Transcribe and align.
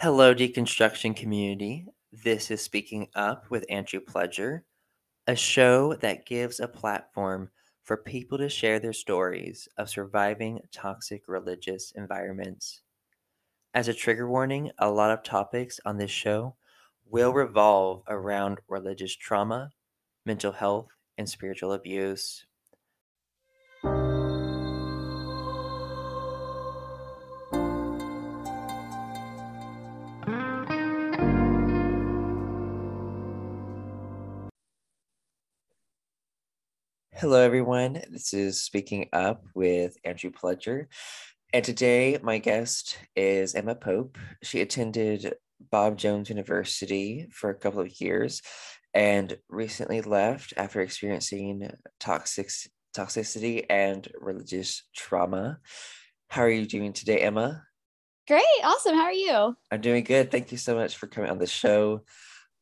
Hello, 0.00 0.32
deconstruction 0.32 1.16
community. 1.16 1.84
This 2.12 2.52
is 2.52 2.62
Speaking 2.62 3.08
Up 3.16 3.50
with 3.50 3.66
Andrew 3.68 3.98
Pledger, 3.98 4.60
a 5.26 5.34
show 5.34 5.94
that 5.94 6.24
gives 6.24 6.60
a 6.60 6.68
platform 6.68 7.50
for 7.82 7.96
people 7.96 8.38
to 8.38 8.48
share 8.48 8.78
their 8.78 8.92
stories 8.92 9.66
of 9.76 9.90
surviving 9.90 10.60
toxic 10.70 11.22
religious 11.26 11.90
environments. 11.96 12.82
As 13.74 13.88
a 13.88 13.92
trigger 13.92 14.28
warning, 14.28 14.70
a 14.78 14.88
lot 14.88 15.10
of 15.10 15.24
topics 15.24 15.80
on 15.84 15.96
this 15.96 16.12
show 16.12 16.54
will 17.04 17.32
revolve 17.32 18.04
around 18.06 18.60
religious 18.68 19.16
trauma, 19.16 19.72
mental 20.24 20.52
health, 20.52 20.90
and 21.18 21.28
spiritual 21.28 21.72
abuse. 21.72 22.46
Hello, 37.20 37.40
everyone. 37.40 38.00
This 38.12 38.32
is 38.32 38.62
Speaking 38.62 39.08
Up 39.12 39.42
with 39.52 39.96
Andrew 40.04 40.30
Pledger. 40.30 40.86
And 41.52 41.64
today, 41.64 42.16
my 42.22 42.38
guest 42.38 42.96
is 43.16 43.56
Emma 43.56 43.74
Pope. 43.74 44.16
She 44.44 44.60
attended 44.60 45.34
Bob 45.72 45.98
Jones 45.98 46.28
University 46.28 47.26
for 47.32 47.50
a 47.50 47.56
couple 47.56 47.80
of 47.80 48.00
years 48.00 48.40
and 48.94 49.36
recently 49.48 50.00
left 50.00 50.54
after 50.56 50.80
experiencing 50.80 51.68
toxic, 51.98 52.50
toxicity 52.96 53.66
and 53.68 54.06
religious 54.20 54.84
trauma. 54.94 55.58
How 56.28 56.42
are 56.42 56.50
you 56.50 56.66
doing 56.66 56.92
today, 56.92 57.18
Emma? 57.18 57.64
Great. 58.28 58.44
Awesome. 58.62 58.94
How 58.94 59.06
are 59.06 59.12
you? 59.12 59.56
I'm 59.72 59.80
doing 59.80 60.04
good. 60.04 60.30
Thank 60.30 60.52
you 60.52 60.58
so 60.58 60.76
much 60.76 60.96
for 60.96 61.08
coming 61.08 61.30
on 61.30 61.38
the 61.38 61.48
show. 61.48 62.04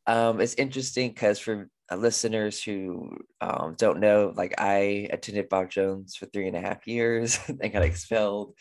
Um, 0.07 0.41
it's 0.41 0.55
interesting 0.55 1.11
because 1.11 1.39
for 1.39 1.69
listeners 1.95 2.63
who 2.63 3.17
um, 3.41 3.75
don't 3.79 4.01
know, 4.01 4.33
like 4.35 4.55
I 4.59 5.09
attended 5.11 5.49
Bob 5.49 5.71
Jones 5.71 6.17
for 6.17 6.27
three 6.27 6.49
and 6.49 6.57
a 6.57 6.61
half 6.61 6.87
years 6.87 7.39
and 7.49 7.73
got 7.73 7.83
expelled 7.83 8.55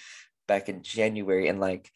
back 0.47 0.69
in 0.69 0.83
January. 0.83 1.47
And 1.47 1.59
like, 1.59 1.89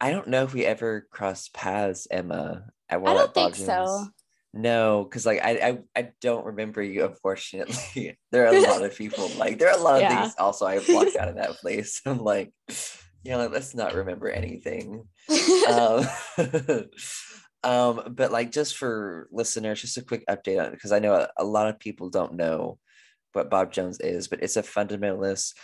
I 0.00 0.10
don't 0.10 0.28
know 0.28 0.42
if 0.42 0.52
we 0.52 0.66
ever 0.66 1.06
crossed 1.10 1.54
paths, 1.54 2.06
Emma. 2.10 2.64
I 2.90 2.98
don't 2.98 3.32
think 3.32 3.54
Jones. 3.54 3.66
so. 3.66 4.06
No, 4.54 5.04
because 5.04 5.24
like 5.24 5.40
I, 5.42 5.50
I 5.50 5.78
I 6.00 6.08
don't 6.20 6.44
remember 6.44 6.82
you. 6.82 7.06
Unfortunately, 7.06 8.18
there 8.32 8.46
are 8.46 8.54
a 8.54 8.60
lot 8.60 8.82
of 8.82 8.94
people 8.94 9.30
like 9.38 9.58
there 9.58 9.68
are 9.70 9.78
a 9.78 9.82
lot 9.82 9.96
of 9.96 10.02
yeah. 10.02 10.22
things. 10.22 10.34
Also, 10.36 10.66
I 10.66 10.80
walked 10.90 11.16
out 11.16 11.28
of 11.28 11.36
that 11.36 11.52
place. 11.52 12.02
I'm 12.04 12.18
like, 12.18 12.52
you 13.24 13.30
know, 13.30 13.38
like, 13.38 13.50
let's 13.50 13.74
not 13.74 13.94
remember 13.94 14.28
anything. 14.28 15.08
um, 15.70 16.06
um, 17.64 18.14
but 18.16 18.32
like 18.32 18.50
just 18.50 18.76
for 18.76 19.28
listeners, 19.30 19.80
just 19.80 19.96
a 19.96 20.02
quick 20.02 20.24
update 20.26 20.58
on 20.58 20.66
it 20.66 20.72
because 20.72 20.92
I 20.92 20.98
know 20.98 21.14
a, 21.14 21.28
a, 21.36 21.44
lot 21.44 21.68
of 21.68 21.78
people 21.78 22.10
don't 22.10 22.34
know 22.34 22.78
what 23.32 23.50
Bob 23.50 23.72
Jones 23.72 24.00
is, 24.00 24.28
but 24.28 24.42
it's 24.42 24.56
a 24.56 24.62
fundamentalist 24.62 25.54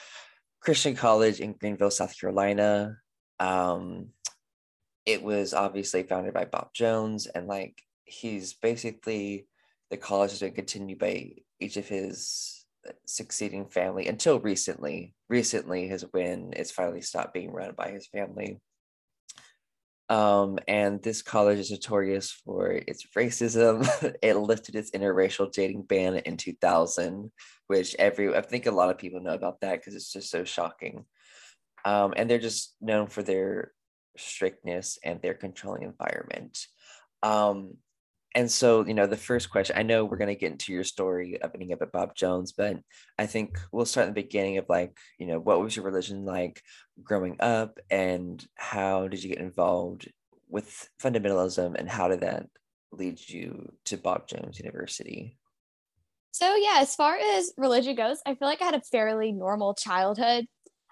Christian 0.61 0.95
college 0.95 1.41
in 1.41 1.55
Greenville, 1.55 1.91
South 1.91 2.19
Carolina. 2.19 2.97
Um, 3.41 4.09
it 5.07 5.23
was 5.23 5.55
obviously 5.55 6.03
founded 6.03 6.35
by 6.35 6.45
Bob 6.45 6.69
Jones, 6.75 7.27
and 7.27 7.47
like 7.49 7.83
he's 8.05 8.55
basically 8.55 9.47
the 9.91 9.97
college 9.97 10.31
has 10.31 10.41
been 10.41 10.53
continued 10.53 10.99
by 10.99 11.33
each 11.61 11.77
of 11.77 11.89
his 11.89 12.67
succeeding 13.07 13.67
family 13.67 14.07
until 14.07 14.39
recently. 14.39 15.15
Recently 15.29 15.89
has 15.89 16.05
when 16.13 16.53
it's 16.55 16.71
finally 16.71 17.01
stopped 17.01 17.35
being 17.35 17.53
run 17.53 17.75
by 17.77 17.91
his 17.91 18.07
family. 18.07 18.61
Um, 20.11 20.59
and 20.67 21.03
this 21.03 21.21
college 21.21 21.59
is 21.59 21.71
notorious 21.71 22.31
for 22.31 22.71
its 22.71 23.07
racism. 23.17 23.87
it 24.23 24.37
lifted 24.37 24.75
its 24.75 24.91
interracial 24.93 25.53
dating 25.53 25.83
ban 25.83 26.17
in 26.17 26.37
2000, 26.37 27.31
which 27.67 27.95
every 27.99 28.35
I 28.35 28.41
think 28.41 28.67
a 28.67 28.71
lot 28.71 28.91
of 28.91 28.99
people 28.99 29.21
know 29.21 29.35
about 29.35 29.61
that 29.61 29.81
because 29.81 29.95
it's 29.95 30.13
just 30.13 30.31
so 30.31 30.45
shocking. 30.45 31.05
Um, 31.85 32.15
and 32.17 32.29
they're 32.29 32.39
just 32.39 32.75
known 32.81 33.07
for 33.09 33.23
their 33.23 33.73
strictness 34.17 34.99
and 35.05 35.21
their 35.21 35.35
controlling 35.35 35.83
environment. 35.83 36.59
Um, 37.23 37.75
and 38.35 38.51
so, 38.51 38.85
you 38.85 38.95
know, 38.95 39.07
the 39.07 39.17
first 39.17 39.51
question, 39.51 39.77
I 39.79 39.83
know 39.83 40.05
we're 40.05 40.19
going 40.19 40.29
to 40.29 40.35
get 40.35 40.53
into 40.53 40.73
your 40.73 40.85
story 40.85 41.41
of 41.41 41.51
up 41.51 41.83
at 41.83 41.93
Bob 41.93 42.15
Jones, 42.15 42.53
but 42.53 42.77
I 43.19 43.27
think 43.27 43.59
we'll 43.73 43.87
start 43.87 44.07
in 44.07 44.15
the 44.15 44.23
beginning 44.23 44.59
of 44.59 44.67
like, 44.69 44.97
you 45.19 45.27
know, 45.27 45.39
what 45.39 45.61
was 45.61 45.75
your 45.75 45.85
religion 45.85 46.25
like 46.25 46.63
growing 47.03 47.37
up 47.41 47.79
and 47.91 48.45
how 48.55 49.09
did 49.09 49.23
you 49.23 49.31
get 49.31 49.39
involved 49.39 50.13
with 50.49 50.89
fundamentalism 51.03 51.75
and 51.75 51.89
how 51.89 52.09
did 52.09 52.21
that 52.21 52.47
lead 52.93 53.19
you 53.29 53.73
to 53.87 53.97
Bob 53.97 54.29
Jones 54.29 54.59
University? 54.59 55.37
So, 56.33 56.55
yeah, 56.55 56.77
as 56.79 56.95
far 56.95 57.17
as 57.17 57.53
religion 57.57 57.97
goes, 57.97 58.19
I 58.27 58.35
feel 58.35 58.47
like 58.47 58.61
I 58.63 58.67
had 58.67 58.75
a 58.75 58.83
fairly 58.93 59.33
normal 59.33 59.75
childhood. 59.75 60.47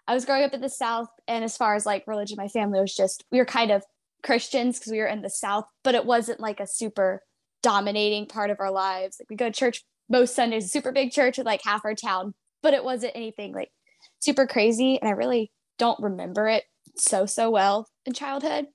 I 0.09 0.15
was 0.15 0.25
growing 0.25 0.45
up 0.45 0.55
in 0.55 0.61
the 0.61 0.69
South, 0.69 1.09
and 1.29 1.45
as 1.45 1.57
far 1.57 1.75
as 1.75 1.85
like 1.85 2.05
religion, 2.07 2.37
my 2.39 2.49
family 2.49 2.81
was 2.81 2.95
just, 2.95 3.25
we 3.31 3.39
were 3.39 3.45
kind 3.45 3.71
of 3.71 3.85
Christians 4.23 4.79
because 4.79 4.93
we 4.93 4.99
were 4.99 5.07
in 5.07 5.23
the 5.23 5.31
South, 5.31 5.65
but 5.85 5.95
it 5.95 6.07
wasn't 6.07 6.41
like 6.41 6.61
a 6.61 6.67
super 6.67 7.23
dominating 7.67 8.27
part 8.27 8.51
of 8.51 8.61
our 8.61 8.71
lives. 8.71 9.17
Like 9.19 9.29
we 9.29 9.35
go 9.35 9.47
to 9.47 9.53
church 9.53 9.83
most 10.09 10.37
Sundays, 10.37 10.71
super 10.71 10.93
big 10.93 11.11
church 11.11 11.37
with 11.37 11.49
like 11.49 11.63
half 11.65 11.85
our 11.85 11.97
town, 11.97 12.33
but 12.63 12.75
it 12.75 12.85
wasn't 12.85 13.17
anything 13.17 13.53
like 13.53 13.73
super 14.21 14.47
crazy. 14.47 15.01
And 15.01 15.09
I 15.09 15.15
really 15.15 15.51
don't 15.77 16.01
remember 16.01 16.47
it 16.47 16.63
so, 16.97 17.27
so 17.27 17.51
well 17.51 17.89
in 18.05 18.13
childhood. 18.13 18.67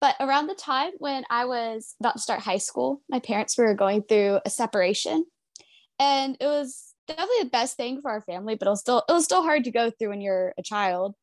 But 0.00 0.14
around 0.20 0.46
the 0.46 0.54
time 0.54 0.92
when 1.00 1.24
I 1.28 1.44
was 1.44 1.96
about 2.00 2.14
to 2.14 2.22
start 2.22 2.40
high 2.40 2.56
school, 2.56 3.02
my 3.10 3.18
parents 3.18 3.58
were 3.58 3.74
going 3.74 4.04
through 4.04 4.40
a 4.46 4.48
separation. 4.48 5.26
And 6.00 6.34
it 6.40 6.46
was 6.46 6.94
definitely 7.08 7.42
the 7.42 7.50
best 7.50 7.76
thing 7.76 8.00
for 8.00 8.10
our 8.10 8.22
family, 8.22 8.54
but 8.54 8.68
it 8.68 8.70
was 8.70 8.80
still 8.80 9.02
it 9.06 9.12
was 9.12 9.24
still 9.24 9.42
hard 9.42 9.64
to 9.64 9.70
go 9.70 9.90
through 9.90 10.08
when 10.08 10.22
you're 10.22 10.54
a 10.56 10.62
child. 10.62 11.14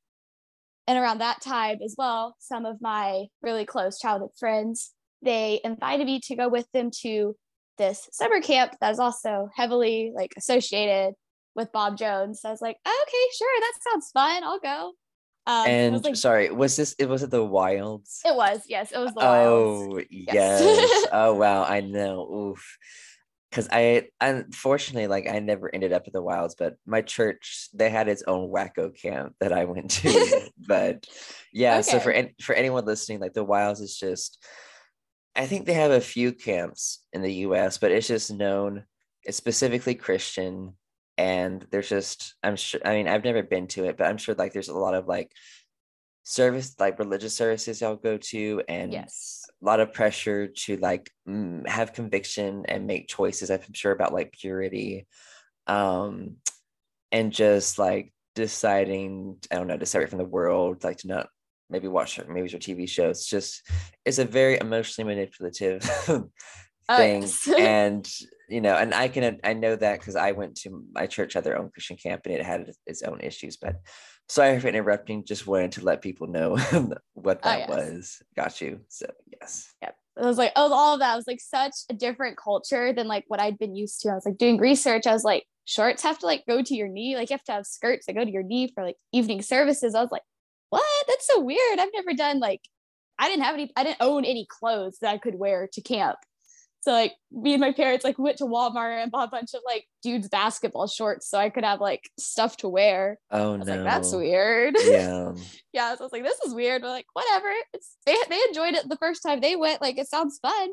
And 0.88 1.00
around 1.00 1.18
that 1.18 1.41
time 1.41 1.79
as 1.84 1.95
well, 1.97 2.35
some 2.38 2.63
of 2.68 2.79
my 2.79 3.25
really 3.41 3.66
close 3.66 3.97
childhood 3.97 4.31
friends 4.38 4.91
they 5.22 5.62
invited 5.64 6.06
me 6.06 6.20
to 6.22 6.36
go 6.36 6.50
with 6.50 6.68
them 6.74 6.92
to 7.02 7.36
this 7.78 8.08
summer 8.12 8.42
camp 8.42 8.74
that 8.80 8.92
is 8.92 9.00
also 9.00 9.50
heavily 9.53 10.12
like 10.16 10.34
associated 10.38 11.14
with 11.56 11.72
Bob 11.72 11.98
Jones. 11.98 12.42
So 12.42 12.50
I 12.50 12.52
was 12.52 12.62
like, 12.62 12.78
okay, 12.86 13.25
sure, 13.38 13.59
that 13.59 13.74
sounds 13.90 14.12
fun. 14.12 14.44
I'll 14.44 14.59
go. 14.59 14.94
Um, 15.48 15.68
and 15.68 16.04
like, 16.04 16.16
sorry, 16.16 16.50
was 16.50 16.75
this 16.75 16.96
it 16.98 17.08
was 17.08 17.22
it 17.22 17.30
the 17.30 17.44
wilds? 17.44 18.22
It 18.25 18.36
was, 18.36 18.64
yes, 18.68 18.92
it 18.92 18.98
was 18.98 19.14
the 19.14 19.22
oh, 19.22 19.88
wilds. 19.88 20.08
yes. 20.09 20.62
yes. 20.62 21.08
oh 21.12 21.36
wow, 21.36 21.64
I 21.64 21.81
know. 21.81 22.52
Oof. 22.52 22.78
Cause 23.52 23.70
I 23.72 24.09
unfortunately 24.20 25.08
like 25.08 25.30
I 25.30 25.40
never 25.40 25.74
ended 25.74 25.94
up 25.94 26.04
at 26.08 26.14
the 26.14 26.22
wilds, 26.22 26.56
but 26.56 26.75
my 26.86 27.02
church 27.02 27.70
they 27.74 27.90
had 27.90 28.09
its 28.09 28.24
own 28.28 28.52
wacko 28.52 28.94
camp 29.00 29.36
that 29.40 29.54
I 29.54 29.64
went 29.66 29.92
to. 29.92 30.50
but 30.68 31.06
yeah, 31.54 31.75
okay. 31.75 31.84
so 31.84 32.00
for 32.00 32.14
for 32.42 32.56
anyone 32.56 32.84
listening, 32.84 33.20
like 33.20 33.34
the 33.34 33.46
wilds 33.46 33.80
is 33.80 33.96
just 33.96 34.44
I 35.35 35.46
think 35.46 35.66
they 35.66 35.73
have 35.73 35.91
a 35.91 36.01
few 36.01 36.31
camps 36.31 37.03
in 37.12 37.22
the 37.22 37.34
US, 37.34 37.78
but 37.78 37.91
it's 37.91 38.07
just 38.07 38.31
known, 38.31 38.85
it's 39.23 39.38
specifically 39.38 39.96
Christian. 39.96 40.73
And 41.18 41.66
there's 41.72 41.90
just, 41.90 42.35
I'm 42.44 42.56
sure, 42.56 42.81
I 42.84 42.94
mean, 42.94 43.07
I've 43.07 43.23
never 43.23 43.44
been 43.44 43.68
to 43.68 43.85
it, 43.85 43.97
but 43.97 44.07
I'm 44.07 44.18
sure 44.18 44.35
like 44.35 44.53
there's 44.53 44.69
a 44.69 44.78
lot 44.78 44.94
of 44.94 45.07
like 45.07 45.31
service, 46.24 46.75
like 46.79 47.00
religious 47.00 47.35
services 47.35 47.79
y'all 47.79 47.95
go 47.95 48.18
to, 48.18 48.62
and 48.68 48.91
yes, 48.91 49.45
a 49.62 49.66
lot 49.66 49.79
of 49.79 49.94
pressure 49.94 50.47
to 50.47 50.78
like 50.78 51.09
have 51.66 51.94
conviction 51.94 52.66
and 52.68 52.88
make 52.88 53.07
choices. 53.07 53.50
I'm 53.50 53.62
sure 53.74 53.94
about 53.94 54.13
like 54.13 54.34
purity. 54.34 55.07
Um, 55.68 56.38
and 57.12 57.31
just 57.31 57.79
like 57.79 58.13
deciding, 58.35 59.38
I 59.50 59.56
don't 59.56 59.68
know, 59.68 59.78
to 59.78 59.85
separate 59.85 60.09
from 60.09 60.19
the 60.19 60.25
world, 60.25 60.84
like 60.84 60.97
to 60.97 61.07
not 61.07 61.29
maybe 61.70 61.88
watch 61.88 62.20
movies 62.28 62.53
or 62.53 62.59
TV 62.59 62.88
shows. 62.88 63.20
It's 63.20 63.30
just 63.30 63.70
it's 64.06 64.19
a 64.19 64.25
very 64.25 64.57
emotionally 64.60 65.13
manipulative 65.13 65.84
uh, 66.07 66.98
thing, 66.98 67.24
oh, 67.48 67.48
yes. 67.48 67.48
and 67.48 68.10
you 68.50 68.62
know, 68.62 68.75
and 68.75 68.94
I 68.94 69.07
can 69.07 69.39
I 69.44 69.54
know 69.54 69.75
that 69.75 70.00
because 70.00 70.16
I 70.16 70.31
went 70.31 70.56
to 70.57 70.84
my 70.94 71.07
church 71.07 71.34
had 71.34 71.44
their 71.44 71.57
own 71.57 71.69
Christian 71.72 71.98
camp 71.98 72.22
and 72.25 72.36
it 72.36 72.45
had 72.45 72.72
its 72.86 73.01
own 73.04 73.19
issues. 73.22 73.57
But 73.57 73.78
sorry 74.30 74.60
for 74.60 74.68
interrupting. 74.68 75.25
Just 75.25 75.48
wanted 75.48 75.74
to 75.74 75.84
let 75.84 76.01
people 76.01 76.28
know 76.28 76.57
what 77.13 77.39
oh, 77.44 77.50
that 77.50 77.56
oh, 77.56 77.57
yes. 77.57 77.69
was. 77.69 78.22
Got 78.36 78.62
you. 78.62 78.81
So 78.89 79.07
yes. 79.42 79.74
Yep. 79.81 79.95
I 80.18 80.25
was 80.25 80.38
like, 80.38 80.54
oh, 80.56 80.72
all 80.72 80.94
of 80.94 81.01
that 81.01 81.16
was 81.16 81.28
like 81.28 81.42
such 81.42 81.74
a 81.89 81.94
different 81.94 82.38
culture 82.38 82.94
than 82.94 83.07
like 83.07 83.25
what 83.28 83.42
I'd 83.42 83.57
been 83.57 83.75
used 83.75 84.01
to. 84.01 84.10
I 84.10 84.16
was 84.16 84.25
like 84.25 84.38
doing 84.38 84.57
research. 84.57 85.06
I 85.07 85.13
was 85.13 85.25
like, 85.25 85.44
shorts 85.66 86.04
have 86.04 86.19
to 86.19 86.25
like 86.25 86.44
go 86.48 86.62
to 86.62 86.75
your 86.75 86.88
knee. 86.88 87.16
Like 87.16 87.30
you 87.30 87.34
have 87.34 87.44
to 87.45 87.51
have 87.51 87.66
skirts 87.66 88.06
that 88.06 88.16
go 88.16 88.24
to 88.24 88.31
your 88.31 88.44
knee 88.44 88.72
for 88.74 88.84
like 88.84 88.95
evening 89.12 89.42
services. 89.42 89.94
I 89.94 90.01
was 90.01 90.12
like, 90.12 90.22
what? 90.69 91.06
That's 91.07 91.27
so 91.27 91.41
weird. 91.41 91.79
I've 91.79 91.94
never 91.94 92.13
done 92.13 92.39
like 92.39 92.62
I 93.17 93.29
didn't 93.29 93.44
have 93.44 93.56
any 93.56 93.71
I 93.75 93.83
didn't 93.83 94.01
own 94.01 94.25
any 94.25 94.45
clothes 94.50 94.97
that 95.01 95.13
I 95.13 95.17
could 95.17 95.35
wear 95.35 95.69
to 95.73 95.81
camp. 95.81 96.17
So 96.81 96.91
like 96.91 97.13
me 97.31 97.56
and 97.56 97.62
my 97.62 97.71
parents 97.71 98.06
like 98.06 98.19
went 98.19 98.38
to 98.38 98.44
Walmart 98.44 99.01
and 99.01 99.12
bought 99.12 99.29
a 99.29 99.31
bunch 99.31 99.56
of 99.56 99.62
like 99.65 99.85
dudes 100.03 100.29
basketball 100.29 100.85
shorts 100.85 101.27
so 101.27 101.39
I 101.39 101.50
could 101.50 101.63
have 101.63 101.81
like 101.81 102.12
stuff 102.19 102.57
to 102.57 102.69
wear. 102.69 103.17
Oh 103.31 103.56
I 103.56 103.57
was 103.57 103.67
no. 103.67 103.75
like, 103.75 103.83
that's 103.85 104.13
weird. 104.13 104.75
Yeah. 104.85 105.33
yeah. 105.73 105.95
So 105.95 106.01
I 106.01 106.03
was 106.03 106.12
like, 106.12 106.23
this 106.23 106.39
is 106.45 106.53
weird. 106.53 106.83
But 106.83 106.89
like, 106.89 107.07
whatever. 107.13 107.51
It's 107.73 107.97
they 108.06 108.15
they 108.29 108.39
enjoyed 108.50 108.75
it 108.75 108.88
the 108.88 108.97
first 108.97 109.23
time 109.23 109.41
they 109.41 109.56
went. 109.56 109.81
Like 109.81 109.97
it 109.97 110.07
sounds 110.07 110.38
fun. 110.39 110.69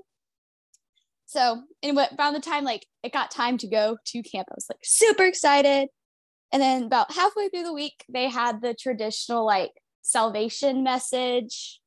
So 1.24 1.62
anyway, 1.82 2.08
around 2.18 2.34
the 2.34 2.40
time 2.40 2.64
like 2.64 2.84
it 3.02 3.10
got 3.10 3.30
time 3.30 3.56
to 3.58 3.66
go 3.66 3.96
to 4.04 4.22
camp, 4.22 4.48
I 4.50 4.54
was 4.54 4.66
like 4.68 4.80
super 4.82 5.24
excited. 5.24 5.88
And 6.52 6.60
then 6.60 6.82
about 6.82 7.10
halfway 7.10 7.48
through 7.48 7.62
the 7.62 7.72
week, 7.72 8.04
they 8.10 8.28
had 8.28 8.60
the 8.60 8.74
traditional 8.74 9.46
like 9.46 9.72
salvation 10.02 10.82
message. 10.82 11.81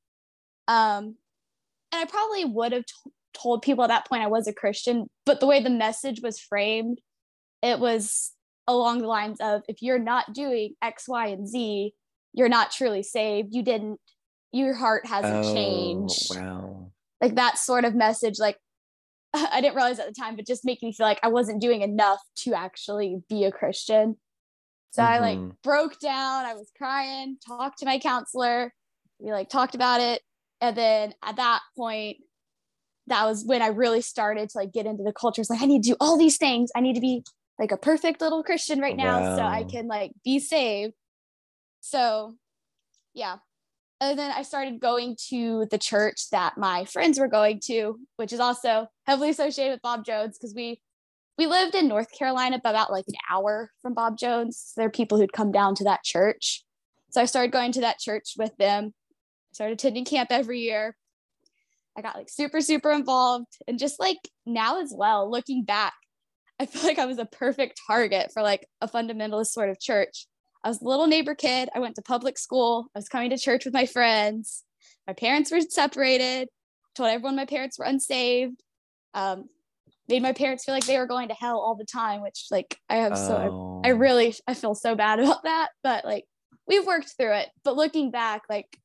Um, 0.68 1.16
and 1.92 2.02
I 2.02 2.06
probably 2.06 2.46
would 2.46 2.72
have 2.72 2.86
t- 2.86 3.12
told 3.34 3.62
people 3.62 3.84
at 3.84 3.88
that 3.88 4.08
point 4.08 4.24
I 4.24 4.28
was 4.28 4.48
a 4.48 4.54
Christian, 4.54 5.08
but 5.26 5.40
the 5.40 5.46
way 5.48 5.62
the 5.62 5.70
message 5.70 6.22
was 6.24 6.40
framed, 6.40 7.00
it 7.62 7.80
was 7.80 8.32
along 8.68 9.00
the 9.00 9.08
lines 9.08 9.38
of 9.40 9.62
if 9.68 9.82
you're 9.82 10.00
not 10.00 10.34
doing 10.34 10.74
X, 10.82 11.08
Y, 11.08 11.28
and 11.28 11.48
Z, 11.48 11.94
you're 12.34 12.50
not 12.50 12.72
truly 12.72 13.04
saved. 13.04 13.50
You 13.54 13.62
didn't, 13.64 14.00
your 14.52 14.74
heart 14.74 15.06
hasn't 15.06 15.46
Oh, 15.46 15.54
changed. 15.54 16.36
wow. 16.36 16.92
Like 17.22 17.36
that 17.36 17.58
sort 17.58 17.86
of 17.86 17.94
message, 17.96 18.40
like 18.40 18.58
I 19.34 19.62
didn't 19.62 19.76
realize 19.76 20.00
at 20.00 20.08
the 20.08 20.14
time, 20.20 20.36
but 20.36 20.48
just 20.48 20.66
making 20.66 20.88
me 20.90 20.94
feel 20.94 21.06
like 21.06 21.20
I 21.22 21.28
wasn't 21.28 21.62
doing 21.62 21.82
enough 21.82 22.20
to 22.38 22.54
actually 22.54 23.18
be 23.30 23.44
a 23.44 23.52
Christian. 23.52 24.18
So 24.96 25.04
I 25.04 25.20
like 25.20 25.38
Mhm. 25.38 25.62
broke 25.62 26.00
down. 26.00 26.46
I 26.46 26.54
was 26.54 26.72
crying, 26.78 27.38
talked 27.46 27.80
to 27.80 27.86
my 27.86 28.00
counselor. 28.00 28.74
We 29.20 29.32
like 29.34 29.50
talked 29.50 29.76
about 29.76 30.00
it. 30.00 30.22
And 30.62 30.76
then 30.76 31.14
at 31.22 31.36
that 31.36 31.62
point, 31.76 32.18
that 33.08 33.26
was 33.26 33.44
when 33.44 33.62
I 33.62 33.68
really 33.68 34.00
started 34.02 34.50
to 34.50 34.58
like 34.58 34.72
get 34.72 34.86
into 34.86 35.04
the 35.04 35.12
culture. 35.12 35.42
It's 35.42 35.50
like, 35.50 35.62
I 35.62 35.66
need 35.66 35.84
to 35.84 35.90
do 35.90 35.98
all 36.00 36.18
these 36.18 36.38
things. 36.38 36.72
I 36.76 36.80
need 36.80 36.94
to 36.94 37.02
be 37.02 37.26
like 37.60 37.74
a 37.74 37.78
perfect 37.78 38.22
little 38.22 38.42
Christian 38.42 38.80
right 38.80 38.96
now 38.96 39.36
so 39.36 39.44
I 39.44 39.64
can 39.64 39.88
like 39.88 40.14
be 40.24 40.40
saved. 40.40 40.94
So 41.82 42.36
yeah. 43.14 43.40
And 44.00 44.18
then 44.18 44.32
I 44.32 44.44
started 44.44 44.80
going 44.80 45.18
to 45.30 45.68
the 45.72 45.78
church 45.78 46.30
that 46.32 46.58
my 46.58 46.86
friends 46.86 47.20
were 47.20 47.28
going 47.28 47.60
to, 47.66 48.00
which 48.16 48.32
is 48.32 48.40
also 48.40 48.88
heavily 49.06 49.30
associated 49.30 49.72
with 49.74 49.82
Bob 49.82 50.06
Jones 50.06 50.38
because 50.38 50.54
we 50.54 50.82
we 51.38 51.48
lived 51.48 51.76
in 51.76 51.88
North 51.88 52.12
Carolina, 52.18 52.58
about 52.58 52.92
like 52.92 53.06
an 53.08 53.16
hour 53.30 53.72
from 53.82 53.94
Bob 53.94 54.18
Jones. 54.18 54.74
There 54.78 54.88
are 54.88 54.92
people 54.92 55.18
who'd 55.18 55.34
come 55.34 55.52
down 55.52 55.76
to 55.76 55.84
that 55.86 56.04
church. 56.04 56.64
So 57.10 57.22
I 57.22 57.26
started 57.26 57.52
going 57.52 57.72
to 57.74 57.82
that 57.82 58.00
church 58.00 58.34
with 58.38 58.56
them. 58.58 58.94
Started 59.54 59.74
attending 59.74 60.06
camp 60.06 60.30
every 60.32 60.60
year. 60.62 60.96
I 61.98 62.02
got 62.02 62.16
like 62.16 62.30
super, 62.30 62.62
super 62.62 62.92
involved. 62.92 63.58
And 63.68 63.80
just 63.80 64.00
like 64.00 64.18
now 64.46 64.82
as 64.82 64.94
well, 64.96 65.30
looking 65.30 65.64
back, 65.64 65.94
I 66.60 66.66
feel 66.66 66.84
like 66.84 67.00
I 67.00 67.06
was 67.06 67.20
a 67.20 67.26
perfect 67.26 67.80
target 67.88 68.32
for 68.34 68.42
like 68.42 68.68
a 68.82 68.88
fundamentalist 68.88 69.48
sort 69.48 69.70
of 69.70 69.80
church. 69.80 70.28
I 70.64 70.70
was 70.70 70.82
a 70.82 70.86
little 70.86 71.08
neighbor 71.08 71.36
kid. 71.36 71.70
I 71.76 71.80
went 71.80 71.96
to 71.96 72.02
public 72.02 72.38
school. 72.38 72.88
I 72.96 73.00
was 73.00 73.10
coming 73.10 73.30
to 73.30 73.38
church 73.38 73.66
with 73.66 73.74
my 73.74 73.86
friends. 73.86 74.64
My 75.06 75.14
parents 75.14 75.52
were 75.52 75.62
separated. 75.62 76.50
Told 76.96 77.10
everyone 77.10 77.36
my 77.36 77.46
parents 77.46 77.78
were 77.78 77.86
unsaved. 77.86 78.62
Um, 79.14 79.50
made 80.08 80.22
my 80.22 80.34
parents 80.34 80.64
feel 80.66 80.76
like 80.76 80.86
they 80.86 80.98
were 80.98 81.08
going 81.08 81.30
to 81.30 81.34
hell 81.36 81.60
all 81.60 81.76
the 81.76 81.86
time, 81.86 82.22
which 82.22 82.46
like 82.52 82.78
I 82.90 82.98
have 82.98 83.18
so 83.18 83.36
I, 83.84 83.90
I 83.90 83.92
Oh. 83.94 83.98
really 83.98 84.36
I 84.48 84.54
feel 84.54 84.76
so 84.76 84.96
bad 84.96 85.20
about 85.24 85.44
that. 85.44 85.70
But 85.84 86.06
like 86.06 86.26
we've 86.68 86.86
worked 86.86 87.14
through 87.18 87.34
it. 87.34 87.50
But 87.64 87.76
looking 87.76 88.12
back, 88.12 88.44
like 88.50 88.78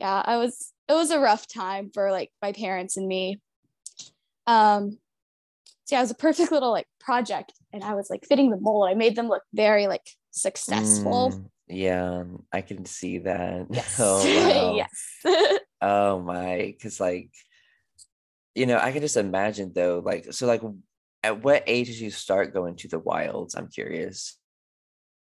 yeah, 0.00 0.22
I 0.24 0.36
was 0.36 0.72
it 0.88 0.92
was 0.92 1.10
a 1.10 1.18
rough 1.20 1.46
time 1.46 1.90
for 1.92 2.10
like 2.10 2.30
my 2.42 2.52
parents 2.52 2.96
and 2.96 3.06
me. 3.08 3.38
Um 4.46 4.98
so 5.84 5.94
yeah, 5.94 6.00
it 6.00 6.02
was 6.04 6.10
a 6.10 6.16
perfect 6.16 6.50
little 6.50 6.72
like 6.72 6.86
project 6.98 7.52
and 7.72 7.84
I 7.84 7.94
was 7.94 8.10
like 8.10 8.24
fitting 8.26 8.50
the 8.50 8.56
mold. 8.60 8.88
I 8.88 8.94
made 8.94 9.14
them 9.16 9.28
look 9.28 9.42
very 9.54 9.86
like 9.86 10.08
successful. 10.32 11.32
Mm, 11.32 11.48
yeah, 11.68 12.24
I 12.52 12.60
can 12.60 12.84
see 12.84 13.18
that. 13.18 13.66
Yes. 13.70 13.96
Oh, 14.00 14.76
yes. 15.24 15.60
Oh 15.80 16.20
my, 16.20 16.74
because 16.76 16.98
like, 17.00 17.30
you 18.56 18.66
know, 18.66 18.78
I 18.78 18.90
can 18.90 19.02
just 19.02 19.16
imagine 19.16 19.72
though, 19.74 20.02
like, 20.04 20.32
so 20.32 20.46
like, 20.46 20.62
at 21.22 21.42
what 21.44 21.64
age 21.66 21.88
did 21.88 21.98
you 21.98 22.10
start 22.10 22.54
going 22.54 22.76
to 22.76 22.88
the 22.88 22.98
wilds? 22.98 23.54
I'm 23.54 23.68
curious. 23.68 24.38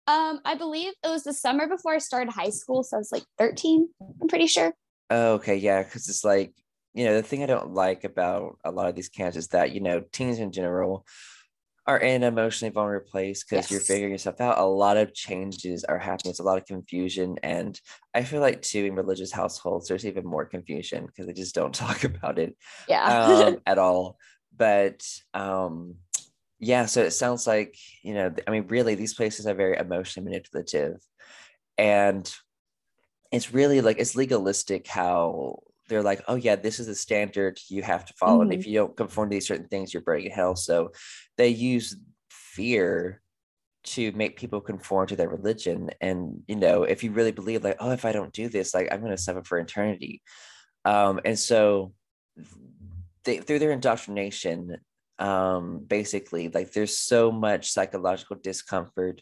um, 0.07 0.39
I 0.45 0.55
believe 0.55 0.93
it 1.03 1.09
was 1.09 1.23
the 1.23 1.33
summer 1.33 1.67
before 1.67 1.93
I 1.93 1.97
started 1.97 2.31
high 2.31 2.49
school. 2.49 2.83
So 2.83 2.97
I 2.97 2.99
was 2.99 3.11
like 3.11 3.23
13, 3.37 3.89
I'm 4.21 4.27
pretty 4.27 4.47
sure. 4.47 4.73
Oh, 5.09 5.33
okay, 5.33 5.55
yeah, 5.57 5.83
because 5.83 6.07
it's 6.07 6.23
like, 6.23 6.53
you 6.93 7.05
know, 7.05 7.15
the 7.15 7.23
thing 7.23 7.43
I 7.43 7.47
don't 7.47 7.73
like 7.73 8.03
about 8.05 8.57
a 8.63 8.71
lot 8.71 8.87
of 8.87 8.95
these 8.95 9.09
camps 9.09 9.37
is 9.37 9.49
that, 9.49 9.71
you 9.71 9.81
know, 9.81 10.01
teens 10.11 10.39
in 10.39 10.51
general 10.51 11.05
are 11.87 11.97
in 11.97 12.21
an 12.21 12.33
emotionally 12.33 12.71
vulnerable 12.71 13.09
place 13.09 13.43
because 13.43 13.71
you're 13.71 13.79
figuring 13.79 14.11
yourself 14.11 14.41
out. 14.41 14.59
A 14.59 14.65
lot 14.65 14.97
of 14.97 15.13
changes 15.13 15.85
are 15.85 15.97
happening. 15.97 16.31
It's 16.31 16.39
a 16.39 16.43
lot 16.43 16.57
of 16.57 16.65
confusion. 16.65 17.37
And 17.43 17.79
I 18.13 18.23
feel 18.23 18.41
like 18.41 18.61
too 18.61 18.83
in 18.83 18.95
religious 18.95 19.31
households, 19.31 19.87
there's 19.87 20.05
even 20.05 20.25
more 20.25 20.45
confusion 20.45 21.05
because 21.05 21.27
they 21.27 21.33
just 21.33 21.55
don't 21.55 21.73
talk 21.73 22.03
about 22.03 22.39
it. 22.39 22.57
Yeah. 22.89 23.05
um, 23.05 23.61
at 23.65 23.77
all. 23.77 24.17
But 24.55 25.07
um, 25.33 25.95
yeah, 26.59 26.87
so 26.87 27.03
it 27.03 27.11
sounds 27.11 27.47
like, 27.47 27.77
you 28.03 28.13
know, 28.13 28.33
I 28.45 28.51
mean, 28.51 28.67
really, 28.67 28.95
these 28.95 29.13
places 29.13 29.47
are 29.47 29.53
very 29.53 29.77
emotionally 29.77 30.29
manipulative. 30.29 30.97
And 31.77 32.29
it's 33.31 33.53
really 33.53 33.79
like, 33.79 33.97
it's 33.99 34.15
legalistic 34.15 34.87
how 34.87 35.59
they're 35.87 36.03
like, 36.03 36.21
oh, 36.27 36.35
yeah, 36.35 36.55
this 36.55 36.79
is 36.79 36.87
the 36.87 36.95
standard 36.95 37.59
you 37.69 37.81
have 37.81 38.05
to 38.05 38.13
follow. 38.13 38.41
And 38.41 38.53
if 38.53 38.67
you 38.67 38.73
don't 38.73 38.97
conform 38.97 39.29
to 39.29 39.35
these 39.35 39.47
certain 39.47 39.67
things, 39.67 39.93
you're 39.93 40.03
burning 40.03 40.31
hell. 40.31 40.55
So 40.55 40.91
they 41.37 41.49
use 41.49 41.95
fear 42.29 43.21
to 43.83 44.11
make 44.11 44.37
people 44.37 44.59
conform 44.59 45.07
to 45.07 45.15
their 45.15 45.29
religion. 45.29 45.89
And, 46.01 46.43
you 46.47 46.57
know, 46.57 46.83
if 46.83 47.03
you 47.03 47.11
really 47.11 47.31
believe, 47.31 47.63
like, 47.63 47.77
oh, 47.79 47.91
if 47.91 48.03
I 48.03 48.11
don't 48.11 48.33
do 48.33 48.49
this, 48.49 48.73
like, 48.73 48.89
I'm 48.91 48.99
going 48.99 49.15
to 49.15 49.21
suffer 49.21 49.43
for 49.43 49.57
eternity. 49.59 50.21
Um, 50.83 51.21
and 51.23 51.39
so 51.39 51.93
they, 53.23 53.37
through 53.37 53.59
their 53.59 53.71
indoctrination, 53.71 54.77
um, 55.19 55.79
basically, 55.87 56.49
like 56.49 56.73
there's 56.73 56.97
so 56.97 57.31
much 57.31 57.71
psychological 57.71 58.35
discomfort 58.35 59.21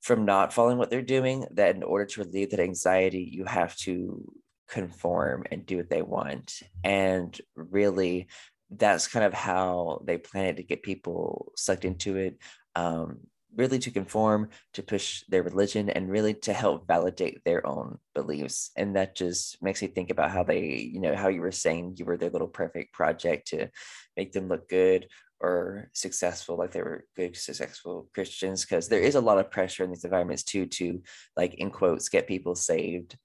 from 0.00 0.24
not 0.24 0.52
following 0.52 0.78
what 0.78 0.90
they're 0.90 1.02
doing 1.02 1.46
that 1.52 1.76
in 1.76 1.82
order 1.82 2.04
to 2.04 2.22
relieve 2.22 2.50
that 2.50 2.60
anxiety, 2.60 3.28
you 3.32 3.44
have 3.44 3.74
to 3.76 4.30
conform 4.74 5.44
and 5.50 5.64
do 5.64 5.76
what 5.76 5.90
they 5.90 6.02
want. 6.02 6.52
And 6.82 7.30
really, 7.54 8.26
that's 8.70 9.06
kind 9.06 9.24
of 9.24 9.32
how 9.32 10.02
they 10.04 10.18
plan 10.18 10.46
it 10.46 10.56
to 10.56 10.62
get 10.62 10.82
people 10.82 11.52
sucked 11.56 11.84
into 11.84 12.16
it. 12.16 12.38
Um, 12.74 13.20
really 13.56 13.78
to 13.78 13.90
conform, 13.92 14.48
to 14.72 14.82
push 14.82 15.22
their 15.28 15.44
religion, 15.44 15.88
and 15.88 16.10
really 16.10 16.34
to 16.34 16.52
help 16.52 16.88
validate 16.88 17.38
their 17.44 17.64
own 17.64 17.98
beliefs. 18.12 18.72
And 18.76 18.96
that 18.96 19.14
just 19.14 19.62
makes 19.62 19.80
me 19.80 19.88
think 19.88 20.10
about 20.10 20.32
how 20.32 20.42
they, 20.42 20.90
you 20.92 21.00
know, 21.00 21.14
how 21.14 21.28
you 21.28 21.40
were 21.40 21.52
saying 21.52 21.94
you 21.96 22.04
were 22.04 22.16
their 22.16 22.30
little 22.30 22.48
perfect 22.48 22.92
project 22.92 23.48
to 23.48 23.68
make 24.16 24.32
them 24.32 24.48
look 24.48 24.68
good 24.68 25.06
or 25.40 25.88
successful, 25.92 26.56
like 26.56 26.72
they 26.72 26.82
were 26.82 27.04
good, 27.16 27.36
successful 27.36 28.08
Christians. 28.14 28.64
Because 28.64 28.88
there 28.88 29.06
is 29.08 29.14
a 29.14 29.26
lot 29.28 29.38
of 29.38 29.52
pressure 29.52 29.84
in 29.84 29.90
these 29.90 30.04
environments 30.04 30.42
too, 30.42 30.66
to 30.66 31.02
like 31.36 31.54
in 31.54 31.70
quotes, 31.70 32.08
get 32.08 32.26
people 32.26 32.56
saved 32.56 33.16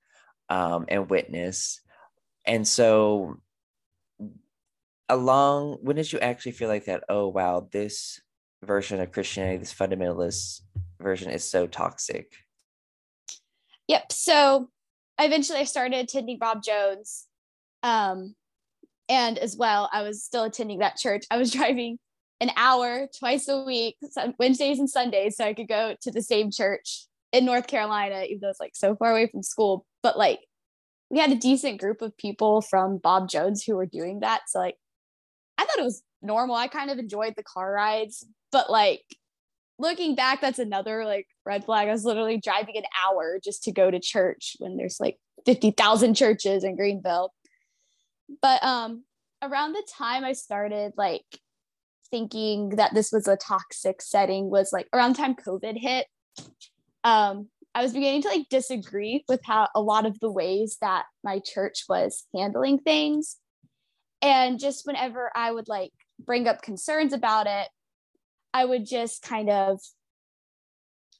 um, 0.49 0.85
and 0.87 1.09
witness. 1.09 1.81
And 2.45 2.67
so 2.67 3.37
along 5.07 5.79
when 5.81 5.95
did 5.95 6.11
you 6.13 6.19
actually 6.19 6.51
feel 6.51 6.67
like 6.67 6.85
that 6.85 7.03
oh 7.09 7.27
wow 7.27 7.67
this 7.71 8.21
version 8.63 8.99
of 8.99 9.11
christianity 9.11 9.57
this 9.57 9.73
fundamentalist 9.73 10.61
version 11.01 11.31
is 11.31 11.43
so 11.43 11.65
toxic 11.65 12.31
Yep. 13.89 14.11
So 14.11 14.69
eventually 15.19 15.57
I 15.57 15.63
started 15.63 15.97
attending 15.97 16.37
Bob 16.37 16.63
Jones. 16.63 17.25
Um, 17.81 18.35
and 19.09 19.39
as 19.39 19.57
well, 19.57 19.89
I 19.91 20.03
was 20.03 20.23
still 20.23 20.43
attending 20.43 20.79
that 20.79 20.95
church. 20.95 21.25
I 21.31 21.37
was 21.37 21.51
driving 21.59 21.97
an 22.39 22.51
hour 22.55 23.07
twice 23.17 23.49
a 23.49 23.63
week, 23.63 23.97
Wednesdays 24.37 24.79
and 24.79 24.89
Sundays, 24.89 25.35
so 25.35 25.43
I 25.43 25.53
could 25.53 25.67
go 25.67 25.95
to 26.03 26.11
the 26.11 26.21
same 26.21 26.51
church 26.51 27.07
in 27.31 27.45
North 27.45 27.67
Carolina, 27.67 28.23
even 28.23 28.39
though 28.41 28.49
it's 28.49 28.59
like 28.59 28.75
so 28.75 28.95
far 28.95 29.11
away 29.11 29.27
from 29.27 29.43
school. 29.43 29.85
But 30.01 30.17
like 30.17 30.39
we 31.09 31.19
had 31.19 31.31
a 31.31 31.35
decent 31.35 31.79
group 31.79 32.01
of 32.01 32.15
people 32.17 32.61
from 32.61 32.97
Bob 32.97 33.29
Jones 33.29 33.63
who 33.63 33.75
were 33.75 33.85
doing 33.85 34.19
that. 34.21 34.41
So 34.47 34.59
like 34.59 34.75
I 35.57 35.65
thought 35.65 35.79
it 35.79 35.83
was 35.83 36.03
normal. 36.21 36.55
I 36.55 36.67
kind 36.67 36.89
of 36.89 36.99
enjoyed 36.99 37.33
the 37.35 37.43
car 37.43 37.71
rides, 37.71 38.25
but 38.51 38.69
like 38.69 39.03
looking 39.77 40.15
back, 40.15 40.41
that's 40.41 40.59
another 40.59 41.05
like 41.05 41.27
red 41.45 41.65
flag. 41.65 41.87
I 41.87 41.91
was 41.91 42.05
literally 42.05 42.37
driving 42.37 42.77
an 42.77 42.83
hour 43.03 43.39
just 43.43 43.63
to 43.63 43.71
go 43.71 43.89
to 43.89 43.99
church 43.99 44.55
when 44.59 44.77
there's 44.77 44.99
like 44.99 45.17
50,000 45.45 46.15
churches 46.15 46.63
in 46.63 46.75
Greenville. 46.75 47.33
But 48.41 48.63
um 48.63 49.03
around 49.41 49.73
the 49.73 49.87
time 49.97 50.23
I 50.23 50.33
started 50.33 50.93
like 50.97 51.25
thinking 52.11 52.69
that 52.69 52.93
this 52.93 53.11
was 53.11 53.27
a 53.27 53.37
toxic 53.37 54.01
setting 54.01 54.49
was 54.49 54.71
like 54.73 54.87
around 54.93 55.15
the 55.15 55.19
time 55.19 55.35
COVID 55.35 55.77
hit. 55.77 56.07
Um 57.03 57.49
I 57.75 57.83
was 57.83 57.93
beginning 57.93 58.23
to 58.23 58.29
like 58.29 58.49
disagree 58.49 59.23
with 59.29 59.41
how 59.45 59.67
a 59.75 59.81
lot 59.81 60.05
of 60.05 60.19
the 60.19 60.31
ways 60.31 60.77
that 60.81 61.05
my 61.23 61.39
church 61.39 61.85
was 61.87 62.25
handling 62.35 62.79
things. 62.79 63.37
And 64.21 64.59
just 64.59 64.85
whenever 64.85 65.31
I 65.35 65.51
would 65.51 65.67
like 65.67 65.91
bring 66.19 66.47
up 66.47 66.61
concerns 66.61 67.13
about 67.13 67.47
it, 67.47 67.67
I 68.53 68.65
would 68.65 68.85
just 68.85 69.21
kind 69.21 69.49
of, 69.49 69.79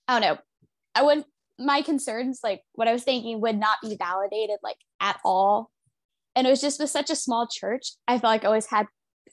I 0.07 0.19
don't 0.19 0.29
know, 0.29 0.41
I 0.95 1.03
wouldn't, 1.03 1.27
my 1.59 1.81
concerns, 1.81 2.39
like 2.43 2.61
what 2.73 2.87
I 2.87 2.93
was 2.93 3.03
thinking, 3.03 3.41
would 3.41 3.57
not 3.57 3.77
be 3.81 3.95
validated 3.97 4.57
like 4.63 4.77
at 4.99 5.19
all. 5.23 5.69
And 6.35 6.47
it 6.47 6.49
was 6.49 6.61
just 6.61 6.79
with 6.79 6.89
such 6.89 7.09
a 7.09 7.15
small 7.15 7.47
church, 7.47 7.93
I 8.07 8.13
felt 8.13 8.31
like 8.31 8.43
I 8.43 8.47
always 8.47 8.65
had, 8.65 8.87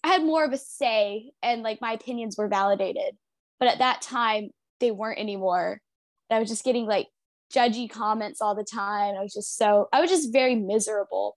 I 0.05 0.09
had 0.09 0.23
more 0.23 0.45
of 0.45 0.53
a 0.53 0.59
say 0.59 1.31
and 1.43 1.62
like 1.62 1.81
my 1.81 1.93
opinions 1.93 2.37
were 2.37 2.49
validated. 2.49 3.17
But 3.59 3.69
at 3.69 3.79
that 3.79 4.03
time, 4.03 4.50
they 4.81 4.91
weren't 4.91 5.19
anymore. 5.19 5.81
And 6.28 6.37
I 6.37 6.40
was 6.40 6.49
just 6.49 6.64
getting 6.64 6.87
like 6.87 7.09
judgy 7.54 7.88
comments 7.88 8.40
all 8.40 8.54
the 8.54 8.64
time. 8.64 9.14
I 9.16 9.23
was 9.23 9.33
just 9.33 9.56
so, 9.56 9.88
I 9.92 10.00
was 10.00 10.11
just 10.11 10.33
very 10.33 10.54
miserable. 10.54 11.37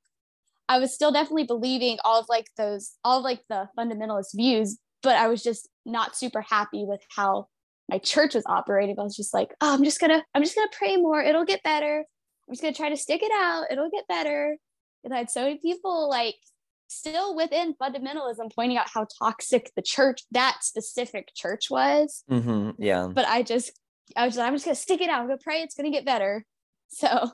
I 0.68 0.80
was 0.80 0.94
still 0.94 1.12
definitely 1.12 1.46
believing 1.46 1.98
all 2.04 2.20
of 2.20 2.28
like 2.30 2.48
those, 2.58 2.94
all 3.04 3.20
of 3.20 3.24
like 3.24 3.42
the 3.50 3.68
fundamentalist 3.78 4.36
views, 4.36 4.78
but 5.02 5.16
I 5.16 5.28
was 5.28 5.44
just 5.44 5.68
not 5.86 6.16
super 6.16 6.42
happy 6.42 6.86
with 6.86 7.02
how 7.16 7.48
my 7.90 7.98
church 7.98 8.36
was 8.36 8.44
operating. 8.46 9.00
I 9.00 9.04
was 9.04 9.16
just 9.16 9.34
like, 9.34 9.50
oh, 9.62 9.74
I'm 9.74 9.84
just 9.84 10.00
gonna, 10.00 10.24
I'm 10.36 10.44
just 10.44 10.56
gonna 10.56 10.68
pray 10.72 10.98
more. 10.98 11.22
It'll 11.22 11.46
get 11.46 11.64
better. 11.64 12.06
I'm 12.48 12.54
just 12.54 12.62
gonna 12.62 12.76
try 12.76 12.90
to 12.90 12.98
stick 12.98 13.22
it 13.24 13.32
out. 13.34 13.66
It'll 13.72 13.90
get 13.90 14.08
better. 14.08 14.58
And 15.04 15.14
I 15.14 15.18
had 15.20 15.32
so 15.32 15.44
many 15.44 15.58
people 15.58 16.10
like 16.10 16.36
still 16.88 17.36
within 17.36 17.74
fundamentalism 17.82 18.54
pointing 18.54 18.78
out 18.78 18.90
how 18.94 19.08
toxic 19.20 19.72
the 19.76 19.82
church, 19.82 20.24
that 20.32 20.58
specific 20.62 21.30
church 21.36 21.70
was. 21.70 22.24
Mm-hmm. 22.30 22.72
Yeah. 22.82 23.08
But 23.14 23.28
I 23.28 23.44
just, 23.44 23.72
I 24.16 24.26
was 24.26 24.36
just, 24.36 24.46
I'm 24.46 24.54
just 24.54 24.66
gonna 24.66 24.76
stick 24.76 25.02
it 25.02 25.10
out. 25.10 25.22
I'm 25.22 25.28
gonna 25.28 25.40
pray 25.42 25.62
it's 25.62 25.76
gonna 25.76 25.92
get 25.92 26.06
better. 26.06 26.46
So. 26.92 27.30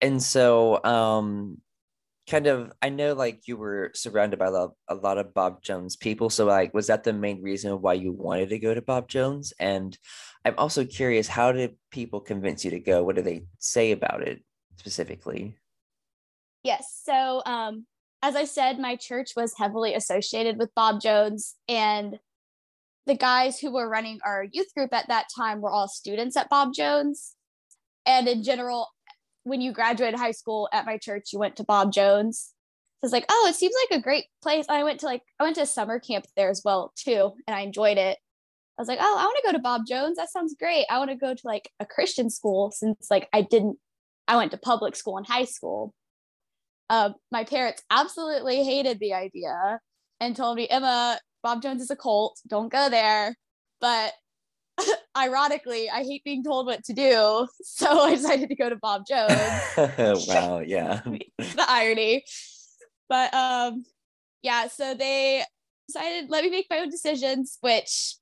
And 0.00 0.22
so, 0.22 0.82
um, 0.82 1.58
kind 2.28 2.46
of 2.46 2.72
i 2.82 2.88
know 2.88 3.14
like 3.14 3.46
you 3.46 3.56
were 3.56 3.90
surrounded 3.94 4.38
by 4.38 4.46
a 4.46 4.50
lot, 4.50 4.70
a 4.88 4.94
lot 4.94 5.18
of 5.18 5.32
bob 5.32 5.62
jones 5.62 5.96
people 5.96 6.28
so 6.28 6.44
like 6.44 6.74
was 6.74 6.88
that 6.88 7.04
the 7.04 7.12
main 7.12 7.40
reason 7.42 7.80
why 7.80 7.94
you 7.94 8.12
wanted 8.12 8.48
to 8.48 8.58
go 8.58 8.74
to 8.74 8.82
bob 8.82 9.08
jones 9.08 9.52
and 9.60 9.96
i'm 10.44 10.54
also 10.58 10.84
curious 10.84 11.28
how 11.28 11.52
did 11.52 11.76
people 11.90 12.20
convince 12.20 12.64
you 12.64 12.70
to 12.70 12.80
go 12.80 13.04
what 13.04 13.16
do 13.16 13.22
they 13.22 13.44
say 13.58 13.92
about 13.92 14.22
it 14.22 14.42
specifically 14.76 15.56
yes 16.64 17.00
so 17.04 17.42
um 17.46 17.86
as 18.22 18.34
i 18.34 18.44
said 18.44 18.78
my 18.78 18.96
church 18.96 19.32
was 19.36 19.54
heavily 19.56 19.94
associated 19.94 20.58
with 20.58 20.74
bob 20.74 21.00
jones 21.00 21.54
and 21.68 22.18
the 23.06 23.16
guys 23.16 23.58
who 23.58 23.72
were 23.72 23.88
running 23.88 24.18
our 24.24 24.44
youth 24.52 24.72
group 24.74 24.92
at 24.92 25.08
that 25.08 25.26
time 25.36 25.60
were 25.60 25.70
all 25.70 25.88
students 25.88 26.36
at 26.36 26.48
bob 26.48 26.72
jones 26.74 27.34
and 28.06 28.28
in 28.28 28.42
general 28.42 28.88
when 29.46 29.60
you 29.60 29.72
graduated 29.72 30.18
high 30.18 30.32
school 30.32 30.68
at 30.72 30.86
my 30.86 30.98
church, 30.98 31.32
you 31.32 31.38
went 31.38 31.54
to 31.56 31.64
Bob 31.64 31.92
Jones. 31.92 32.52
So 32.98 33.04
I 33.04 33.06
was 33.06 33.12
like, 33.12 33.26
oh, 33.28 33.46
it 33.48 33.54
seems 33.54 33.74
like 33.88 34.00
a 34.00 34.02
great 34.02 34.24
place. 34.42 34.66
I 34.68 34.82
went 34.82 35.00
to 35.00 35.06
like 35.06 35.22
I 35.38 35.44
went 35.44 35.54
to 35.56 35.66
summer 35.66 36.00
camp 36.00 36.26
there 36.36 36.50
as 36.50 36.62
well 36.64 36.92
too, 36.96 37.32
and 37.46 37.54
I 37.54 37.60
enjoyed 37.60 37.96
it. 37.96 38.18
I 38.78 38.82
was 38.82 38.88
like, 38.88 38.98
oh, 39.00 39.16
I 39.18 39.24
want 39.24 39.36
to 39.36 39.46
go 39.46 39.52
to 39.52 39.62
Bob 39.62 39.82
Jones. 39.86 40.16
That 40.16 40.30
sounds 40.30 40.56
great. 40.58 40.86
I 40.90 40.98
want 40.98 41.10
to 41.10 41.16
go 41.16 41.32
to 41.32 41.40
like 41.44 41.70
a 41.78 41.86
Christian 41.86 42.28
school 42.28 42.72
since 42.72 43.06
like 43.08 43.28
I 43.32 43.42
didn't. 43.42 43.78
I 44.26 44.36
went 44.36 44.50
to 44.50 44.58
public 44.58 44.96
school 44.96 45.16
in 45.16 45.24
high 45.24 45.44
school. 45.44 45.94
Uh, 46.90 47.10
my 47.30 47.44
parents 47.44 47.82
absolutely 47.88 48.64
hated 48.64 48.98
the 48.98 49.14
idea 49.14 49.78
and 50.18 50.34
told 50.34 50.56
me, 50.56 50.68
Emma, 50.68 51.20
Bob 51.42 51.62
Jones 51.62 51.82
is 51.82 51.90
a 51.90 51.96
cult. 51.96 52.40
Don't 52.46 52.70
go 52.70 52.88
there. 52.88 53.36
But 53.80 54.12
ironically, 55.16 55.88
I 55.90 56.02
hate 56.02 56.24
being 56.24 56.44
told 56.44 56.66
what 56.66 56.84
to 56.84 56.92
do. 56.92 57.46
So 57.62 58.00
I 58.00 58.14
decided 58.14 58.48
to 58.48 58.54
go 58.54 58.70
to 58.70 58.76
Bob 58.76 59.02
Jones. 59.06 59.30
wow, 60.28 60.60
yeah. 60.60 61.02
the 61.04 61.64
irony. 61.68 62.24
But 63.08 63.34
um 63.34 63.84
yeah, 64.42 64.68
so 64.68 64.94
they 64.94 65.44
decided 65.88 66.30
let 66.30 66.42
me 66.42 66.50
make 66.50 66.66
my 66.70 66.78
own 66.78 66.88
decisions, 66.88 67.58
which 67.60 68.16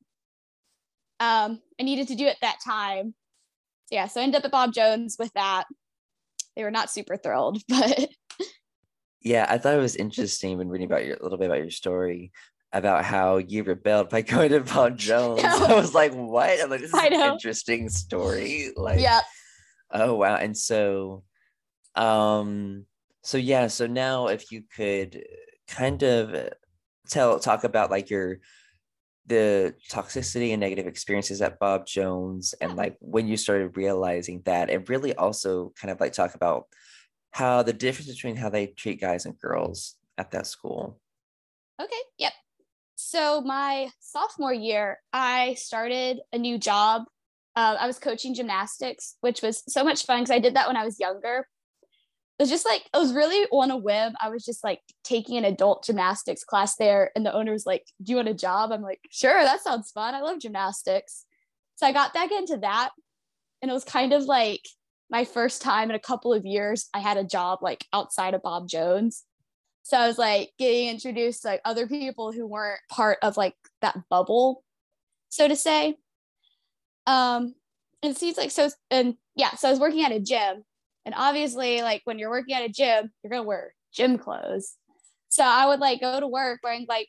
um 1.20 1.60
I 1.80 1.84
needed 1.84 2.08
to 2.08 2.16
do 2.16 2.26
at 2.26 2.40
that 2.40 2.58
time. 2.64 3.14
So 3.86 3.94
yeah, 3.94 4.08
so 4.08 4.20
I 4.20 4.24
ended 4.24 4.38
up 4.38 4.46
at 4.46 4.50
Bob 4.50 4.72
Jones 4.72 5.16
with 5.18 5.32
that. 5.34 5.64
They 6.56 6.64
were 6.64 6.72
not 6.72 6.90
super 6.90 7.16
thrilled, 7.16 7.62
but 7.68 8.08
yeah, 9.20 9.46
I 9.48 9.58
thought 9.58 9.74
it 9.74 9.80
was 9.80 9.96
interesting 9.96 10.58
when 10.58 10.68
reading 10.68 10.86
about 10.86 11.04
your 11.04 11.16
a 11.16 11.22
little 11.22 11.38
bit 11.38 11.46
about 11.46 11.58
your 11.58 11.70
story 11.70 12.32
about 12.74 13.04
how 13.04 13.38
you 13.38 13.62
rebelled 13.62 14.10
by 14.10 14.20
going 14.22 14.50
to 14.50 14.60
Bob 14.60 14.98
Jones. 14.98 15.42
I 15.44 15.74
was 15.74 15.94
like, 15.94 16.12
what? 16.12 16.60
I'm 16.60 16.68
like, 16.68 16.80
this 16.80 16.92
is 16.92 17.00
an 17.00 17.12
interesting 17.12 17.88
story. 17.88 18.70
Like, 18.76 19.00
yeah. 19.00 19.20
Oh 19.90 20.14
wow. 20.14 20.36
And 20.36 20.56
so 20.56 21.22
um 21.94 22.84
so 23.22 23.38
yeah, 23.38 23.68
so 23.68 23.86
now 23.86 24.26
if 24.26 24.50
you 24.50 24.64
could 24.76 25.24
kind 25.68 26.02
of 26.02 26.50
tell 27.08 27.38
talk 27.38 27.64
about 27.64 27.90
like 27.90 28.10
your 28.10 28.40
the 29.26 29.74
toxicity 29.90 30.50
and 30.50 30.60
negative 30.60 30.86
experiences 30.86 31.40
at 31.40 31.58
Bob 31.58 31.86
Jones 31.86 32.54
and 32.60 32.76
like 32.76 32.96
when 33.00 33.26
you 33.26 33.38
started 33.38 33.76
realizing 33.76 34.42
that 34.44 34.68
and 34.68 34.86
really 34.90 35.14
also 35.14 35.72
kind 35.80 35.90
of 35.90 35.98
like 35.98 36.12
talk 36.12 36.34
about 36.34 36.66
how 37.30 37.62
the 37.62 37.72
difference 37.72 38.12
between 38.12 38.36
how 38.36 38.50
they 38.50 38.66
treat 38.66 39.00
guys 39.00 39.24
and 39.24 39.38
girls 39.38 39.94
at 40.18 40.30
that 40.32 40.46
school. 40.46 41.00
Okay. 41.80 41.96
Yep. 42.18 42.32
So, 43.14 43.42
my 43.42 43.90
sophomore 44.00 44.52
year, 44.52 44.98
I 45.12 45.54
started 45.54 46.18
a 46.32 46.38
new 46.38 46.58
job. 46.58 47.04
Uh, 47.54 47.76
I 47.78 47.86
was 47.86 48.00
coaching 48.00 48.34
gymnastics, 48.34 49.14
which 49.20 49.40
was 49.40 49.62
so 49.68 49.84
much 49.84 50.04
fun 50.04 50.22
because 50.22 50.32
I 50.32 50.40
did 50.40 50.56
that 50.56 50.66
when 50.66 50.76
I 50.76 50.84
was 50.84 50.98
younger. 50.98 51.46
It 52.40 52.42
was 52.42 52.50
just 52.50 52.66
like, 52.66 52.80
it 52.92 52.98
was 52.98 53.12
really 53.12 53.46
on 53.52 53.70
a 53.70 53.76
whim. 53.76 54.16
I 54.20 54.30
was 54.30 54.44
just 54.44 54.64
like 54.64 54.80
taking 55.04 55.36
an 55.36 55.44
adult 55.44 55.84
gymnastics 55.84 56.42
class 56.42 56.74
there, 56.74 57.12
and 57.14 57.24
the 57.24 57.32
owner 57.32 57.52
was 57.52 57.66
like, 57.66 57.84
Do 58.02 58.10
you 58.10 58.16
want 58.16 58.30
a 58.30 58.34
job? 58.34 58.72
I'm 58.72 58.82
like, 58.82 58.98
Sure, 59.12 59.44
that 59.44 59.62
sounds 59.62 59.92
fun. 59.92 60.16
I 60.16 60.20
love 60.20 60.40
gymnastics. 60.40 61.24
So, 61.76 61.86
I 61.86 61.92
got 61.92 62.14
back 62.14 62.32
into 62.32 62.56
that. 62.62 62.90
And 63.62 63.70
it 63.70 63.74
was 63.74 63.84
kind 63.84 64.12
of 64.12 64.24
like 64.24 64.66
my 65.08 65.24
first 65.24 65.62
time 65.62 65.88
in 65.88 65.94
a 65.94 66.00
couple 66.00 66.34
of 66.34 66.44
years, 66.44 66.88
I 66.92 66.98
had 66.98 67.16
a 67.16 67.22
job 67.22 67.60
like 67.62 67.86
outside 67.92 68.34
of 68.34 68.42
Bob 68.42 68.68
Jones. 68.68 69.22
So 69.84 69.98
I 69.98 70.08
was 70.08 70.18
like 70.18 70.50
getting 70.58 70.88
introduced 70.88 71.42
to 71.42 71.48
like 71.48 71.60
other 71.64 71.86
people 71.86 72.32
who 72.32 72.46
weren't 72.46 72.80
part 72.90 73.18
of 73.22 73.36
like 73.36 73.54
that 73.82 73.96
bubble, 74.08 74.64
so 75.28 75.46
to 75.46 75.54
say. 75.54 75.96
Um, 77.06 77.54
and 78.02 78.12
it 78.12 78.16
seems 78.16 78.38
like 78.38 78.50
so 78.50 78.70
and 78.90 79.14
yeah, 79.36 79.54
so 79.54 79.68
I 79.68 79.70
was 79.70 79.80
working 79.80 80.02
at 80.02 80.10
a 80.10 80.20
gym. 80.20 80.64
And 81.04 81.14
obviously, 81.14 81.82
like 81.82 82.00
when 82.04 82.18
you're 82.18 82.30
working 82.30 82.54
at 82.54 82.64
a 82.64 82.70
gym, 82.70 83.10
you're 83.22 83.30
gonna 83.30 83.42
wear 83.42 83.74
gym 83.92 84.16
clothes. 84.16 84.74
So 85.28 85.44
I 85.44 85.66
would 85.66 85.80
like 85.80 86.00
go 86.00 86.18
to 86.18 86.26
work 86.26 86.60
wearing 86.64 86.86
like 86.88 87.08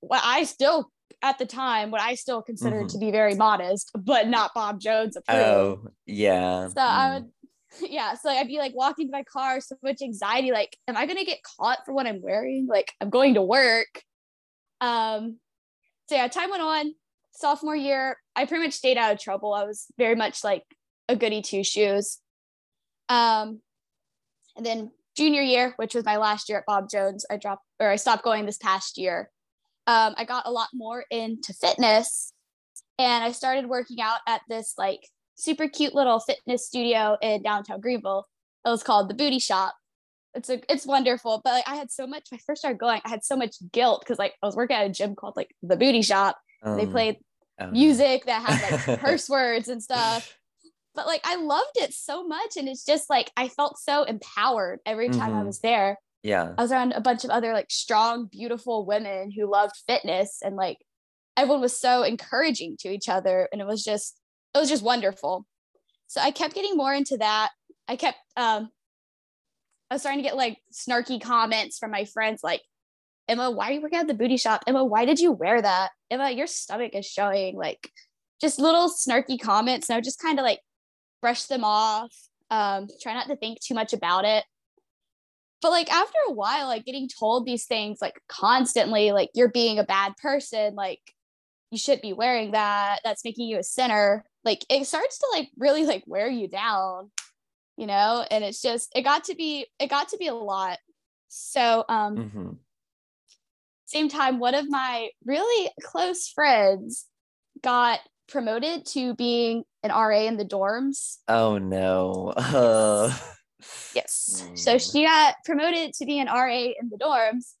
what 0.00 0.22
I 0.24 0.44
still 0.44 0.90
at 1.22 1.38
the 1.38 1.46
time 1.46 1.90
what 1.90 2.00
I 2.00 2.14
still 2.14 2.42
considered 2.42 2.86
mm-hmm. 2.86 2.98
to 2.98 2.98
be 2.98 3.10
very 3.10 3.34
modest, 3.34 3.90
but 3.94 4.28
not 4.28 4.54
Bob 4.54 4.80
Jones 4.80 5.16
approved. 5.16 5.42
Oh, 5.42 5.88
yeah. 6.06 6.68
So 6.68 6.80
mm. 6.80 6.86
I 6.86 7.14
would 7.14 7.30
yeah 7.88 8.14
so 8.14 8.30
i'd 8.30 8.48
be 8.48 8.58
like 8.58 8.74
walking 8.74 9.06
to 9.08 9.12
my 9.12 9.22
car 9.22 9.60
so 9.60 9.76
much 9.82 10.00
anxiety 10.02 10.50
like 10.50 10.76
am 10.86 10.96
i 10.96 11.06
to 11.06 11.24
get 11.24 11.38
caught 11.42 11.78
for 11.84 11.92
what 11.92 12.06
i'm 12.06 12.22
wearing? 12.22 12.66
Like 12.68 12.92
i'm 13.00 13.10
going 13.10 13.34
to 13.34 13.42
work. 13.42 14.02
Um 14.80 15.38
so 16.08 16.16
yeah 16.16 16.28
time 16.28 16.50
went 16.50 16.62
on. 16.62 16.94
Sophomore 17.32 17.76
year 17.76 18.16
i 18.34 18.44
pretty 18.46 18.64
much 18.64 18.74
stayed 18.74 18.98
out 18.98 19.12
of 19.12 19.20
trouble. 19.20 19.54
I 19.54 19.64
was 19.64 19.86
very 19.96 20.14
much 20.14 20.42
like 20.42 20.64
a 21.08 21.16
goody 21.16 21.42
two 21.42 21.62
shoes. 21.64 22.18
Um 23.08 23.60
and 24.56 24.66
then 24.66 24.90
junior 25.16 25.42
year 25.42 25.72
which 25.76 25.94
was 25.94 26.04
my 26.04 26.16
last 26.16 26.48
year 26.48 26.58
at 26.58 26.66
bob 26.66 26.88
jones 26.88 27.26
i 27.28 27.36
dropped 27.36 27.64
or 27.80 27.88
i 27.88 27.96
stopped 27.96 28.22
going 28.22 28.46
this 28.46 28.58
past 28.58 28.98
year. 28.98 29.30
Um, 29.86 30.14
i 30.16 30.24
got 30.24 30.46
a 30.46 30.50
lot 30.50 30.68
more 30.74 31.04
into 31.10 31.52
fitness 31.52 32.32
and 32.98 33.24
i 33.24 33.32
started 33.32 33.66
working 33.66 34.00
out 34.00 34.20
at 34.26 34.42
this 34.48 34.74
like 34.78 35.00
super 35.38 35.68
cute 35.68 35.94
little 35.94 36.18
fitness 36.18 36.66
studio 36.66 37.16
in 37.22 37.42
downtown 37.42 37.80
Greenville. 37.80 38.26
It 38.66 38.68
was 38.68 38.82
called 38.82 39.08
the 39.08 39.14
Booty 39.14 39.38
Shop. 39.38 39.74
It's 40.34 40.50
a 40.50 40.60
it's 40.70 40.84
wonderful, 40.84 41.40
but 41.42 41.52
like 41.54 41.68
I 41.68 41.76
had 41.76 41.90
so 41.90 42.06
much. 42.06 42.24
When 42.30 42.38
I 42.38 42.42
first 42.46 42.60
started 42.60 42.78
going, 42.78 43.00
I 43.04 43.08
had 43.08 43.24
so 43.24 43.36
much 43.36 43.56
guilt 43.72 44.02
because 44.02 44.18
like 44.18 44.34
I 44.42 44.46
was 44.46 44.56
working 44.56 44.76
at 44.76 44.86
a 44.86 44.90
gym 44.90 45.14
called 45.14 45.36
like 45.36 45.54
the 45.62 45.76
Booty 45.76 46.02
Shop. 46.02 46.36
Um, 46.62 46.76
they 46.76 46.86
played 46.86 47.16
um, 47.58 47.72
music 47.72 48.26
that 48.26 48.42
had 48.42 48.88
like 48.88 49.00
curse 49.00 49.28
words 49.28 49.68
and 49.68 49.82
stuff. 49.82 50.36
But 50.94 51.06
like 51.06 51.22
I 51.24 51.36
loved 51.36 51.76
it 51.76 51.94
so 51.94 52.26
much, 52.26 52.56
and 52.56 52.68
it's 52.68 52.84
just 52.84 53.08
like 53.08 53.30
I 53.36 53.48
felt 53.48 53.78
so 53.78 54.02
empowered 54.02 54.80
every 54.84 55.08
time 55.08 55.30
mm-hmm. 55.30 55.40
I 55.40 55.44
was 55.44 55.60
there. 55.60 55.96
Yeah, 56.22 56.52
I 56.58 56.62
was 56.62 56.72
around 56.72 56.92
a 56.92 57.00
bunch 57.00 57.24
of 57.24 57.30
other 57.30 57.52
like 57.52 57.70
strong, 57.70 58.26
beautiful 58.26 58.84
women 58.84 59.30
who 59.30 59.50
loved 59.50 59.76
fitness, 59.86 60.40
and 60.42 60.56
like 60.56 60.78
everyone 61.36 61.60
was 61.60 61.78
so 61.78 62.02
encouraging 62.02 62.76
to 62.80 62.90
each 62.90 63.08
other, 63.08 63.48
and 63.52 63.60
it 63.60 63.66
was 63.66 63.84
just 63.84 64.17
it 64.54 64.58
was 64.58 64.68
just 64.68 64.82
wonderful. 64.82 65.46
So 66.06 66.20
I 66.20 66.30
kept 66.30 66.54
getting 66.54 66.76
more 66.76 66.92
into 66.94 67.16
that. 67.18 67.50
I 67.86 67.96
kept 67.96 68.18
um 68.36 68.70
I 69.90 69.94
was 69.94 70.02
starting 70.02 70.22
to 70.22 70.28
get 70.28 70.36
like 70.36 70.58
snarky 70.72 71.20
comments 71.20 71.78
from 71.78 71.90
my 71.90 72.04
friends 72.04 72.42
like, 72.42 72.62
Emma, 73.28 73.50
why 73.50 73.70
are 73.70 73.72
you 73.72 73.80
working 73.82 73.98
at 73.98 74.06
the 74.06 74.14
booty 74.14 74.36
shop? 74.36 74.64
Emma, 74.66 74.84
why 74.84 75.04
did 75.04 75.18
you 75.20 75.32
wear 75.32 75.60
that? 75.60 75.90
Emma, 76.10 76.30
your 76.30 76.46
stomach 76.46 76.94
is 76.94 77.06
showing. 77.06 77.56
Like 77.56 77.90
just 78.40 78.58
little 78.60 78.90
snarky 78.90 79.40
comments. 79.40 79.88
And 79.88 79.94
I 79.94 79.98
would 79.98 80.04
just 80.04 80.20
kind 80.20 80.38
of 80.38 80.44
like 80.44 80.60
brush 81.22 81.44
them 81.44 81.64
off. 81.64 82.14
Um, 82.50 82.88
try 83.02 83.14
not 83.14 83.28
to 83.28 83.36
think 83.36 83.60
too 83.60 83.74
much 83.74 83.92
about 83.92 84.24
it. 84.24 84.44
but 85.60 85.70
like 85.70 85.92
after 85.92 86.18
a 86.28 86.32
while, 86.32 86.66
like 86.68 86.84
getting 86.84 87.08
told 87.08 87.44
these 87.44 87.64
things 87.66 87.98
like 88.00 88.20
constantly, 88.28 89.10
like 89.12 89.30
you're 89.34 89.50
being 89.50 89.78
a 89.78 89.84
bad 89.84 90.16
person, 90.16 90.74
like 90.74 91.00
you 91.70 91.78
should 91.78 92.00
be 92.00 92.12
wearing 92.12 92.52
that, 92.52 93.00
that's 93.04 93.24
making 93.24 93.48
you 93.48 93.58
a 93.58 93.62
sinner. 93.62 94.24
Like 94.48 94.64
it 94.70 94.86
starts 94.86 95.18
to 95.18 95.26
like 95.30 95.50
really 95.58 95.84
like 95.84 96.04
wear 96.06 96.26
you 96.26 96.48
down, 96.48 97.10
you 97.76 97.86
know? 97.86 98.24
And 98.30 98.42
it's 98.42 98.62
just 98.62 98.90
it 98.96 99.02
got 99.02 99.24
to 99.24 99.34
be 99.34 99.66
it 99.78 99.88
got 99.90 100.08
to 100.08 100.16
be 100.16 100.28
a 100.28 100.34
lot. 100.34 100.78
So 101.28 101.84
um 101.86 102.16
Mm-hmm. 102.16 102.50
same 103.84 104.08
time, 104.08 104.38
one 104.38 104.54
of 104.54 104.70
my 104.70 105.10
really 105.26 105.70
close 105.82 106.28
friends 106.28 107.04
got 107.60 108.00
promoted 108.26 108.86
to 108.86 109.14
being 109.16 109.64
an 109.82 109.90
RA 109.90 110.20
in 110.20 110.38
the 110.38 110.46
dorms. 110.46 111.18
Oh 111.28 111.58
no. 111.58 112.32
Uh, 112.34 113.14
Yes. 113.94 114.50
So 114.54 114.76
Mm. 114.76 114.92
she 114.92 115.04
got 115.04 115.34
promoted 115.44 115.92
to 115.94 116.06
be 116.06 116.20
an 116.20 116.28
RA 116.28 116.72
in 116.80 116.88
the 116.90 116.96
dorms. 116.96 117.52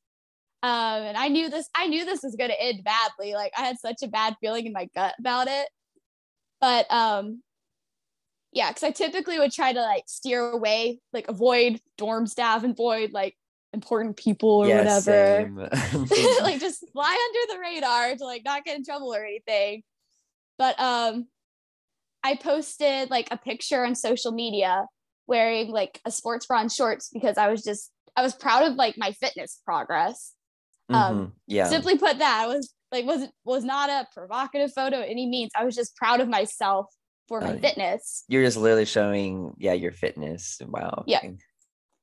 Um, 0.62 1.02
and 1.02 1.18
I 1.18 1.28
knew 1.28 1.50
this, 1.50 1.68
I 1.76 1.86
knew 1.86 2.06
this 2.06 2.22
was 2.22 2.34
gonna 2.34 2.54
end 2.58 2.82
badly. 2.82 3.34
Like 3.34 3.52
I 3.58 3.62
had 3.62 3.78
such 3.78 4.02
a 4.02 4.08
bad 4.08 4.36
feeling 4.40 4.64
in 4.66 4.72
my 4.72 4.88
gut 4.94 5.14
about 5.18 5.48
it. 5.48 5.68
But 6.60 6.90
um 6.90 7.42
yeah, 8.52 8.70
because 8.70 8.82
I 8.82 8.90
typically 8.90 9.38
would 9.38 9.52
try 9.52 9.72
to 9.72 9.80
like 9.80 10.04
steer 10.06 10.50
away, 10.50 11.00
like 11.12 11.28
avoid 11.28 11.80
dorm 11.96 12.26
staff 12.26 12.64
and 12.64 12.72
avoid 12.72 13.12
like 13.12 13.36
important 13.72 14.16
people 14.16 14.50
or 14.50 14.68
yeah, 14.68 14.78
whatever. 14.78 15.50
like 16.42 16.60
just 16.60 16.84
fly 16.92 17.28
under 17.28 17.54
the 17.54 17.60
radar 17.60 18.16
to 18.16 18.24
like 18.24 18.42
not 18.44 18.64
get 18.64 18.76
in 18.76 18.84
trouble 18.84 19.14
or 19.14 19.24
anything. 19.24 19.82
But 20.58 20.78
um 20.80 21.26
I 22.24 22.36
posted 22.36 23.10
like 23.10 23.28
a 23.30 23.36
picture 23.36 23.84
on 23.84 23.94
social 23.94 24.32
media 24.32 24.86
wearing 25.26 25.70
like 25.70 26.00
a 26.04 26.10
sports 26.10 26.46
bra 26.46 26.60
and 26.60 26.72
shorts 26.72 27.10
because 27.12 27.38
I 27.38 27.48
was 27.48 27.62
just 27.62 27.90
I 28.16 28.22
was 28.22 28.34
proud 28.34 28.64
of 28.64 28.74
like 28.74 28.96
my 28.98 29.12
fitness 29.12 29.60
progress. 29.64 30.34
um, 30.90 31.18
Mhm, 31.18 31.32
yeah. 31.46 31.68
Simply 31.68 31.98
put 31.98 32.18
that 32.18 32.44
I 32.44 32.46
was 32.46 32.72
like 32.92 33.04
was 33.04 33.28
was 33.44 33.64
not 33.64 33.90
a 33.90 34.06
provocative 34.12 34.72
photo 34.72 35.00
any 35.00 35.26
means. 35.26 35.50
I 35.56 35.64
was 35.64 35.74
just 35.74 35.96
proud 35.96 36.20
of 36.20 36.28
myself 36.28 36.86
for 37.28 37.40
my 37.40 37.54
Oh, 37.54 37.58
fitness. 37.58 38.24
You're 38.28 38.44
just 38.44 38.56
literally 38.56 38.86
showing, 38.86 39.54
yeah, 39.58 39.74
your 39.74 39.92
fitness. 39.92 40.60
Wow. 40.66 41.04
Yeah. 41.06 41.20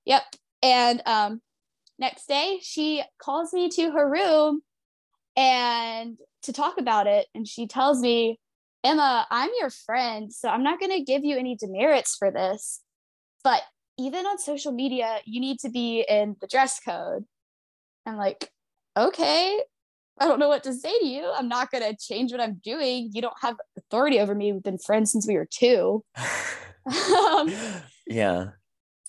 Yep. 0.06 0.24
And 0.62 1.02
um 1.06 1.42
next 1.98 2.28
day 2.28 2.60
she 2.62 3.04
calls 3.20 3.54
me 3.54 3.70
to 3.70 3.92
her 3.92 4.10
room 4.10 4.62
and 5.36 6.18
to 6.44 6.54
talk 6.54 6.78
about 6.78 7.08
it 7.08 7.28
and 7.34 7.48
she 7.48 7.68
tells 7.68 8.02
me, 8.02 8.40
"Emma, 8.84 9.26
I'm 9.32 9.50
your 9.60 9.70
friend, 9.72 10.32
so 10.32 10.50
I'm 10.50 10.64
not 10.64 10.80
going 10.80 10.92
to 10.92 11.04
give 11.04 11.26
you 11.26 11.38
any 11.38 11.56
demerits 11.56 12.16
for 12.16 12.32
this. 12.32 12.82
But 13.44 13.64
even 13.98 14.26
on 14.26 14.38
social 14.38 14.72
media, 14.72 15.20
you 15.26 15.40
need 15.40 15.60
to 15.62 15.70
be 15.70 16.06
in 16.08 16.36
the 16.42 16.48
dress 16.48 16.80
code." 16.80 17.26
I'm 18.06 18.18
like, 18.18 18.52
"Okay, 18.98 19.62
I 20.20 20.26
don't 20.28 20.40
know 20.40 20.48
what 20.48 20.64
to 20.64 20.74
say 20.74 20.98
to 21.00 21.06
you. 21.06 21.32
I'm 21.36 21.50
not 21.50 21.72
going 21.72 21.84
to 21.84 21.96
change 21.98 22.32
what 22.32 22.40
I'm 22.40 22.62
doing. 22.64 23.10
You 23.14 23.22
don't 23.22 23.36
have 23.42 23.58
authority 23.78 24.20
over 24.20 24.34
me. 24.34 24.54
We've 24.54 24.64
been 24.64 24.78
friends 24.78 25.12
since 25.12 25.28
we 25.28 25.36
were 25.36 25.48
2." 25.50 26.04
um, 26.88 27.52
yeah. 28.08 28.50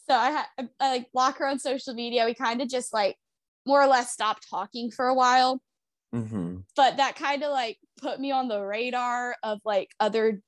so 0.08 0.14
I, 0.14 0.44
I, 0.58 0.68
like 0.80 1.12
block 1.12 1.38
her 1.38 1.46
on 1.46 1.58
social 1.58 1.94
media. 1.94 2.24
We 2.24 2.34
kind 2.34 2.60
of 2.60 2.68
just 2.68 2.92
like 2.92 3.16
more 3.66 3.82
or 3.82 3.86
less 3.86 4.12
stopped 4.12 4.46
talking 4.48 4.90
for 4.90 5.06
a 5.06 5.14
while, 5.14 5.60
hmm 6.12 6.58
but 6.76 6.96
that 6.98 7.16
kind 7.16 7.42
of 7.42 7.50
like 7.50 7.78
put 8.00 8.18
me 8.20 8.30
on 8.32 8.48
the 8.48 8.62
radar 8.62 9.36
of 9.42 9.58
like 9.64 9.90
other 9.98 10.40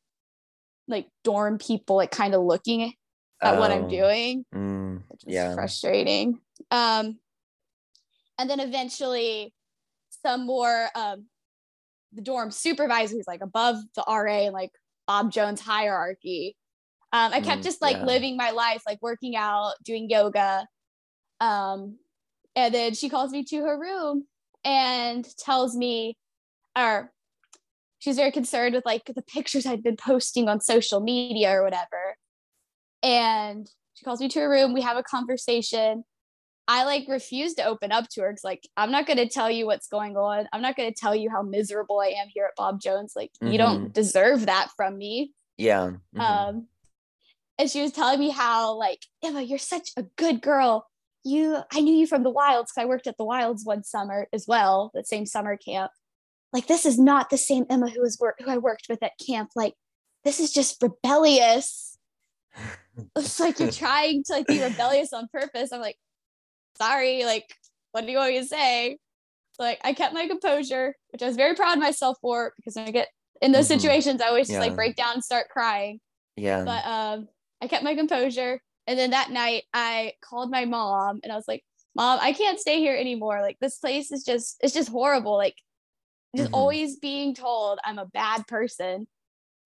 like 0.87 1.09
dorm 1.25 1.59
people 1.59 1.97
like 1.97 2.11
kind 2.11 2.35
of 2.35 2.43
looking 2.43 2.95
at 3.43 3.59
what 3.59 3.71
I'm 3.71 3.85
Oh, 3.85 3.89
doing, 3.89 4.45
mm, 4.55 5.03
which 5.09 5.25
is 5.27 5.35
yeah. 5.35 5.55
frustrating. 5.55 6.41
Um, 6.71 7.19
and 8.39 8.49
then 8.49 8.61
eventually, 8.61 9.53
some 10.25 10.47
more 10.47 10.89
um, 10.95 11.27
the 12.13 12.23
dorm 12.23 12.51
supervisors 12.51 13.25
like 13.27 13.41
above 13.43 13.77
the 13.95 14.05
RA 14.09 14.45
and 14.47 14.53
like 14.53 14.71
Bob 15.07 15.31
Jones 15.33 15.61
hierarchy. 15.61 16.57
Um, 17.13 17.33
I 17.33 17.41
kept 17.41 17.61
Mm, 17.61 17.65
just 17.65 17.81
like 17.81 17.97
yeah. 17.97 18.05
living 18.05 18.37
my 18.37 18.51
life, 18.51 18.83
like 18.87 18.99
working 19.01 19.35
out, 19.37 19.73
doing 19.85 20.11
yoga. 20.11 20.67
Um, 21.41 21.99
and 22.55 22.75
then 22.75 22.95
she 22.95 23.09
calls 23.09 23.31
me 23.31 23.45
to 23.45 23.59
her 23.63 23.79
room 23.79 24.27
and 24.65 25.27
tells 25.39 25.77
me, 25.77 26.17
or 26.77 27.13
she's 27.99 28.17
very 28.17 28.33
concerned 28.33 28.75
with 28.75 28.85
like 28.85 29.05
the 29.07 29.23
pictures 29.23 29.65
I'd 29.65 29.83
been 29.83 29.97
posting 29.97 30.49
on 30.49 30.61
social 30.61 31.01
media 31.01 31.53
or 31.53 31.63
whatever. 31.65 32.17
And 33.03 33.71
she 33.95 34.05
calls 34.05 34.21
me 34.21 34.29
to 34.29 34.41
her 34.41 34.51
room. 34.51 34.75
We 34.75 34.83
have 34.83 34.97
a 34.97 35.03
conversation. 35.03 36.05
I 36.69 36.85
like 36.85 37.07
refused 37.09 37.57
to 37.57 37.65
open 37.65 37.91
up 37.93 38.09
to 38.11 38.21
her 38.21 38.31
because 38.31 38.45
like 38.45 38.69
I'm 38.77 38.93
not 38.93 39.07
gonna 39.07 39.27
tell 39.29 39.51
you 39.51 39.65
what's 39.65 39.89
going 39.89 40.19
on. 40.19 40.47
I'm 40.53 40.61
not 40.61 40.77
gonna 40.77 40.93
tell 40.93 41.15
you 41.17 41.31
how 41.31 41.41
miserable 41.43 41.99
I 42.01 42.09
am 42.09 42.29
here 42.29 42.45
at 42.45 42.55
Bob 42.57 42.79
Jones. 42.81 43.15
Like 43.17 43.31
you 43.41 43.57
don't 43.57 43.93
deserve 43.95 44.47
that 44.47 44.69
from 44.77 44.99
me. 44.99 45.33
Yeah. 45.57 45.93
mhm. 46.15 46.21
Um, 46.21 46.67
and 47.59 47.71
she 47.71 47.81
was 47.81 47.93
telling 47.93 48.21
me 48.21 48.29
how 48.29 48.75
like 48.75 49.01
Emma, 49.25 49.41
you're 49.41 49.59
such 49.59 49.91
a 49.97 50.03
good 50.17 50.43
girl. 50.43 50.87
You, 51.25 51.57
I 51.73 51.81
knew 51.81 51.95
you 51.95 52.07
from 52.07 52.23
the 52.23 52.31
Wilds 52.31 52.71
because 52.71 52.83
I 52.83 52.87
worked 52.87 53.07
at 53.07 53.17
the 53.17 53.25
Wilds 53.25 53.65
one 53.65 53.83
summer 53.83 54.29
as 54.33 54.47
well, 54.47 54.91
that 54.95 55.09
same 55.09 55.27
summer 55.27 55.57
camp. 55.57 55.91
Like 56.53 56.67
this 56.67 56.85
is 56.87 56.99
not 56.99 57.31
the 57.31 57.39
same 57.39 57.65
Emma 57.71 57.89
who 57.89 58.03
was 58.03 58.19
work 58.21 58.37
who 58.45 58.51
I 58.51 58.59
worked 58.59 58.87
with 58.91 59.03
at 59.03 59.13
camp. 59.27 59.51
Like 59.57 59.75
this 60.25 60.39
is 60.39 60.53
just 60.53 60.83
rebellious. 60.83 61.97
It's 63.17 63.39
like 63.39 63.61
you're 63.61 63.71
trying 63.71 64.25
to 64.25 64.33
like 64.33 64.49
be 64.49 64.61
rebellious 64.61 65.13
on 65.13 65.29
purpose. 65.33 65.73
I'm 65.73 65.81
like, 65.81 65.97
sorry, 66.81 67.25
like, 67.25 67.55
what 67.93 68.05
do 68.07 68.13
you 68.13 68.19
want 68.19 68.33
me 68.33 68.41
to 68.41 68.47
say? 68.47 68.99
So 69.53 69.63
like 69.65 69.81
I 69.83 69.93
kept 69.93 70.15
my 70.15 70.27
composure, 70.29 70.95
which 71.11 71.23
I 71.23 71.27
was 71.27 71.37
very 71.37 71.55
proud 71.55 71.75
of 71.75 71.83
myself 71.83 72.19
for 72.21 72.53
because 72.57 72.77
when 72.77 72.87
I 72.87 72.91
get 72.93 73.09
in 73.43 73.53
those 73.53 73.65
Mhm. 73.67 73.69
situations, 73.81 74.21
I 74.21 74.29
always 74.29 74.49
just 74.49 74.61
like 74.61 74.77
break 74.77 74.97
down 74.97 75.15
and 75.15 75.25
start 75.25 75.49
crying. 75.51 76.01
yeah. 76.37 76.65
But 76.65 76.87
um 76.87 77.29
I 77.61 77.67
kept 77.69 77.83
my 77.85 77.95
composure. 77.95 78.61
And 78.87 78.99
then 78.99 79.11
that 79.11 79.31
night 79.31 79.65
I 79.75 80.13
called 80.23 80.51
my 80.51 80.65
mom 80.65 81.21
and 81.23 81.33
I 81.33 81.37
was 81.37 81.49
like, 81.49 81.63
Mom, 81.95 82.19
I 82.23 82.33
can't 82.33 82.61
stay 82.61 82.79
here 82.79 82.97
anymore. 82.97 83.43
Like 83.43 83.59
this 83.61 83.79
place 83.79 84.13
is 84.13 84.25
just 84.25 84.57
it's 84.63 84.75
just 84.75 84.89
horrible. 84.91 85.37
Like 85.37 85.57
just 86.37 86.51
Mhm. 86.51 86.55
always 86.55 86.97
being 86.99 87.35
told 87.35 87.81
I'm 87.85 87.99
a 87.99 88.07
bad 88.07 88.47
person 88.47 89.09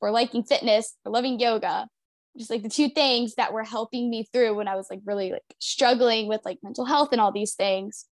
for 0.01 0.11
liking 0.11 0.43
fitness, 0.45 0.97
for 1.03 1.11
loving 1.11 1.39
yoga. 1.39 1.89
Just 2.37 2.51
like 2.51 2.63
the 2.63 2.69
two 2.69 2.89
things 2.89 3.35
that 3.35 3.53
were 3.53 3.65
helping 3.65 4.09
me 4.09 4.27
through 4.33 4.55
when 4.55 4.69
I 4.69 4.77
was 4.77 4.89
like 4.89 5.01
really 5.05 5.33
like 5.33 5.43
struggling 5.59 6.29
with 6.29 6.41
like 6.45 6.59
mental 6.63 6.85
health 6.87 7.11
and 7.13 7.21
all 7.21 7.33
these 7.33 7.55
things. 7.55 8.07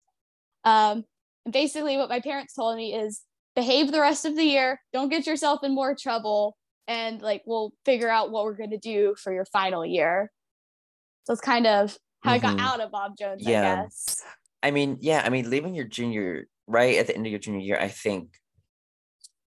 Um 0.64 1.04
and 1.46 1.52
basically 1.52 1.96
what 1.96 2.10
my 2.10 2.20
parents 2.20 2.54
told 2.54 2.76
me 2.76 2.94
is 2.94 3.22
behave 3.56 3.90
the 3.92 4.00
rest 4.00 4.26
of 4.26 4.36
the 4.36 4.44
year, 4.44 4.80
don't 4.92 5.08
get 5.08 5.26
yourself 5.26 5.60
in 5.64 5.74
more 5.74 5.94
trouble, 5.94 6.56
and 6.86 7.22
like 7.22 7.42
we'll 7.46 7.72
figure 7.86 8.10
out 8.10 8.30
what 8.30 8.44
we're 8.44 8.56
gonna 8.56 8.78
do 8.78 9.14
for 9.16 9.32
your 9.32 9.46
final 9.46 9.86
year. 9.86 10.30
So 11.24 11.32
it's 11.32 11.40
kind 11.42 11.66
of 11.66 11.96
how 12.22 12.32
I 12.32 12.38
got 12.38 12.56
Mhm. 12.56 12.60
out 12.60 12.80
of 12.80 12.90
Bob 12.90 13.16
Jones, 13.16 13.42
Yeah. 13.46 13.72
I 13.72 13.82
guess. 13.82 14.22
I 14.62 14.70
mean, 14.70 14.98
yeah, 15.00 15.22
I 15.24 15.30
mean, 15.30 15.48
leaving 15.48 15.74
your 15.74 15.86
junior 15.86 16.46
right 16.66 16.96
at 16.98 17.06
the 17.06 17.16
end 17.16 17.26
of 17.26 17.30
your 17.30 17.38
junior 17.38 17.60
year, 17.60 17.78
I 17.80 17.88
think, 17.88 18.38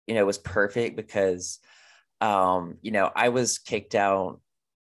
you 0.08 0.16
know, 0.16 0.26
was 0.26 0.38
perfect 0.38 0.96
because, 0.96 1.60
um, 2.22 2.78
you 2.82 2.92
know, 2.92 3.12
I 3.16 3.30
was 3.30 3.60
kicked 3.60 3.96
out 3.96 4.41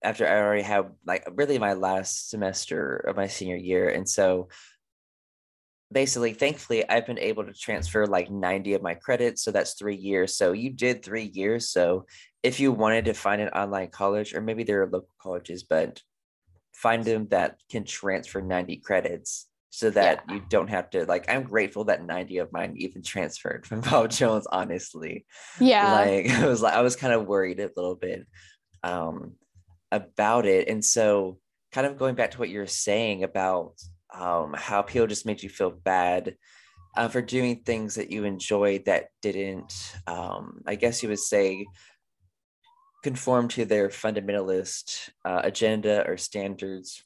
after 0.06 0.28
I 0.28 0.40
already 0.40 0.62
had 0.64 0.92
like 1.06 1.28
really 1.36 1.60
my 1.60 1.74
last 1.74 2.30
semester 2.30 2.98
of 2.98 3.16
my 3.16 3.28
senior 3.28 3.58
year, 3.58 3.90
and 3.90 4.08
so 4.08 4.50
basically, 5.92 6.34
thankfully, 6.34 6.88
I've 6.88 7.06
been 7.06 7.20
able 7.20 7.44
to 7.46 7.54
transfer 7.54 8.06
like 8.06 8.30
ninety 8.30 8.74
of 8.74 8.82
my 8.82 8.94
credits, 8.94 9.44
so 9.44 9.52
that's 9.52 9.74
three 9.74 9.96
years. 9.96 10.38
So 10.38 10.52
you 10.52 10.70
did 10.70 11.04
three 11.04 11.32
years. 11.34 11.70
So 11.70 12.06
if 12.44 12.60
you 12.60 12.72
wanted 12.72 13.06
to 13.06 13.14
find 13.14 13.42
an 13.42 13.50
online 13.50 13.90
college, 13.90 14.34
or 14.34 14.42
maybe 14.42 14.64
there 14.64 14.82
are 14.84 14.90
local 14.90 15.10
colleges, 15.20 15.64
but 15.64 16.02
find 16.74 17.04
them 17.04 17.28
that 17.30 17.58
can 17.72 17.86
transfer 17.86 18.42
90 18.42 18.78
credits 18.78 19.48
so 19.70 19.90
that 19.90 20.24
you 20.30 20.42
don't 20.50 20.70
have 20.70 20.90
to 20.90 21.06
like 21.06 21.30
i'm 21.30 21.44
grateful 21.44 21.84
that 21.86 22.06
90 22.06 22.38
of 22.38 22.52
mine 22.54 22.74
even 22.78 23.02
transferred 23.02 23.66
from 23.66 23.82
bob 23.90 24.10
jones 24.10 24.48
honestly 24.52 25.26
Yeah. 25.60 25.94
like 25.94 26.30
i 26.42 26.48
was 26.48 26.62
like 26.62 26.74
i 26.74 26.82
was 26.82 26.96
kind 26.96 27.14
of 27.14 27.28
worried 27.28 27.60
a 27.60 27.70
little 27.76 27.96
bit 27.96 28.26
um 28.84 29.34
about 29.96 30.46
it. 30.46 30.68
And 30.68 30.84
so 30.84 31.40
kind 31.72 31.88
of 31.88 31.98
going 31.98 32.16
back 32.16 32.32
to 32.32 32.40
what 32.40 32.50
you're 32.50 32.68
saying 32.68 33.24
about 33.24 33.74
um 34.14 34.54
how 34.58 34.82
people 34.82 35.08
just 35.08 35.26
made 35.26 35.42
you 35.44 35.50
feel 35.50 35.72
bad 35.72 36.38
uh, 36.96 37.08
for 37.10 37.22
doing 37.22 37.64
things 37.66 37.96
that 37.96 38.12
you 38.12 38.24
enjoyed 38.24 38.86
that 38.86 39.08
didn't 39.22 39.74
um 40.08 40.62
i 40.68 40.76
guess 40.76 41.04
you 41.04 41.10
would 41.10 41.20
say 41.20 41.66
conform 43.06 43.48
to 43.48 43.66
their 43.66 43.90
fundamentalist 43.90 45.12
uh, 45.24 45.42
agenda 45.44 46.04
or 46.08 46.18
standards. 46.18 47.04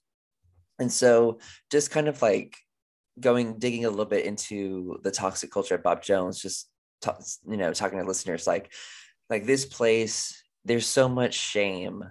And 0.80 0.90
so 0.90 1.40
just 1.70 1.92
kind 1.92 2.08
of 2.08 2.22
like 2.22 2.56
going 3.20 3.60
digging 3.60 3.84
a 3.84 3.90
little 3.90 4.06
bit 4.06 4.24
into 4.24 4.98
the 5.04 5.12
toxic 5.12 5.52
culture 5.52 5.76
of 5.76 5.84
bob 5.84 6.02
jones 6.02 6.42
just 6.42 6.70
you 7.46 7.58
know 7.58 7.74
talking 7.74 8.00
to 8.00 8.06
listeners 8.06 8.48
like 8.48 8.72
like 9.30 9.46
this 9.46 9.66
place 9.66 10.42
there's 10.64 10.86
so 10.86 11.10
much 11.10 11.34
shame 11.34 12.02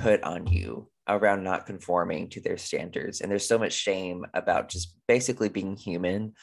put 0.00 0.22
on 0.22 0.46
you 0.46 0.88
around 1.08 1.42
not 1.42 1.66
conforming 1.66 2.28
to 2.28 2.40
their 2.40 2.58
standards. 2.58 3.20
And 3.20 3.30
there's 3.30 3.48
so 3.48 3.58
much 3.58 3.72
shame 3.72 4.26
about 4.34 4.68
just 4.68 4.94
basically 5.06 5.48
being 5.48 5.76
human 5.76 6.34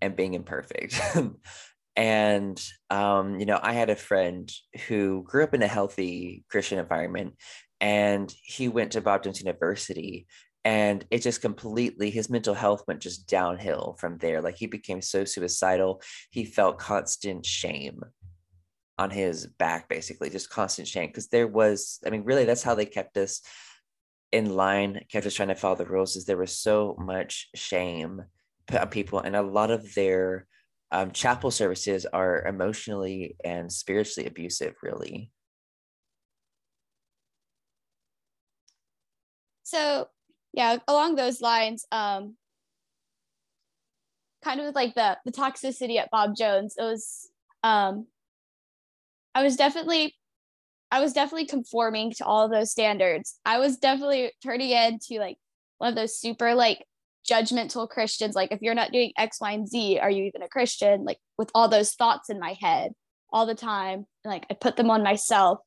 and 0.00 0.16
being 0.16 0.34
imperfect. 0.34 0.98
and 1.96 2.62
um, 2.90 3.38
you 3.38 3.46
know, 3.46 3.60
I 3.62 3.72
had 3.74 3.90
a 3.90 3.96
friend 3.96 4.50
who 4.88 5.24
grew 5.26 5.44
up 5.44 5.54
in 5.54 5.62
a 5.62 5.68
healthy 5.68 6.44
Christian 6.48 6.78
environment 6.78 7.34
and 7.80 8.34
he 8.42 8.68
went 8.68 8.92
to 8.92 9.00
Bob 9.00 9.24
Jones 9.24 9.40
University 9.40 10.26
and 10.64 11.04
it 11.10 11.18
just 11.18 11.42
completely 11.42 12.10
his 12.10 12.30
mental 12.30 12.54
health 12.54 12.84
went 12.88 13.00
just 13.00 13.28
downhill 13.28 13.96
from 13.98 14.16
there 14.18 14.40
like 14.40 14.56
he 14.56 14.66
became 14.66 15.02
so 15.02 15.24
suicidal 15.24 16.00
he 16.30 16.44
felt 16.44 16.78
constant 16.78 17.44
shame 17.44 18.00
on 18.98 19.10
his 19.10 19.46
back 19.46 19.88
basically 19.88 20.30
just 20.30 20.50
constant 20.50 20.86
shame 20.86 21.08
because 21.08 21.28
there 21.28 21.48
was 21.48 22.00
i 22.06 22.10
mean 22.10 22.24
really 22.24 22.44
that's 22.44 22.62
how 22.62 22.74
they 22.74 22.86
kept 22.86 23.16
us 23.16 23.40
in 24.32 24.54
line 24.54 25.00
kept 25.10 25.26
us 25.26 25.34
trying 25.34 25.48
to 25.48 25.54
follow 25.54 25.76
the 25.76 25.86
rules 25.86 26.16
is 26.16 26.24
there 26.24 26.36
was 26.36 26.56
so 26.56 26.96
much 26.98 27.48
shame 27.54 28.22
put 28.66 28.80
on 28.80 28.88
people 28.88 29.20
and 29.20 29.36
a 29.36 29.42
lot 29.42 29.70
of 29.70 29.94
their 29.94 30.46
um, 30.90 31.10
chapel 31.10 31.50
services 31.50 32.06
are 32.06 32.46
emotionally 32.46 33.36
and 33.44 33.72
spiritually 33.72 34.28
abusive 34.28 34.74
really. 34.80 35.32
So 39.64 40.08
yeah 40.54 40.76
along 40.88 41.16
those 41.16 41.40
lines 41.40 41.84
um 41.92 42.36
kind 44.42 44.60
of 44.60 44.74
like 44.74 44.94
the 44.94 45.18
the 45.24 45.32
toxicity 45.32 45.98
at 45.98 46.10
bob 46.10 46.36
jones 46.36 46.76
it 46.78 46.82
was 46.82 47.28
um 47.62 48.06
i 49.34 49.42
was 49.42 49.56
definitely 49.56 50.14
i 50.90 51.00
was 51.00 51.12
definitely 51.12 51.46
conforming 51.46 52.12
to 52.12 52.24
all 52.24 52.48
those 52.48 52.70
standards. 52.70 53.38
I 53.44 53.58
was 53.58 53.76
definitely 53.76 54.32
turning 54.42 54.70
into 54.70 55.18
like 55.18 55.36
one 55.78 55.90
of 55.90 55.96
those 55.96 56.18
super 56.18 56.54
like 56.54 56.84
judgmental 57.28 57.88
christians 57.88 58.34
like 58.34 58.52
if 58.52 58.60
you're 58.60 58.74
not 58.74 58.92
doing 58.92 59.12
x 59.16 59.40
y 59.40 59.52
and 59.52 59.66
z 59.68 59.98
are 59.98 60.10
you 60.10 60.24
even 60.24 60.42
a 60.42 60.48
christian? 60.48 61.04
Like 61.04 61.18
with 61.38 61.50
all 61.54 61.68
those 61.68 61.94
thoughts 61.94 62.30
in 62.30 62.38
my 62.38 62.56
head 62.60 62.92
all 63.32 63.46
the 63.46 63.54
time 63.54 64.04
like 64.24 64.46
i 64.50 64.54
put 64.54 64.76
them 64.76 64.90
on 64.90 65.02
myself. 65.02 65.58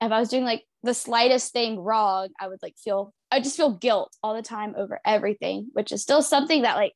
If 0.00 0.12
i 0.12 0.20
was 0.20 0.28
doing 0.28 0.44
like 0.44 0.64
the 0.82 0.94
slightest 0.94 1.52
thing 1.52 1.80
wrong 1.80 2.28
i 2.40 2.46
would 2.46 2.60
like 2.62 2.76
feel 2.76 3.12
I 3.34 3.40
just 3.40 3.56
feel 3.56 3.72
guilt 3.72 4.16
all 4.22 4.36
the 4.36 4.42
time 4.42 4.74
over 4.78 5.00
everything, 5.04 5.66
which 5.72 5.90
is 5.90 6.02
still 6.02 6.22
something 6.22 6.62
that 6.62 6.76
like 6.76 6.92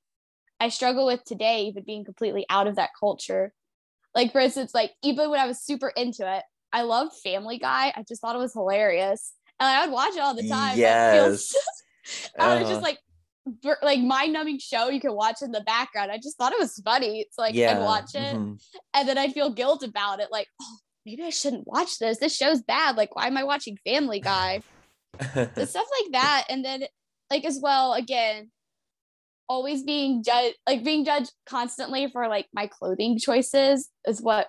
I 0.60 0.68
struggle 0.68 1.04
with 1.04 1.24
today, 1.24 1.62
even 1.62 1.82
being 1.82 2.04
completely 2.04 2.46
out 2.48 2.68
of 2.68 2.76
that 2.76 2.90
culture. 2.98 3.52
Like 4.18 4.32
for 4.32 4.40
instance, 4.40 4.74
like 4.74 4.90
even 5.04 5.30
when 5.30 5.38
I 5.38 5.46
was 5.46 5.60
super 5.60 5.92
into 5.96 6.28
it, 6.28 6.42
I 6.72 6.82
loved 6.82 7.12
Family 7.22 7.56
Guy. 7.56 7.92
I 7.94 8.02
just 8.08 8.20
thought 8.20 8.34
it 8.34 8.40
was 8.40 8.52
hilarious, 8.52 9.32
and 9.60 9.68
I 9.68 9.86
would 9.86 9.92
watch 9.92 10.14
it 10.14 10.18
all 10.18 10.34
the 10.34 10.48
time. 10.48 10.76
Yes, 10.76 11.54
I 12.38 12.60
was 12.60 12.68
just 12.68 12.82
like 12.82 12.98
like 13.80 14.00
mind 14.00 14.32
numbing 14.32 14.58
show 14.58 14.88
you 14.88 15.00
can 15.00 15.12
watch 15.12 15.36
in 15.40 15.52
the 15.52 15.60
background. 15.60 16.10
I 16.10 16.16
just 16.16 16.36
thought 16.36 16.52
it 16.52 16.58
was 16.58 16.74
funny. 16.84 17.20
It's 17.20 17.38
like 17.38 17.54
yeah. 17.54 17.78
I'd 17.78 17.84
watch 17.84 18.16
it, 18.16 18.34
mm-hmm. 18.34 18.54
and 18.92 19.08
then 19.08 19.18
I'd 19.18 19.34
feel 19.34 19.50
guilt 19.50 19.84
about 19.84 20.18
it. 20.18 20.32
Like, 20.32 20.48
oh, 20.60 20.78
maybe 21.06 21.22
I 21.22 21.30
shouldn't 21.30 21.68
watch 21.68 22.00
this. 22.00 22.18
This 22.18 22.34
show's 22.34 22.60
bad. 22.60 22.96
Like, 22.96 23.14
why 23.14 23.28
am 23.28 23.36
I 23.36 23.44
watching 23.44 23.78
Family 23.86 24.18
Guy? 24.18 24.62
the 25.34 25.66
stuff 25.66 25.86
like 26.02 26.12
that 26.12 26.44
and 26.48 26.64
then 26.64 26.82
like 27.30 27.44
as 27.44 27.58
well 27.60 27.94
again 27.94 28.50
always 29.48 29.82
being 29.82 30.22
judged 30.22 30.56
like 30.66 30.84
being 30.84 31.04
judged 31.04 31.32
constantly 31.46 32.08
for 32.10 32.28
like 32.28 32.46
my 32.52 32.66
clothing 32.66 33.18
choices 33.18 33.88
is 34.06 34.20
what 34.20 34.48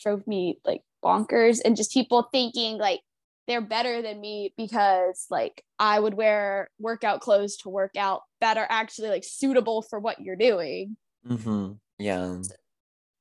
drove 0.00 0.26
me 0.26 0.58
like 0.64 0.82
bonkers 1.04 1.60
and 1.64 1.76
just 1.76 1.92
people 1.92 2.28
thinking 2.32 2.78
like 2.78 3.00
they're 3.46 3.60
better 3.60 4.00
than 4.00 4.20
me 4.20 4.54
because 4.56 5.26
like 5.30 5.62
I 5.78 5.98
would 5.98 6.14
wear 6.14 6.70
workout 6.78 7.20
clothes 7.20 7.56
to 7.58 7.68
work 7.68 7.96
out 7.96 8.22
that 8.40 8.56
are 8.56 8.66
actually 8.70 9.08
like 9.08 9.24
suitable 9.24 9.82
for 9.82 9.98
what 9.98 10.20
you're 10.20 10.36
doing. 10.36 10.96
Mm-hmm. 11.26 11.72
Yeah. 11.98 12.36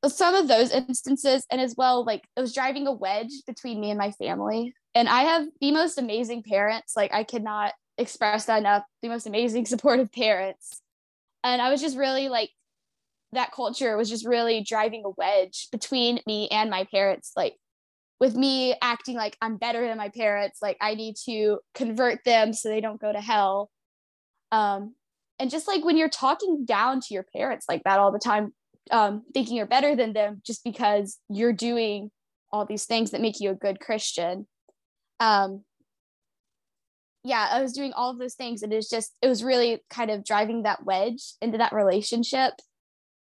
Some 0.05 0.35
of 0.35 0.47
those 0.47 0.71
instances, 0.71 1.45
and 1.51 1.59
as 1.59 1.75
well, 1.75 2.05
like 2.05 2.23
it 2.37 2.41
was 2.41 2.53
driving 2.53 2.85
a 2.85 2.91
wedge 2.91 3.31
between 3.47 3.81
me 3.81 3.89
and 3.89 3.97
my 3.97 4.11
family 4.11 4.73
and 4.95 5.07
I 5.07 5.23
have 5.23 5.47
the 5.61 5.71
most 5.71 5.97
amazing 5.97 6.43
parents. 6.43 6.93
Like 6.95 7.13
I 7.13 7.23
cannot 7.23 7.73
express 7.97 8.45
that 8.45 8.59
enough. 8.59 8.83
The 9.01 9.09
most 9.09 9.27
amazing, 9.27 9.65
supportive 9.65 10.11
parents. 10.11 10.81
And 11.43 11.61
I 11.61 11.69
was 11.69 11.81
just 11.81 11.97
really 11.97 12.29
like 12.29 12.49
that 13.31 13.51
culture 13.51 13.95
was 13.95 14.09
just 14.09 14.25
really 14.25 14.61
driving 14.61 15.03
a 15.05 15.11
wedge 15.17 15.67
between 15.71 16.19
me 16.25 16.47
and 16.49 16.69
my 16.69 16.85
parents. 16.91 17.31
Like 17.35 17.55
with 18.19 18.35
me 18.35 18.75
acting 18.81 19.15
like 19.15 19.37
I'm 19.41 19.57
better 19.57 19.87
than 19.87 19.97
my 19.97 20.09
parents, 20.09 20.59
like 20.61 20.77
I 20.81 20.95
need 20.95 21.15
to 21.25 21.59
convert 21.73 22.23
them 22.23 22.53
so 22.53 22.69
they 22.69 22.81
don't 22.81 22.99
go 22.99 23.13
to 23.13 23.21
hell. 23.21 23.69
Um, 24.51 24.95
and 25.37 25.49
just 25.49 25.67
like 25.67 25.85
when 25.85 25.95
you're 25.95 26.09
talking 26.09 26.65
down 26.65 26.99
to 27.01 27.13
your 27.13 27.25
parents 27.35 27.67
like 27.69 27.83
that 27.83 27.99
all 27.99 28.11
the 28.11 28.19
time, 28.19 28.53
um, 28.91 29.23
thinking 29.33 29.55
you're 29.55 29.67
better 29.67 29.95
than 29.95 30.13
them 30.13 30.41
just 30.45 30.63
because 30.63 31.17
you're 31.29 31.53
doing 31.53 32.11
all 32.51 32.65
these 32.65 32.85
things 32.85 33.11
that 33.11 33.21
make 33.21 33.39
you 33.39 33.51
a 33.51 33.55
good 33.55 33.79
Christian 33.79 34.47
um 35.19 35.63
yeah 37.23 37.47
i 37.51 37.61
was 37.61 37.73
doing 37.73 37.93
all 37.93 38.09
of 38.09 38.17
those 38.17 38.35
things 38.35 38.63
and 38.63 38.73
it's 38.73 38.89
just 38.89 39.13
it 39.21 39.27
was 39.27 39.43
really 39.43 39.81
kind 39.89 40.09
of 40.09 40.23
driving 40.23 40.63
that 40.63 40.83
wedge 40.85 41.33
into 41.41 41.57
that 41.57 41.73
relationship 41.73 42.53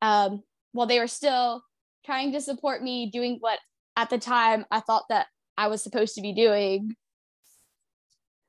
um 0.01 0.41
while 0.71 0.87
they 0.87 0.99
were 0.99 1.07
still 1.07 1.63
trying 2.05 2.31
to 2.31 2.41
support 2.41 2.81
me 2.81 3.09
doing 3.09 3.37
what 3.39 3.59
at 3.97 4.09
the 4.09 4.17
time 4.17 4.65
i 4.71 4.79
thought 4.79 5.03
that 5.09 5.27
i 5.57 5.67
was 5.67 5.81
supposed 5.81 6.15
to 6.15 6.21
be 6.21 6.33
doing. 6.33 6.95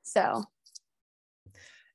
So. 0.05 0.43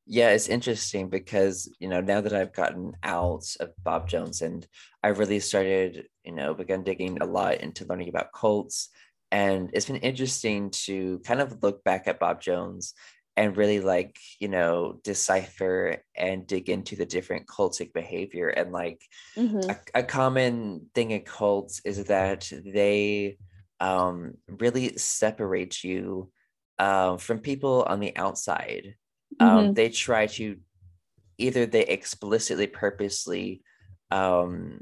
Yeah 0.06 0.30
it's 0.30 0.48
interesting 0.48 1.10
because 1.10 1.70
you 1.78 1.88
know 1.88 2.00
now 2.00 2.22
that 2.22 2.32
i've 2.32 2.54
gotten 2.54 2.94
out 3.02 3.44
of 3.60 3.70
bob 3.84 4.08
jones 4.08 4.40
and 4.40 4.66
I've 5.02 5.18
really 5.18 5.40
started 5.40 6.06
you 6.24 6.32
know 6.32 6.54
begun 6.54 6.82
digging 6.82 7.18
a 7.20 7.26
lot 7.26 7.58
into 7.58 7.84
learning 7.84 8.08
about 8.08 8.32
cults 8.32 8.88
and 9.30 9.70
it's 9.72 9.86
been 9.86 9.96
interesting 9.96 10.70
to 10.70 11.20
kind 11.20 11.40
of 11.40 11.62
look 11.62 11.84
back 11.84 12.08
at 12.08 12.18
Bob 12.18 12.40
Jones 12.40 12.94
and 13.38 13.56
really 13.56 13.78
like 13.78 14.18
you 14.40 14.48
know 14.48 14.98
decipher 15.04 16.02
and 16.16 16.44
dig 16.44 16.68
into 16.68 16.96
the 16.96 17.06
different 17.06 17.46
cultic 17.46 17.92
behavior 17.92 18.48
and 18.48 18.72
like 18.72 19.00
mm-hmm. 19.36 19.70
a, 19.70 20.00
a, 20.00 20.02
common 20.02 20.86
thing 20.92 21.12
in 21.12 21.20
cults 21.20 21.80
is 21.84 22.02
that 22.06 22.50
they 22.66 23.38
um, 23.78 24.34
really 24.48 24.96
separate 24.98 25.84
you 25.84 26.28
um, 26.80 27.16
from 27.18 27.38
people 27.38 27.84
on 27.86 28.00
the 28.00 28.16
outside 28.16 28.96
um, 29.38 29.48
mm-hmm. 29.48 29.72
they 29.72 29.88
try 29.88 30.26
to 30.26 30.56
either 31.38 31.64
they 31.64 31.86
explicitly 31.86 32.66
purposely 32.66 33.62
um, 34.10 34.80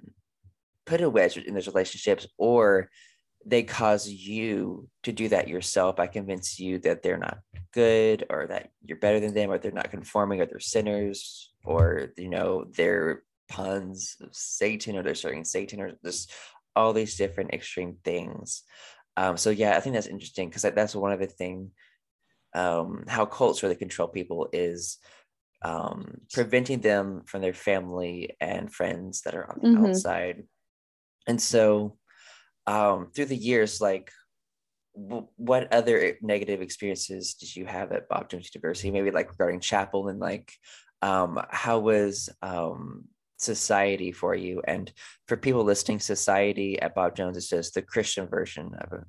put 0.86 1.02
a 1.02 1.10
wedge 1.10 1.36
in 1.36 1.52
those 1.52 1.66
relationships 1.66 2.26
or 2.38 2.88
they 3.46 3.62
cause 3.62 4.08
you 4.08 4.88
to 5.04 5.12
do 5.12 5.28
that 5.28 5.48
yourself 5.48 5.96
by 5.96 6.08
convince 6.08 6.58
you 6.58 6.78
that 6.80 7.02
they're 7.02 7.16
not 7.16 7.38
good 7.72 8.26
or 8.28 8.48
that 8.48 8.70
you're 8.84 8.98
better 8.98 9.20
than 9.20 9.32
them 9.34 9.50
or 9.50 9.58
they're 9.58 9.70
not 9.70 9.90
conforming 9.90 10.40
or 10.40 10.46
they're 10.46 10.58
sinners 10.58 11.52
or 11.64 12.08
you 12.16 12.28
know 12.28 12.64
they're 12.76 13.22
puns 13.48 14.16
of 14.20 14.30
satan 14.32 14.96
or 14.96 15.02
they're 15.02 15.14
serving 15.14 15.44
satan 15.44 15.80
or 15.80 15.92
just 16.04 16.32
all 16.74 16.92
these 16.92 17.16
different 17.16 17.54
extreme 17.54 17.96
things 18.04 18.64
um, 19.16 19.36
so 19.36 19.50
yeah 19.50 19.76
i 19.76 19.80
think 19.80 19.94
that's 19.94 20.08
interesting 20.08 20.48
because 20.48 20.62
that's 20.62 20.96
one 20.96 21.12
of 21.12 21.20
the 21.20 21.26
thing 21.26 21.70
um, 22.54 23.04
how 23.06 23.26
cults 23.26 23.62
really 23.62 23.76
control 23.76 24.08
people 24.08 24.48
is 24.52 24.98
um, 25.62 26.18
preventing 26.32 26.80
them 26.80 27.22
from 27.26 27.42
their 27.42 27.54
family 27.54 28.34
and 28.40 28.72
friends 28.72 29.22
that 29.22 29.34
are 29.34 29.48
on 29.50 29.58
the 29.62 29.68
mm-hmm. 29.68 29.86
outside 29.86 30.42
and 31.28 31.40
so 31.40 31.96
um, 32.66 33.10
through 33.14 33.26
the 33.26 33.36
years, 33.36 33.80
like 33.80 34.10
what 34.92 35.72
other 35.72 36.16
negative 36.22 36.62
experiences 36.62 37.34
did 37.34 37.54
you 37.54 37.66
have 37.66 37.92
at 37.92 38.08
Bob 38.08 38.30
Jones 38.30 38.50
University? 38.54 38.90
Maybe 38.90 39.10
like 39.10 39.30
regarding 39.30 39.60
chapel 39.60 40.08
and 40.08 40.18
like 40.18 40.52
um, 41.02 41.38
how 41.50 41.78
was 41.80 42.30
um, 42.42 43.04
society 43.36 44.12
for 44.12 44.34
you? 44.34 44.62
And 44.66 44.90
for 45.28 45.36
people 45.36 45.64
listening, 45.64 46.00
society 46.00 46.80
at 46.80 46.94
Bob 46.94 47.14
Jones 47.14 47.36
is 47.36 47.48
just 47.48 47.74
the 47.74 47.82
Christian 47.82 48.26
version 48.26 48.74
of 48.80 48.92
a 48.92 49.04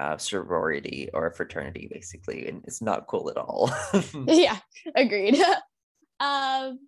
uh, 0.00 0.16
sorority 0.16 1.08
or 1.12 1.26
a 1.26 1.34
fraternity, 1.34 1.88
basically, 1.90 2.48
and 2.48 2.62
it's 2.64 2.82
not 2.82 3.06
cool 3.06 3.30
at 3.30 3.36
all. 3.36 3.70
yeah, 4.26 4.58
agreed. 4.94 5.36
um, 6.20 6.78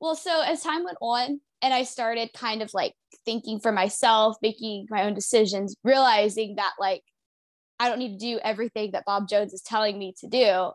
well, 0.00 0.16
so 0.16 0.42
as 0.42 0.62
time 0.62 0.84
went 0.84 0.98
on, 1.00 1.40
and 1.62 1.72
I 1.72 1.84
started 1.84 2.30
kind 2.34 2.60
of 2.60 2.70
like 2.74 2.92
thinking 3.24 3.58
for 3.58 3.72
myself, 3.72 4.36
making 4.42 4.86
my 4.90 5.04
own 5.04 5.14
decisions, 5.14 5.74
realizing 5.82 6.56
that 6.56 6.72
like 6.78 7.02
I 7.78 7.88
don't 7.88 7.98
need 7.98 8.18
to 8.18 8.24
do 8.24 8.38
everything 8.42 8.92
that 8.92 9.04
Bob 9.04 9.28
Jones 9.28 9.52
is 9.52 9.62
telling 9.62 9.98
me 9.98 10.14
to 10.20 10.28
do. 10.28 10.70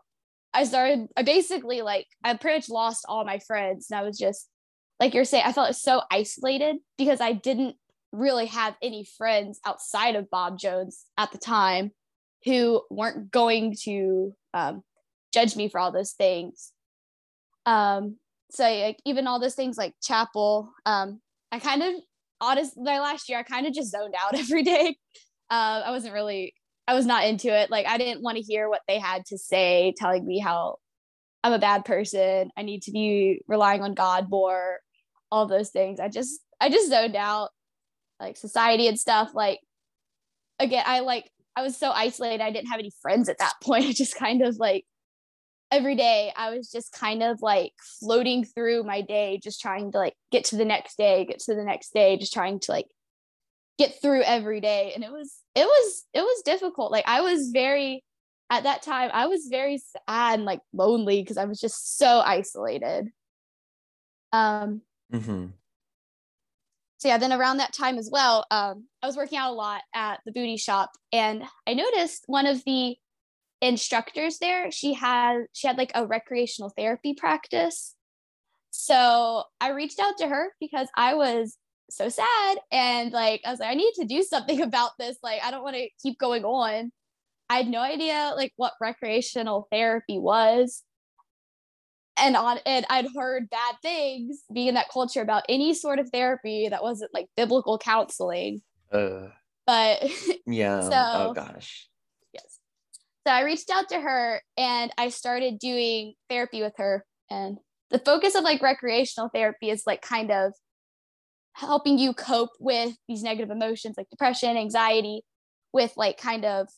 I 0.52 0.64
started, 0.64 1.06
I 1.16 1.22
basically 1.22 1.82
like, 1.82 2.06
I 2.24 2.34
pretty 2.34 2.58
much 2.58 2.68
lost 2.68 3.04
all 3.08 3.24
my 3.24 3.38
friends. 3.38 3.86
And 3.90 3.98
I 3.98 4.02
was 4.02 4.18
just, 4.18 4.48
like 4.98 5.14
you're 5.14 5.24
saying, 5.24 5.44
I 5.46 5.52
felt 5.52 5.74
so 5.76 6.02
isolated 6.10 6.76
because 6.98 7.20
I 7.20 7.32
didn't 7.32 7.76
really 8.12 8.46
have 8.46 8.74
any 8.82 9.06
friends 9.16 9.60
outside 9.64 10.16
of 10.16 10.28
Bob 10.30 10.58
Jones 10.58 11.06
at 11.16 11.30
the 11.30 11.38
time 11.38 11.92
who 12.44 12.82
weren't 12.90 13.30
going 13.30 13.76
to 13.84 14.34
um, 14.52 14.82
judge 15.32 15.56
me 15.56 15.68
for 15.68 15.78
all 15.78 15.92
those 15.92 16.12
things. 16.12 16.72
Um, 17.64 18.16
so 18.50 18.64
like 18.64 18.98
even 19.04 19.26
all 19.26 19.40
those 19.40 19.54
things 19.54 19.76
like 19.76 19.94
chapel, 20.02 20.72
um, 20.86 21.20
I 21.52 21.58
kind 21.58 21.82
of 21.82 21.94
honest 22.40 22.72
my 22.76 23.00
last 23.00 23.28
year 23.28 23.38
I 23.38 23.42
kind 23.42 23.66
of 23.66 23.72
just 23.72 23.90
zoned 23.90 24.14
out 24.18 24.34
every 24.38 24.62
day. 24.62 24.96
Uh, 25.50 25.82
I 25.84 25.90
wasn't 25.90 26.14
really 26.14 26.54
I 26.86 26.94
was 26.94 27.06
not 27.06 27.24
into 27.24 27.48
it. 27.48 27.70
Like 27.70 27.86
I 27.86 27.98
didn't 27.98 28.22
want 28.22 28.36
to 28.36 28.42
hear 28.42 28.68
what 28.68 28.82
they 28.88 28.98
had 28.98 29.24
to 29.26 29.38
say, 29.38 29.94
telling 29.96 30.26
me 30.26 30.38
how 30.38 30.76
I'm 31.44 31.52
a 31.52 31.58
bad 31.58 31.84
person. 31.84 32.50
I 32.56 32.62
need 32.62 32.82
to 32.82 32.92
be 32.92 33.42
relying 33.46 33.82
on 33.82 33.94
God 33.94 34.26
more, 34.28 34.80
all 35.30 35.46
those 35.46 35.70
things. 35.70 36.00
I 36.00 36.08
just 36.08 36.40
I 36.60 36.68
just 36.68 36.88
zoned 36.88 37.16
out, 37.16 37.50
like 38.18 38.36
society 38.36 38.88
and 38.88 38.98
stuff. 38.98 39.30
Like 39.34 39.60
again, 40.58 40.84
I 40.86 41.00
like 41.00 41.30
I 41.56 41.62
was 41.62 41.76
so 41.76 41.90
isolated. 41.90 42.42
I 42.42 42.50
didn't 42.50 42.68
have 42.70 42.80
any 42.80 42.92
friends 43.02 43.28
at 43.28 43.38
that 43.38 43.54
point. 43.62 43.86
I 43.86 43.92
just 43.92 44.16
kind 44.16 44.42
of 44.42 44.56
like 44.56 44.84
every 45.70 45.94
day 45.94 46.32
I 46.36 46.50
was 46.50 46.70
just 46.70 46.92
kind 46.92 47.22
of 47.22 47.42
like 47.42 47.72
floating 48.00 48.44
through 48.44 48.82
my 48.82 49.00
day, 49.02 49.40
just 49.42 49.60
trying 49.60 49.92
to 49.92 49.98
like 49.98 50.14
get 50.32 50.44
to 50.46 50.56
the 50.56 50.64
next 50.64 50.96
day, 50.96 51.24
get 51.24 51.38
to 51.40 51.54
the 51.54 51.64
next 51.64 51.94
day, 51.94 52.16
just 52.16 52.32
trying 52.32 52.60
to 52.60 52.72
like 52.72 52.86
get 53.78 54.00
through 54.02 54.22
every 54.22 54.60
day. 54.60 54.92
And 54.94 55.04
it 55.04 55.12
was, 55.12 55.38
it 55.54 55.64
was, 55.64 56.04
it 56.12 56.22
was 56.22 56.42
difficult. 56.44 56.92
Like 56.92 57.06
I 57.06 57.20
was 57.20 57.50
very, 57.50 58.04
at 58.50 58.64
that 58.64 58.82
time, 58.82 59.10
I 59.12 59.26
was 59.26 59.46
very 59.48 59.78
sad 59.78 60.34
and 60.34 60.44
like 60.44 60.60
lonely 60.72 61.22
because 61.22 61.36
I 61.36 61.44
was 61.44 61.60
just 61.60 61.98
so 61.98 62.20
isolated. 62.20 63.10
Um, 64.32 64.82
mm-hmm. 65.12 65.46
So 66.98 67.08
yeah, 67.08 67.16
then 67.16 67.32
around 67.32 67.58
that 67.58 67.72
time 67.72 67.96
as 67.96 68.10
well, 68.12 68.44
um, 68.50 68.84
I 69.02 69.06
was 69.06 69.16
working 69.16 69.38
out 69.38 69.52
a 69.52 69.54
lot 69.54 69.80
at 69.94 70.20
the 70.26 70.32
booty 70.32 70.58
shop, 70.58 70.90
and 71.12 71.42
I 71.66 71.72
noticed 71.72 72.24
one 72.26 72.44
of 72.44 72.62
the 72.64 72.96
instructors 73.60 74.38
there 74.38 74.70
she 74.70 74.94
had 74.94 75.42
she 75.52 75.66
had 75.66 75.76
like 75.76 75.92
a 75.94 76.06
recreational 76.06 76.72
therapy 76.76 77.14
practice. 77.14 77.94
So 78.70 79.44
i 79.60 79.70
reached 79.70 80.00
out 80.00 80.16
to 80.18 80.28
her 80.28 80.52
because 80.60 80.88
i 80.96 81.14
was 81.14 81.56
so 81.90 82.08
sad 82.08 82.58
and 82.70 83.12
like 83.12 83.40
i 83.44 83.50
was 83.50 83.58
like 83.58 83.70
i 83.70 83.74
need 83.74 83.92
to 83.96 84.04
do 84.04 84.22
something 84.22 84.62
about 84.68 84.92
this. 84.98 85.18
Like 85.22 85.42
i 85.44 85.50
don't 85.50 85.62
want 85.62 85.76
to 85.76 85.88
keep 86.02 86.18
going 86.18 86.44
on. 86.44 86.90
I 87.48 87.56
had 87.56 87.68
no 87.68 87.80
idea 87.80 88.32
like 88.36 88.52
what 88.56 88.74
recreational 88.80 89.66
therapy 89.70 90.18
was. 90.18 90.82
And 92.16 92.36
on 92.36 92.58
and 92.66 92.86
i'd 92.90 93.08
heard 93.16 93.48
bad 93.50 93.76
things 93.82 94.42
being 94.52 94.68
in 94.68 94.74
that 94.74 94.90
culture 94.90 95.22
about 95.22 95.44
any 95.48 95.74
sort 95.74 95.98
of 95.98 96.10
therapy 96.10 96.68
that 96.68 96.82
wasn't 96.82 97.12
like 97.12 97.26
biblical 97.36 97.78
counseling. 97.78 98.62
Uh, 98.92 99.28
but 99.66 100.02
yeah. 100.46 100.80
So, 100.80 100.90
oh 100.94 101.32
gosh 101.34 101.89
so 103.26 103.32
I 103.32 103.42
reached 103.42 103.70
out 103.70 103.88
to 103.90 104.00
her 104.00 104.42
and 104.56 104.90
I 104.96 105.10
started 105.10 105.58
doing 105.58 106.14
therapy 106.28 106.62
with 106.62 106.74
her. 106.78 107.04
And 107.30 107.58
the 107.90 107.98
focus 107.98 108.34
of 108.34 108.44
like 108.44 108.62
recreational 108.62 109.28
therapy 109.28 109.70
is 109.70 109.82
like 109.86 110.00
kind 110.00 110.30
of 110.30 110.54
helping 111.54 111.98
you 111.98 112.14
cope 112.14 112.50
with 112.58 112.94
these 113.08 113.22
negative 113.22 113.50
emotions 113.50 113.96
like 113.98 114.08
depression, 114.08 114.56
anxiety, 114.56 115.22
with 115.72 115.92
like 115.96 116.18
kind 116.18 116.44
of 116.44 116.68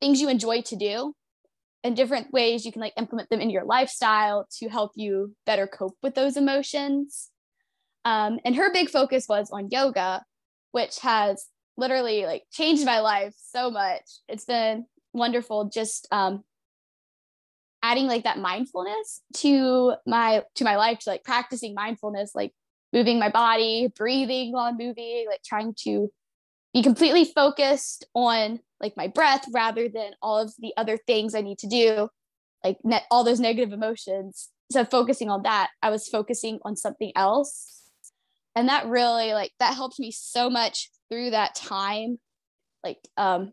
things 0.00 0.20
you 0.20 0.28
enjoy 0.28 0.62
to 0.62 0.76
do 0.76 1.14
and 1.84 1.96
different 1.96 2.32
ways 2.32 2.64
you 2.64 2.72
can 2.72 2.80
like 2.80 2.94
implement 2.96 3.28
them 3.30 3.40
in 3.40 3.50
your 3.50 3.64
lifestyle 3.64 4.46
to 4.58 4.68
help 4.68 4.92
you 4.96 5.34
better 5.46 5.66
cope 5.66 5.96
with 6.02 6.14
those 6.14 6.36
emotions. 6.36 7.30
Um, 8.04 8.40
and 8.44 8.56
her 8.56 8.72
big 8.72 8.90
focus 8.90 9.26
was 9.28 9.50
on 9.50 9.68
yoga, 9.70 10.24
which 10.72 10.98
has 11.00 11.46
literally 11.76 12.24
like 12.24 12.42
changed 12.50 12.84
my 12.84 13.00
life 13.00 13.34
so 13.36 13.70
much. 13.70 14.02
It's 14.28 14.44
been 14.44 14.86
wonderful 15.14 15.66
just 15.66 16.06
um 16.10 16.42
adding 17.82 18.06
like 18.06 18.24
that 18.24 18.38
mindfulness 18.38 19.20
to 19.34 19.94
my 20.06 20.42
to 20.54 20.64
my 20.64 20.76
life 20.76 20.98
to 21.00 21.10
like 21.10 21.24
practicing 21.24 21.74
mindfulness 21.74 22.32
like 22.34 22.52
moving 22.92 23.18
my 23.18 23.28
body 23.28 23.92
breathing 23.96 24.52
while 24.52 24.64
i'm 24.64 24.76
moving 24.76 25.26
like 25.28 25.42
trying 25.44 25.74
to 25.76 26.10
be 26.72 26.82
completely 26.82 27.24
focused 27.24 28.06
on 28.14 28.58
like 28.80 28.96
my 28.96 29.06
breath 29.06 29.44
rather 29.52 29.88
than 29.88 30.12
all 30.20 30.38
of 30.38 30.52
the 30.58 30.72
other 30.76 30.98
things 31.06 31.34
i 31.34 31.40
need 31.40 31.58
to 31.58 31.68
do 31.68 32.08
like 32.64 32.78
net 32.82 33.04
all 33.10 33.22
those 33.22 33.38
negative 33.38 33.72
emotions. 33.72 34.48
So 34.72 34.84
focusing 34.84 35.30
on 35.30 35.42
that 35.42 35.68
i 35.82 35.90
was 35.90 36.08
focusing 36.08 36.58
on 36.64 36.74
something 36.74 37.12
else. 37.14 37.82
And 38.56 38.68
that 38.68 38.86
really 38.86 39.34
like 39.34 39.52
that 39.60 39.74
helped 39.74 40.00
me 40.00 40.10
so 40.10 40.48
much 40.48 40.90
through 41.10 41.30
that 41.30 41.54
time. 41.54 42.18
Like 42.82 42.98
um 43.16 43.52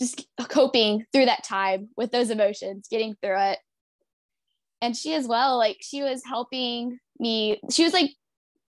just 0.00 0.26
coping 0.48 1.04
through 1.12 1.26
that 1.26 1.44
time 1.44 1.88
with 1.96 2.10
those 2.10 2.30
emotions, 2.30 2.86
getting 2.90 3.14
through 3.22 3.40
it. 3.40 3.58
And 4.80 4.96
she 4.96 5.14
as 5.14 5.26
well, 5.26 5.58
like 5.58 5.78
she 5.80 6.02
was 6.02 6.22
helping 6.24 6.98
me. 7.18 7.60
She 7.70 7.84
was 7.84 7.92
like, 7.92 8.10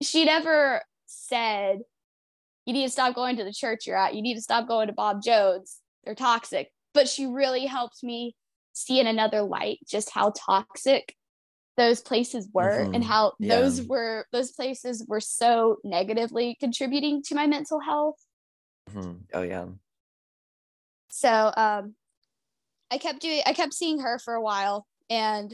she 0.02 0.26
never 0.26 0.82
said, 1.06 1.80
you 2.66 2.74
need 2.74 2.86
to 2.86 2.92
stop 2.92 3.14
going 3.14 3.38
to 3.38 3.44
the 3.44 3.54
church 3.54 3.86
you're 3.86 3.98
at. 3.98 4.16
You 4.16 4.22
need 4.22 4.36
to 4.36 4.42
stop 4.42 4.68
going 4.68 4.88
to 4.88 4.94
Bob 4.94 5.22
Jones. 5.24 5.78
They're 6.04 6.16
toxic. 6.16 6.72
But 6.94 7.08
she 7.08 7.26
really 7.26 7.66
helped 7.66 8.04
me 8.04 8.36
see 8.74 9.00
in 9.00 9.08
another 9.08 9.42
light 9.42 9.80
just 9.88 10.10
how 10.10 10.34
toxic 10.36 11.16
those 11.78 12.02
places 12.02 12.50
were 12.54 12.84
mm-hmm. 12.84 12.96
and 12.96 13.04
how 13.04 13.34
yeah. 13.40 13.56
those 13.56 13.82
were 13.82 14.26
those 14.32 14.52
places 14.52 15.06
were 15.08 15.22
so 15.22 15.78
negatively 15.84 16.58
contributing 16.60 17.24
to 17.24 17.36
my 17.36 17.48
mental 17.48 17.80
health. 17.80 18.18
Mm-hmm. 18.90 19.12
Oh 19.34 19.42
yeah. 19.42 19.66
So 21.12 21.52
um, 21.56 21.94
I 22.90 22.98
kept 22.98 23.22
doing, 23.22 23.42
I 23.46 23.54
kept 23.54 23.74
seeing 23.74 24.00
her 24.00 24.18
for 24.18 24.34
a 24.34 24.42
while, 24.42 24.88
and 25.10 25.54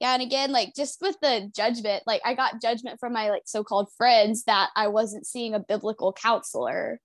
yeah, 0.00 0.12
and 0.12 0.22
again, 0.22 0.52
like 0.52 0.74
just 0.76 1.00
with 1.00 1.16
the 1.22 1.50
judgment, 1.56 2.02
like 2.06 2.20
I 2.24 2.34
got 2.34 2.60
judgment 2.60 3.00
from 3.00 3.12
my 3.12 3.30
like 3.30 3.44
so-called 3.46 3.88
friends 3.96 4.44
that 4.44 4.70
I 4.76 4.88
wasn't 4.88 5.26
seeing 5.26 5.54
a 5.54 5.60
biblical 5.60 6.12
counselor. 6.12 7.00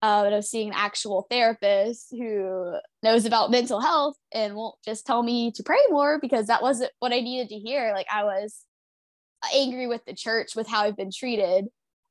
Uh, 0.00 0.22
but 0.22 0.32
I 0.32 0.36
was 0.36 0.48
seeing 0.48 0.68
an 0.68 0.74
actual 0.76 1.26
therapist 1.28 2.08
who 2.10 2.76
knows 3.02 3.24
about 3.24 3.50
mental 3.50 3.80
health 3.80 4.16
and 4.32 4.54
won't 4.54 4.76
just 4.84 5.06
tell 5.06 5.22
me 5.22 5.50
to 5.52 5.64
pray 5.64 5.80
more 5.90 6.20
because 6.20 6.46
that 6.46 6.62
wasn't 6.62 6.92
what 7.00 7.12
I 7.12 7.20
needed 7.20 7.48
to 7.48 7.56
hear. 7.56 7.92
Like 7.92 8.06
I 8.12 8.22
was 8.24 8.64
angry 9.54 9.88
with 9.88 10.04
the 10.04 10.14
church 10.14 10.54
with 10.54 10.68
how 10.68 10.82
I've 10.82 10.96
been 10.96 11.10
treated. 11.12 11.66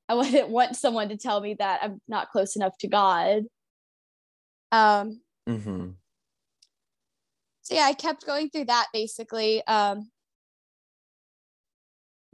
I 0.10 0.13
wouldn't 0.15 0.49
want 0.49 0.75
someone 0.75 1.10
to 1.10 1.17
tell 1.17 1.41
me 1.41 1.55
that 1.60 1.79
I'm 1.81 2.01
not 2.07 2.29
close 2.31 2.55
enough 2.55 2.77
to 2.79 2.88
God. 2.88 3.43
Um, 4.71 5.21
mm-hmm. 5.47 5.89
So 7.63 7.75
yeah, 7.75 7.84
I 7.84 7.93
kept 7.93 8.25
going 8.25 8.49
through 8.49 8.65
that 8.65 8.88
basically. 8.93 9.65
Um, 9.67 10.10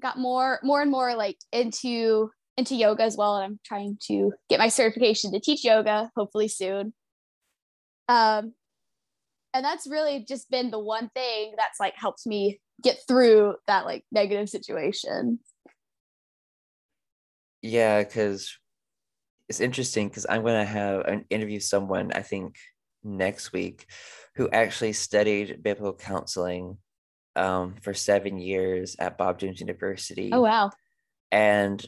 got 0.01 0.17
more, 0.17 0.59
more 0.63 0.81
and 0.81 0.91
more 0.91 1.15
like 1.15 1.37
into 1.51 2.29
into 2.55 2.75
yoga 2.75 3.03
as 3.03 3.17
well, 3.17 3.37
and 3.37 3.45
I'm 3.45 3.59
trying 3.65 3.97
to 4.07 4.31
get 4.49 4.59
my 4.59 4.67
certification 4.67 5.31
to 5.31 5.39
teach 5.39 5.63
yoga 5.63 6.11
hopefully 6.15 6.47
soon. 6.47 6.93
Um, 8.07 8.53
and 9.53 9.63
that's 9.63 9.87
really 9.87 10.25
just 10.27 10.49
been 10.49 10.71
the 10.71 10.79
one 10.79 11.09
thing 11.15 11.53
that's 11.57 11.79
like 11.79 11.95
helped 11.95 12.25
me 12.25 12.59
get 12.81 12.99
through 13.07 13.55
that 13.67 13.85
like 13.85 14.03
negative 14.11 14.49
situation. 14.49 15.39
Yeah, 17.61 18.03
because 18.03 18.57
it's 19.49 19.59
interesting 19.59 20.07
because 20.07 20.25
I'm 20.29 20.41
going 20.41 20.59
to 20.59 20.71
have 20.71 21.01
an 21.05 21.25
interview 21.29 21.59
someone 21.59 22.11
I 22.13 22.21
think 22.21 22.55
next 23.03 23.51
week 23.51 23.85
who 24.35 24.49
actually 24.49 24.93
studied 24.93 25.61
biblical 25.61 25.93
counseling 25.93 26.77
um, 27.35 27.75
for 27.81 27.93
seven 27.93 28.37
years 28.37 28.95
at 28.99 29.17
Bob 29.17 29.39
Jones 29.39 29.59
University. 29.59 30.29
Oh 30.31 30.41
wow! 30.41 30.71
And 31.31 31.83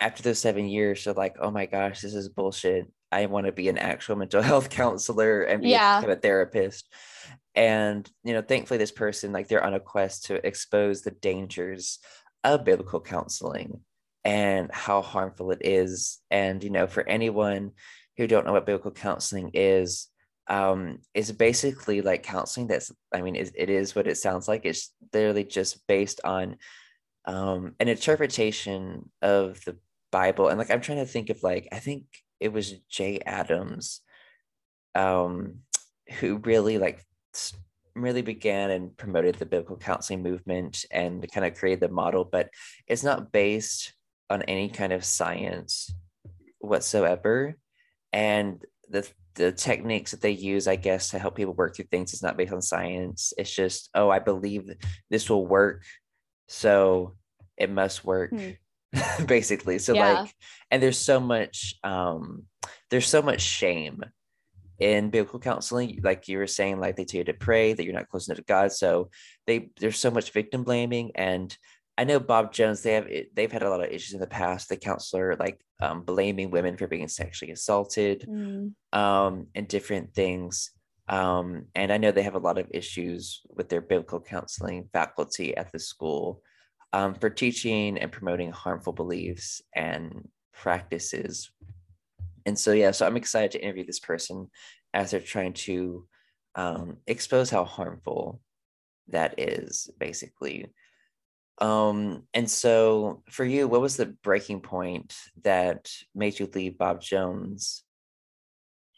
after 0.00 0.22
those 0.22 0.38
seven 0.38 0.66
years, 0.68 1.04
they're 1.04 1.14
like, 1.14 1.36
"Oh 1.40 1.50
my 1.50 1.66
gosh, 1.66 2.00
this 2.00 2.14
is 2.14 2.28
bullshit. 2.28 2.90
I 3.10 3.26
want 3.26 3.46
to 3.46 3.52
be 3.52 3.68
an 3.68 3.78
actual 3.78 4.16
mental 4.16 4.42
health 4.50 4.70
counselor 4.70 5.42
and 5.42 5.62
be 5.62 5.70
yeah. 5.70 5.98
a, 5.98 6.00
kind 6.00 6.12
of 6.12 6.22
therapist." 6.22 6.92
And 7.54 8.08
you 8.24 8.34
know, 8.34 8.42
thankfully, 8.42 8.78
this 8.78 8.92
person 8.92 9.32
like 9.32 9.48
they're 9.48 9.64
on 9.64 9.74
a 9.74 9.80
quest 9.80 10.26
to 10.26 10.44
expose 10.46 11.02
the 11.02 11.12
dangers 11.12 12.00
of 12.42 12.64
biblical 12.64 13.00
counseling 13.00 13.80
and 14.24 14.70
how 14.72 15.02
harmful 15.02 15.50
it 15.50 15.60
is. 15.62 16.20
And, 16.30 16.62
you 16.62 16.70
know, 16.70 16.86
for 16.86 17.06
anyone 17.08 17.72
who 18.16 18.26
don't 18.26 18.46
know 18.46 18.52
what 18.52 18.66
biblical 18.66 18.90
counseling 18.90 19.50
is, 19.54 20.08
um, 20.46 20.98
it's 21.14 21.30
basically 21.30 22.02
like 22.02 22.22
counseling 22.22 22.66
that's, 22.66 22.92
I 23.12 23.22
mean, 23.22 23.36
it, 23.36 23.52
it 23.56 23.70
is 23.70 23.94
what 23.94 24.06
it 24.06 24.16
sounds 24.16 24.46
like. 24.46 24.64
It's 24.64 24.92
literally 25.12 25.44
just 25.44 25.86
based 25.86 26.20
on 26.24 26.56
um, 27.24 27.74
an 27.80 27.88
interpretation 27.88 29.10
of 29.22 29.64
the 29.64 29.76
Bible. 30.12 30.48
And 30.48 30.58
like, 30.58 30.70
I'm 30.70 30.80
trying 30.80 30.98
to 30.98 31.06
think 31.06 31.30
of 31.30 31.42
like, 31.42 31.68
I 31.72 31.78
think 31.78 32.04
it 32.40 32.52
was 32.52 32.72
Jay 32.90 33.20
Adams 33.24 34.00
um, 34.94 35.60
who 36.18 36.36
really 36.38 36.78
like 36.78 37.04
really 37.94 38.22
began 38.22 38.70
and 38.70 38.96
promoted 38.96 39.36
the 39.36 39.46
biblical 39.46 39.76
counseling 39.76 40.22
movement 40.22 40.84
and 40.90 41.26
kind 41.32 41.46
of 41.46 41.54
created 41.54 41.80
the 41.80 41.88
model, 41.88 42.24
but 42.24 42.50
it's 42.86 43.04
not 43.04 43.32
based 43.32 43.93
on 44.30 44.42
any 44.42 44.68
kind 44.68 44.92
of 44.92 45.04
science 45.04 45.92
whatsoever. 46.58 47.56
And 48.12 48.64
the 48.88 49.08
the 49.34 49.52
techniques 49.52 50.12
that 50.12 50.20
they 50.20 50.30
use, 50.30 50.68
I 50.68 50.76
guess, 50.76 51.10
to 51.10 51.18
help 51.18 51.34
people 51.34 51.54
work 51.54 51.74
through 51.74 51.86
things 51.86 52.14
is 52.14 52.22
not 52.22 52.36
based 52.36 52.52
on 52.52 52.62
science. 52.62 53.32
It's 53.36 53.52
just, 53.52 53.90
oh, 53.94 54.08
I 54.08 54.20
believe 54.20 54.70
this 55.10 55.28
will 55.28 55.44
work. 55.44 55.82
So 56.48 57.16
it 57.56 57.68
must 57.68 58.04
work. 58.04 58.30
Hmm. 58.30 58.50
basically. 59.26 59.80
So 59.80 59.92
yeah. 59.92 60.20
like, 60.20 60.34
and 60.70 60.80
there's 60.80 60.98
so 60.98 61.18
much, 61.18 61.74
um, 61.82 62.44
there's 62.90 63.08
so 63.08 63.22
much 63.22 63.40
shame 63.40 64.04
in 64.78 65.10
biblical 65.10 65.38
counseling 65.38 66.00
like 66.02 66.26
you 66.26 66.36
were 66.38 66.48
saying 66.48 66.80
like 66.80 66.96
they 66.96 67.04
tell 67.04 67.18
you 67.18 67.24
to 67.24 67.32
pray 67.32 67.72
that 67.72 67.84
you're 67.84 67.94
not 67.94 68.08
close 68.08 68.26
enough 68.26 68.38
to 68.38 68.44
god 68.44 68.72
so 68.72 69.08
they 69.46 69.70
there's 69.78 69.98
so 69.98 70.10
much 70.10 70.32
victim 70.32 70.64
blaming 70.64 71.12
and 71.14 71.56
i 71.98 72.04
know 72.04 72.18
bob 72.18 72.52
jones 72.52 72.82
they 72.82 72.94
have 72.94 73.08
they've 73.34 73.52
had 73.52 73.62
a 73.62 73.70
lot 73.70 73.82
of 73.82 73.90
issues 73.90 74.14
in 74.14 74.20
the 74.20 74.26
past. 74.26 74.68
The 74.68 74.76
counselor 74.76 75.36
like 75.36 75.60
um, 75.80 76.02
blaming 76.02 76.50
women 76.50 76.76
for 76.76 76.86
being 76.86 77.08
sexually 77.08 77.52
assaulted 77.52 78.26
mm. 78.28 78.72
um, 78.92 79.48
and 79.54 79.68
different 79.68 80.14
things. 80.14 80.70
Um, 81.08 81.66
and 81.74 81.92
i 81.92 81.98
know 81.98 82.12
they 82.12 82.22
have 82.22 82.34
a 82.34 82.38
lot 82.38 82.58
of 82.58 82.70
issues 82.70 83.42
with 83.50 83.68
their 83.68 83.82
biblical 83.82 84.20
counseling 84.20 84.88
faculty 84.92 85.54
at 85.56 85.70
the 85.70 85.78
school 85.78 86.42
um, 86.94 87.14
for 87.14 87.28
teaching 87.28 87.98
and 87.98 88.10
promoting 88.10 88.52
harmful 88.52 88.92
beliefs 88.92 89.60
and 89.74 90.28
practices. 90.54 91.50
And 92.46 92.58
so 92.58 92.72
yeah 92.72 92.90
so 92.92 93.06
i'm 93.06 93.16
excited 93.16 93.50
to 93.52 93.62
interview 93.62 93.84
this 93.84 94.00
person 94.00 94.50
as 94.94 95.10
they're 95.10 95.20
trying 95.20 95.52
to 95.52 96.06
um, 96.54 96.98
expose 97.06 97.50
how 97.50 97.64
harmful 97.64 98.40
that 99.08 99.34
is 99.38 99.90
basically 99.98 100.66
um 101.58 102.24
and 102.34 102.50
so 102.50 103.22
for 103.30 103.44
you 103.44 103.68
what 103.68 103.80
was 103.80 103.96
the 103.96 104.06
breaking 104.06 104.60
point 104.60 105.14
that 105.42 105.90
made 106.14 106.38
you 106.38 106.48
leave 106.54 106.78
bob 106.78 107.00
jones? 107.00 107.84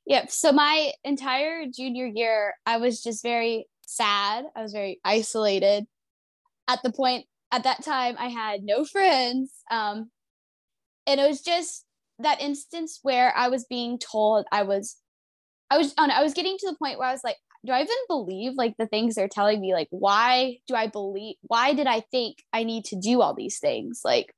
Yep 0.06 0.30
so 0.30 0.52
my 0.52 0.92
entire 1.04 1.66
junior 1.66 2.06
year 2.06 2.54
i 2.64 2.78
was 2.78 3.02
just 3.02 3.22
very 3.22 3.66
sad 3.86 4.44
i 4.54 4.62
was 4.62 4.72
very 4.72 5.00
isolated. 5.04 5.86
At 6.68 6.82
the 6.82 6.92
point 6.92 7.26
at 7.52 7.64
that 7.64 7.84
time 7.84 8.16
i 8.18 8.28
had 8.28 8.62
no 8.62 8.84
friends 8.84 9.52
um 9.70 10.10
and 11.06 11.20
it 11.20 11.28
was 11.28 11.40
just 11.40 11.86
that 12.18 12.40
instance 12.40 13.00
where 13.02 13.34
I 13.36 13.48
was 13.48 13.64
being 13.64 13.98
told 13.98 14.46
I 14.50 14.62
was 14.62 14.96
I 15.70 15.78
was 15.78 15.94
on 15.98 16.10
I 16.10 16.22
was 16.22 16.34
getting 16.34 16.56
to 16.58 16.70
the 16.70 16.76
point 16.76 16.98
where 16.98 17.08
I 17.08 17.12
was 17.12 17.24
like, 17.24 17.36
do 17.66 17.72
I 17.72 17.83
even 17.83 17.96
believe 18.09 18.52
like 18.57 18.76
the 18.79 18.87
things 18.87 19.14
they're 19.14 19.29
telling 19.29 19.61
me? 19.61 19.74
Like, 19.74 19.88
why 19.90 20.59
do 20.66 20.74
I 20.74 20.87
believe 20.87 21.37
why 21.42 21.74
did 21.74 21.87
I 21.87 22.00
think 22.11 22.42
I 22.52 22.64
need 22.64 22.85
to 22.87 22.96
do 22.96 23.20
all 23.20 23.35
these 23.35 23.59
things? 23.59 24.00
Like 24.05 24.33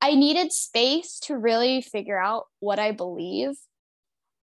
I 0.00 0.14
needed 0.14 0.52
space 0.52 1.18
to 1.24 1.36
really 1.36 1.80
figure 1.80 2.20
out 2.20 2.44
what 2.60 2.78
I 2.78 2.92
believe. 2.92 3.54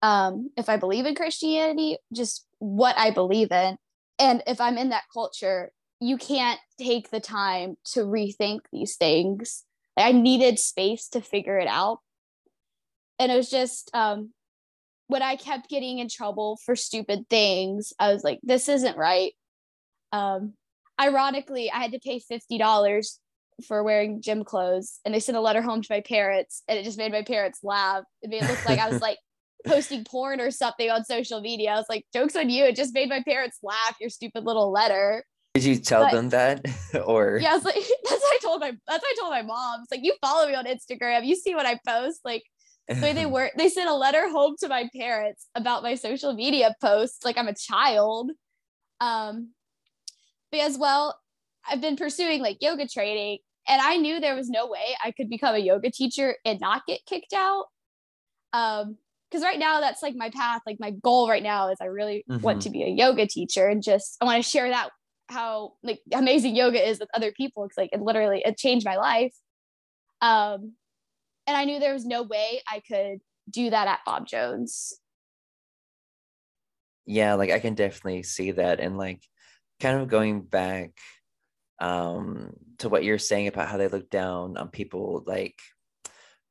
Um, 0.02 0.50
if 0.58 0.70
I 0.70 0.78
believe 0.78 1.06
in 1.06 1.16
Christianity, 1.16 1.98
just 2.14 2.46
what 2.60 2.98
I 2.98 3.12
believe 3.12 3.52
in. 3.52 3.78
And 4.20 4.44
if 4.46 4.62
I'm 4.62 4.78
in 4.78 4.90
that 4.90 5.04
culture, 5.14 5.72
you 6.00 6.18
can't 6.18 6.60
take 6.78 7.10
the 7.10 7.20
time 7.20 7.78
to 7.94 8.02
rethink 8.02 8.60
these 8.72 8.98
things 8.98 9.64
I 9.98 10.12
needed 10.12 10.60
space 10.60 11.08
to 11.10 11.22
figure 11.22 11.58
it 11.58 11.68
out. 11.68 12.00
And 13.18 13.32
it 13.32 13.36
was 13.36 13.50
just 13.50 13.90
um, 13.94 14.32
when 15.08 15.22
I 15.22 15.36
kept 15.36 15.70
getting 15.70 16.00
in 16.00 16.10
trouble 16.10 16.60
for 16.66 16.76
stupid 16.76 17.30
things, 17.30 17.94
I 18.00 18.12
was 18.12 18.24
like, 18.24 18.40
this 18.44 18.70
isn't 18.70 18.98
right. 18.98 19.34
Um, 20.12 20.54
ironically, 21.00 21.72
I 21.72 21.78
had 21.78 21.92
to 21.92 22.00
pay 22.00 22.20
$50 22.20 23.18
for 23.66 23.84
wearing 23.84 24.22
gym 24.22 24.44
clothes 24.44 25.00
and 25.06 25.14
they 25.14 25.20
sent 25.20 25.38
a 25.38 25.42
letter 25.42 25.62
home 25.62 25.82
to 25.82 25.88
my 25.90 26.02
parents 26.02 26.64
and 26.68 26.78
it 26.78 26.84
just 26.84 26.98
made 26.98 27.12
my 27.12 27.22
parents 27.22 27.60
laugh. 27.64 28.04
It 28.22 28.30
made 28.30 28.44
it 28.44 28.50
look 28.50 28.68
like 28.68 28.80
I 28.80 28.90
was 28.90 29.02
like 29.02 29.18
posting 29.66 30.04
porn 30.04 30.40
or 30.40 30.52
something 30.52 30.90
on 30.90 31.04
social 31.04 31.42
media. 31.42 31.72
I 31.72 31.76
was 31.76 31.86
like, 31.90 32.06
jokes 32.14 32.36
on 32.36 32.50
you. 32.50 32.66
It 32.66 32.76
just 32.76 32.94
made 32.94 33.10
my 33.10 33.24
parents 33.24 33.60
laugh, 33.64 33.96
your 34.00 34.10
stupid 34.10 34.46
little 34.46 34.72
letter. 34.72 35.24
Did 35.54 35.64
you 35.64 35.78
tell 35.78 36.04
but, 36.04 36.12
them 36.12 36.30
that, 36.30 36.66
or 37.06 37.40
yeah? 37.42 37.52
I 37.52 37.56
was 37.56 37.64
like, 37.64 37.76
that's 38.10 38.22
what 38.22 38.36
I 38.36 38.40
told 38.42 38.60
my 38.60 38.72
that's 38.88 39.04
what 39.04 39.04
I 39.04 39.16
told 39.20 39.32
my 39.32 39.42
mom. 39.42 39.82
It's 39.84 39.92
like 39.92 40.04
you 40.04 40.14
follow 40.22 40.48
me 40.48 40.56
on 40.56 40.66
Instagram, 40.66 41.26
you 41.26 41.36
see 41.36 41.56
what 41.56 41.66
I 41.66 41.80
post. 41.88 42.20
Like, 42.26 42.44
the 42.88 43.02
way 43.02 43.14
they 43.14 43.26
were, 43.26 43.52
they 43.58 43.70
sent 43.70 43.90
a 43.90 43.94
letter 43.96 44.30
home 44.30 44.56
to 44.60 44.68
my 44.68 44.90
parents 44.96 45.48
about 45.56 45.84
my 45.84 45.96
social 45.96 46.34
media 46.34 46.74
posts. 46.82 47.26
Like 47.26 47.38
I'm 47.38 47.48
a 47.48 47.56
child. 47.56 48.32
Um, 49.00 49.52
but 50.52 50.62
as 50.62 50.78
well, 50.78 51.20
I've 51.68 51.82
been 51.82 51.96
pursuing 51.96 52.42
like 52.42 52.58
yoga 52.62 52.88
training, 52.88 53.40
and 53.68 53.82
I 53.82 53.98
knew 53.98 54.20
there 54.20 54.36
was 54.36 54.50
no 54.50 54.68
way 54.68 54.96
I 55.04 55.12
could 55.12 55.30
become 55.30 55.56
a 55.56 55.60
yoga 55.60 55.90
teacher 55.90 56.36
and 56.46 56.60
not 56.60 56.84
get 56.88 57.06
kicked 57.06 57.34
out. 57.34 57.66
Um, 58.54 58.98
because 59.30 59.44
right 59.44 59.60
now 59.60 59.82
that's 59.82 60.02
like 60.02 60.16
my 60.16 60.30
path 60.30 60.62
like 60.66 60.78
my 60.80 60.92
goal 60.92 61.28
right 61.28 61.44
now 61.44 61.70
is 61.70 61.78
i 61.82 61.86
really 61.86 62.24
mm-hmm. 62.30 62.42
want 62.42 62.62
to 62.62 62.70
be 62.70 62.84
a 62.84 62.88
yoga 62.88 63.28
teacher 63.28 63.68
and 63.68 63.84
just 63.84 64.16
i 64.22 64.26
want 64.26 64.42
to 64.42 64.50
share 64.50 64.70
that 64.70 64.92
how 65.30 65.74
like 65.84 66.02
amazing 66.14 66.56
yoga 66.56 66.88
is 66.88 67.00
with 67.00 67.10
other 67.14 67.32
people. 67.32 67.66
It's 67.66 67.78
like 67.78 67.90
it 67.92 68.02
literally 68.02 68.42
it 68.46 68.58
changed 68.58 68.86
my 68.86 68.98
life. 68.98 69.34
Um, 70.22 70.74
and 71.48 71.56
I 71.56 71.66
knew 71.66 71.80
there 71.80 71.94
was 71.94 72.06
no 72.06 72.24
way 72.24 72.62
I 72.68 72.82
could 72.88 73.20
do 73.50 73.70
that 73.70 73.88
at 73.88 74.00
Bob 74.06 74.28
Jones. 74.28 74.94
Yeah, 77.06 77.36
like 77.36 77.52
I 77.52 77.60
can 77.60 77.76
definitely 77.76 78.24
see 78.24 78.52
that, 78.52 78.80
and 78.80 78.98
like 78.98 79.22
kind 79.80 80.00
of 80.00 80.08
going 80.08 80.42
back 80.42 80.92
um 81.80 82.54
to 82.78 82.88
what 82.88 83.04
you're 83.04 83.20
saying 83.20 83.48
about 83.48 83.68
how 83.68 83.78
they 83.78 83.90
look 83.90 84.10
down 84.10 84.56
on 84.56 84.70
people 84.70 85.24
like 85.28 85.60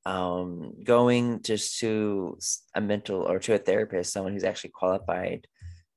um 0.04 0.74
going 0.85 1.40
just 1.40 1.78
to 1.78 2.38
a 2.74 2.80
mental 2.80 3.22
or 3.22 3.38
to 3.38 3.54
a 3.54 3.59
therapist 3.59 4.12
someone 4.12 4.35
who's 4.35 4.44
actually 4.44 4.68
qualified 4.68 5.46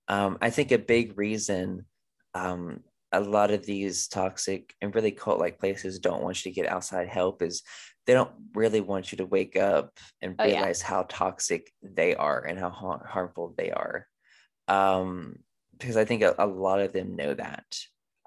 um 0.08 0.38
i 0.42 0.50
think 0.50 0.72
a 0.72 0.78
big 0.78 1.18
reason 1.18 1.86
um, 2.34 2.82
a 3.12 3.20
lot 3.20 3.52
of 3.52 3.66
these 3.66 4.08
toxic 4.08 4.74
and 4.82 4.94
really 4.94 5.12
cult 5.12 5.40
like 5.40 5.60
places 5.60 6.00
don't 6.00 6.22
want 6.22 6.46
you 6.46 6.52
to 6.52 6.56
get 6.56 6.70
outside 6.70 7.08
help 7.08 7.42
is 7.42 7.64
they 8.08 8.14
don't 8.14 8.32
really 8.56 8.82
want 8.82 9.12
you 9.12 9.20
to 9.20 9.26
wake 9.26 9.56
up 9.56 9.92
and 10.22 10.36
oh, 10.40 10.46
realize 10.46 10.82
yeah. 10.82 10.88
how 10.88 11.06
toxic 11.08 11.72
they 11.84 12.16
are 12.16 12.44
and 12.44 12.58
how 12.58 12.70
ha- 12.70 13.04
harmful 13.06 13.54
they 13.58 13.72
are 13.72 14.08
um, 14.68 15.38
because 15.78 15.98
i 15.98 16.06
think 16.06 16.24
a, 16.24 16.34
a, 16.40 16.48
lot 16.48 16.80
of 16.80 16.94
them 16.94 17.16
know 17.16 17.34
that 17.34 17.66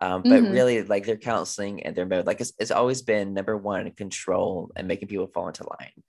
um, 0.02 0.22
but 0.22 0.42
mm-hmm. 0.42 0.52
really 0.52 0.82
like 0.82 1.04
their 1.04 1.16
counseling 1.16 1.82
and 1.82 1.96
their 1.96 2.06
mode 2.06 2.26
like 2.26 2.40
it's, 2.40 2.52
it's 2.58 2.70
always 2.70 3.02
been 3.02 3.34
number 3.34 3.56
one 3.56 3.90
control 3.92 4.70
and 4.76 4.86
making 4.86 5.08
people 5.08 5.26
fall 5.26 5.48
into 5.48 5.66
line 5.68 6.02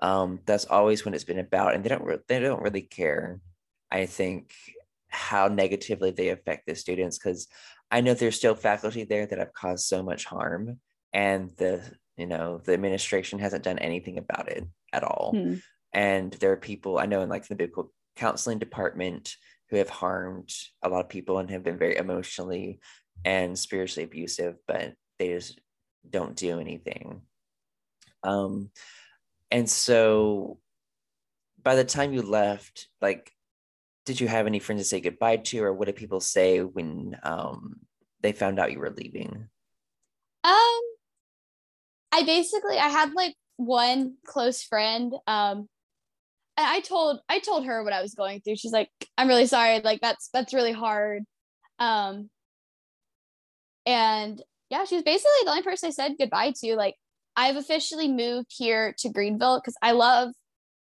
um, 0.00 0.38
that's 0.46 0.66
always 0.66 1.04
when 1.04 1.14
it's 1.14 1.24
been 1.24 1.40
about 1.40 1.74
and 1.74 1.82
they 1.82 1.88
don't 1.88 2.04
re- 2.04 2.18
they 2.28 2.38
don't 2.38 2.62
really 2.62 2.82
care 2.82 3.40
i 3.90 4.06
think 4.06 4.52
how 5.08 5.48
negatively 5.48 6.10
they 6.10 6.28
affect 6.28 6.66
the 6.66 6.74
students 6.74 7.18
because 7.18 7.48
I 7.90 8.02
know 8.02 8.14
there's 8.14 8.36
still 8.36 8.54
faculty 8.54 9.04
there 9.04 9.26
that 9.26 9.38
have 9.38 9.54
caused 9.54 9.86
so 9.86 10.02
much 10.02 10.26
harm 10.26 10.78
and 11.12 11.50
the 11.56 11.82
you 12.18 12.26
know 12.26 12.60
the 12.64 12.72
administration 12.72 13.38
hasn't 13.38 13.64
done 13.64 13.78
anything 13.78 14.18
about 14.18 14.48
it 14.48 14.64
at 14.92 15.04
all. 15.04 15.32
Hmm. 15.34 15.54
And 15.92 16.32
there 16.34 16.52
are 16.52 16.56
people 16.56 16.98
I 16.98 17.06
know 17.06 17.22
in 17.22 17.28
like 17.28 17.46
the 17.46 17.54
biblical 17.54 17.92
counseling 18.16 18.58
department 18.58 19.36
who 19.70 19.76
have 19.76 19.88
harmed 19.88 20.52
a 20.82 20.88
lot 20.88 21.04
of 21.04 21.08
people 21.08 21.38
and 21.38 21.50
have 21.50 21.62
been 21.62 21.78
very 21.78 21.96
emotionally 21.96 22.80
and 23.24 23.58
spiritually 23.58 24.04
abusive, 24.04 24.56
but 24.66 24.94
they 25.18 25.28
just 25.28 25.60
don't 26.08 26.36
do 26.36 26.58
anything. 26.58 27.22
Um, 28.22 28.70
and 29.50 29.68
so 29.68 30.58
by 31.62 31.74
the 31.74 31.84
time 31.84 32.12
you 32.12 32.22
left, 32.22 32.88
like 33.00 33.32
did 34.08 34.20
you 34.20 34.26
have 34.26 34.46
any 34.46 34.58
friends 34.58 34.80
to 34.80 34.88
say 34.88 35.00
goodbye 35.00 35.36
to, 35.36 35.62
or 35.62 35.74
what 35.74 35.84
did 35.84 35.96
people 35.96 36.20
say 36.20 36.60
when 36.60 37.14
um, 37.24 37.76
they 38.22 38.32
found 38.32 38.58
out 38.58 38.72
you 38.72 38.78
were 38.78 38.94
leaving? 38.96 39.48
Um, 40.44 40.80
I 42.18 42.24
basically 42.24 42.78
I 42.78 42.88
had 42.88 43.12
like 43.12 43.34
one 43.56 44.14
close 44.26 44.62
friend. 44.62 45.14
Um, 45.26 45.68
and 46.56 46.66
I 46.66 46.80
told 46.80 47.20
I 47.28 47.38
told 47.38 47.66
her 47.66 47.84
what 47.84 47.92
I 47.92 48.02
was 48.02 48.14
going 48.14 48.40
through. 48.40 48.56
She's 48.56 48.72
like, 48.72 48.90
"I'm 49.16 49.28
really 49.28 49.46
sorry. 49.46 49.80
Like 49.80 50.00
that's 50.00 50.28
that's 50.32 50.52
really 50.52 50.72
hard." 50.72 51.22
Um, 51.78 52.30
and 53.86 54.42
yeah, 54.70 54.84
she 54.84 54.96
was 54.96 55.04
basically 55.04 55.30
the 55.44 55.50
only 55.50 55.62
person 55.62 55.88
I 55.88 55.90
said 55.90 56.16
goodbye 56.18 56.52
to. 56.62 56.74
Like, 56.74 56.96
I've 57.36 57.56
officially 57.56 58.08
moved 58.08 58.48
here 58.50 58.94
to 58.98 59.08
Greenville 59.08 59.60
because 59.60 59.76
I 59.80 59.92
love, 59.92 60.30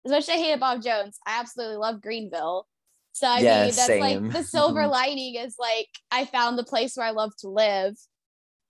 as 0.05 0.11
much 0.11 0.23
as 0.23 0.29
I 0.29 0.37
hated 0.37 0.59
Bob 0.59 0.83
Jones, 0.83 1.17
I 1.25 1.39
absolutely 1.39 1.77
love 1.77 2.01
Greenville. 2.01 2.67
So 3.13 3.27
I 3.27 3.39
yeah, 3.39 3.61
mean, 3.61 3.75
that's 3.75 3.87
same. 3.87 3.99
like 3.99 4.31
the 4.31 4.43
silver 4.43 4.87
lining 4.87 5.35
is 5.35 5.55
like 5.59 5.89
I 6.11 6.25
found 6.25 6.57
the 6.57 6.63
place 6.63 6.95
where 6.95 7.07
I 7.07 7.11
love 7.11 7.35
to 7.39 7.49
live. 7.49 7.95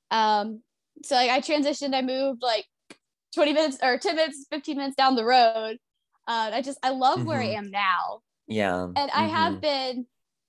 Um, 0.09 0.61
so 1.03 1.15
like 1.15 1.29
I 1.29 1.39
transitioned, 1.39 1.95
I 1.95 2.01
moved 2.01 2.41
like 2.41 2.65
20 3.35 3.53
minutes 3.53 3.77
or 3.81 3.97
10 3.97 4.15
minutes, 4.15 4.45
15 4.51 4.77
minutes 4.77 4.95
down 4.95 5.15
the 5.15 5.25
road. 5.25 5.77
Uh, 6.27 6.51
I 6.53 6.61
just 6.61 6.79
I 6.83 6.89
love 6.89 7.19
mm-hmm. 7.19 7.27
where 7.27 7.41
I 7.41 7.47
mm-hmm. 7.47 7.65
am 7.65 7.71
now. 7.71 8.21
Yeah. 8.47 8.83
And 8.83 8.95
mm-hmm. 8.95 9.19
I 9.19 9.27
have 9.27 9.53
mm-hmm. 9.53 9.61
been 9.61 10.05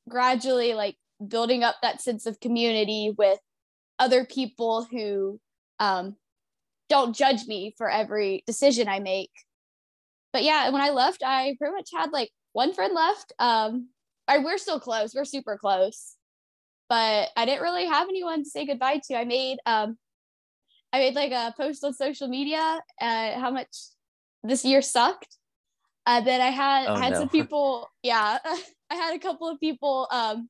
gradually 0.08 0.74
like 0.74 0.96
building 1.26 1.64
up 1.64 1.76
that 1.82 2.00
sense 2.00 2.26
of 2.26 2.40
community 2.40 3.12
with 3.16 3.38
other 3.98 4.24
people 4.24 4.86
who 4.90 5.40
um 5.80 6.16
don't 6.88 7.16
judge 7.16 7.46
me 7.46 7.74
for 7.76 7.90
every 7.90 8.44
decision 8.46 8.88
I 8.88 9.00
make. 9.00 9.30
But 10.32 10.44
yeah, 10.44 10.70
when 10.70 10.82
I 10.82 10.90
left, 10.90 11.22
I 11.24 11.54
pretty 11.58 11.74
much 11.74 11.90
had 11.94 12.12
like 12.12 12.30
one 12.52 12.72
friend 12.74 12.94
left. 12.94 13.32
Um, 13.38 13.88
I, 14.26 14.38
we're 14.38 14.58
still 14.58 14.80
close. 14.80 15.14
We're 15.14 15.24
super 15.24 15.56
close, 15.56 16.16
but 16.88 17.28
I 17.36 17.46
didn't 17.46 17.62
really 17.62 17.86
have 17.86 18.08
anyone 18.08 18.42
to 18.42 18.50
say 18.50 18.66
goodbye 18.66 19.00
to. 19.06 19.16
I 19.16 19.24
made 19.24 19.58
um, 19.64 19.96
I 20.94 20.98
made 20.98 21.16
like 21.16 21.32
a 21.32 21.52
post 21.56 21.82
on 21.82 21.92
social 21.92 22.28
media 22.28 22.80
uh, 23.00 23.40
how 23.40 23.50
much 23.50 23.76
this 24.44 24.64
year 24.64 24.80
sucked. 24.80 25.38
Uh, 26.06 26.20
then 26.20 26.40
I 26.40 26.50
had 26.50 26.86
Oh, 26.88 26.94
had 26.94 27.14
no. 27.14 27.20
some 27.20 27.28
people, 27.30 27.88
yeah, 28.04 28.38
I 28.90 28.94
had 28.94 29.16
a 29.16 29.18
couple 29.18 29.48
of 29.48 29.58
people. 29.58 30.06
Um, 30.12 30.48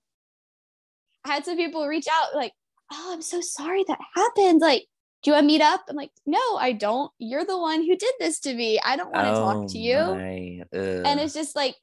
I 1.25 1.33
had 1.35 1.47
some 1.47 1.57
people 1.57 1.87
reach 1.87 2.07
out 2.13 2.35
like, 2.35 2.53
"Oh, 2.93 3.13
I'm 3.15 3.23
so 3.23 3.41
sorry 3.41 3.85
that 3.89 3.99
happened. 4.15 4.61
Like, 4.61 4.85
do 5.23 5.31
you 5.31 5.33
want 5.33 5.45
to 5.45 5.47
meet 5.47 5.63
up?" 5.63 5.85
I'm 5.89 5.97
like, 5.97 6.13
"No, 6.27 6.57
I 6.59 6.73
don't. 6.73 7.11
You're 7.19 7.47
the 7.47 7.59
one 7.59 7.81
who 7.81 7.97
did 7.97 8.13
this 8.21 8.39
to 8.41 8.53
me. 8.53 8.79
I 8.85 8.97
don't 8.97 9.13
want 9.15 9.27
to 9.27 9.41
talk 9.41 9.69
to 9.69 9.79
you." 9.79 9.97
Oh 9.97 10.15
my, 10.17 10.63
and 10.75 11.21
it's 11.21 11.33
just 11.33 11.57
like 11.57 11.77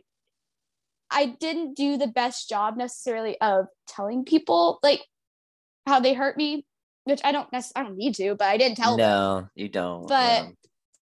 i 1.14 1.26
didn't 1.26 1.76
do 1.76 1.98
the 1.98 2.08
best 2.08 2.48
job 2.48 2.78
necessarily 2.78 3.40
of 3.42 3.66
telling 3.86 4.24
people 4.24 4.80
like 4.82 5.02
how 5.86 6.00
they 6.00 6.14
hurt 6.14 6.38
me 6.38 6.66
which 7.06 7.22
i 7.24 7.32
don't 7.32 7.52
necessarily 7.52 7.88
i 7.88 7.90
don't 7.90 7.98
need 7.98 8.16
to 8.16 8.36
but 8.36 8.48
i 8.48 8.58
didn't 8.58 8.78
tell 8.78 8.96
them 8.98 9.08
no, 9.08 9.48
you 9.56 9.70
don't. 9.70 10.08
But- 10.08 10.48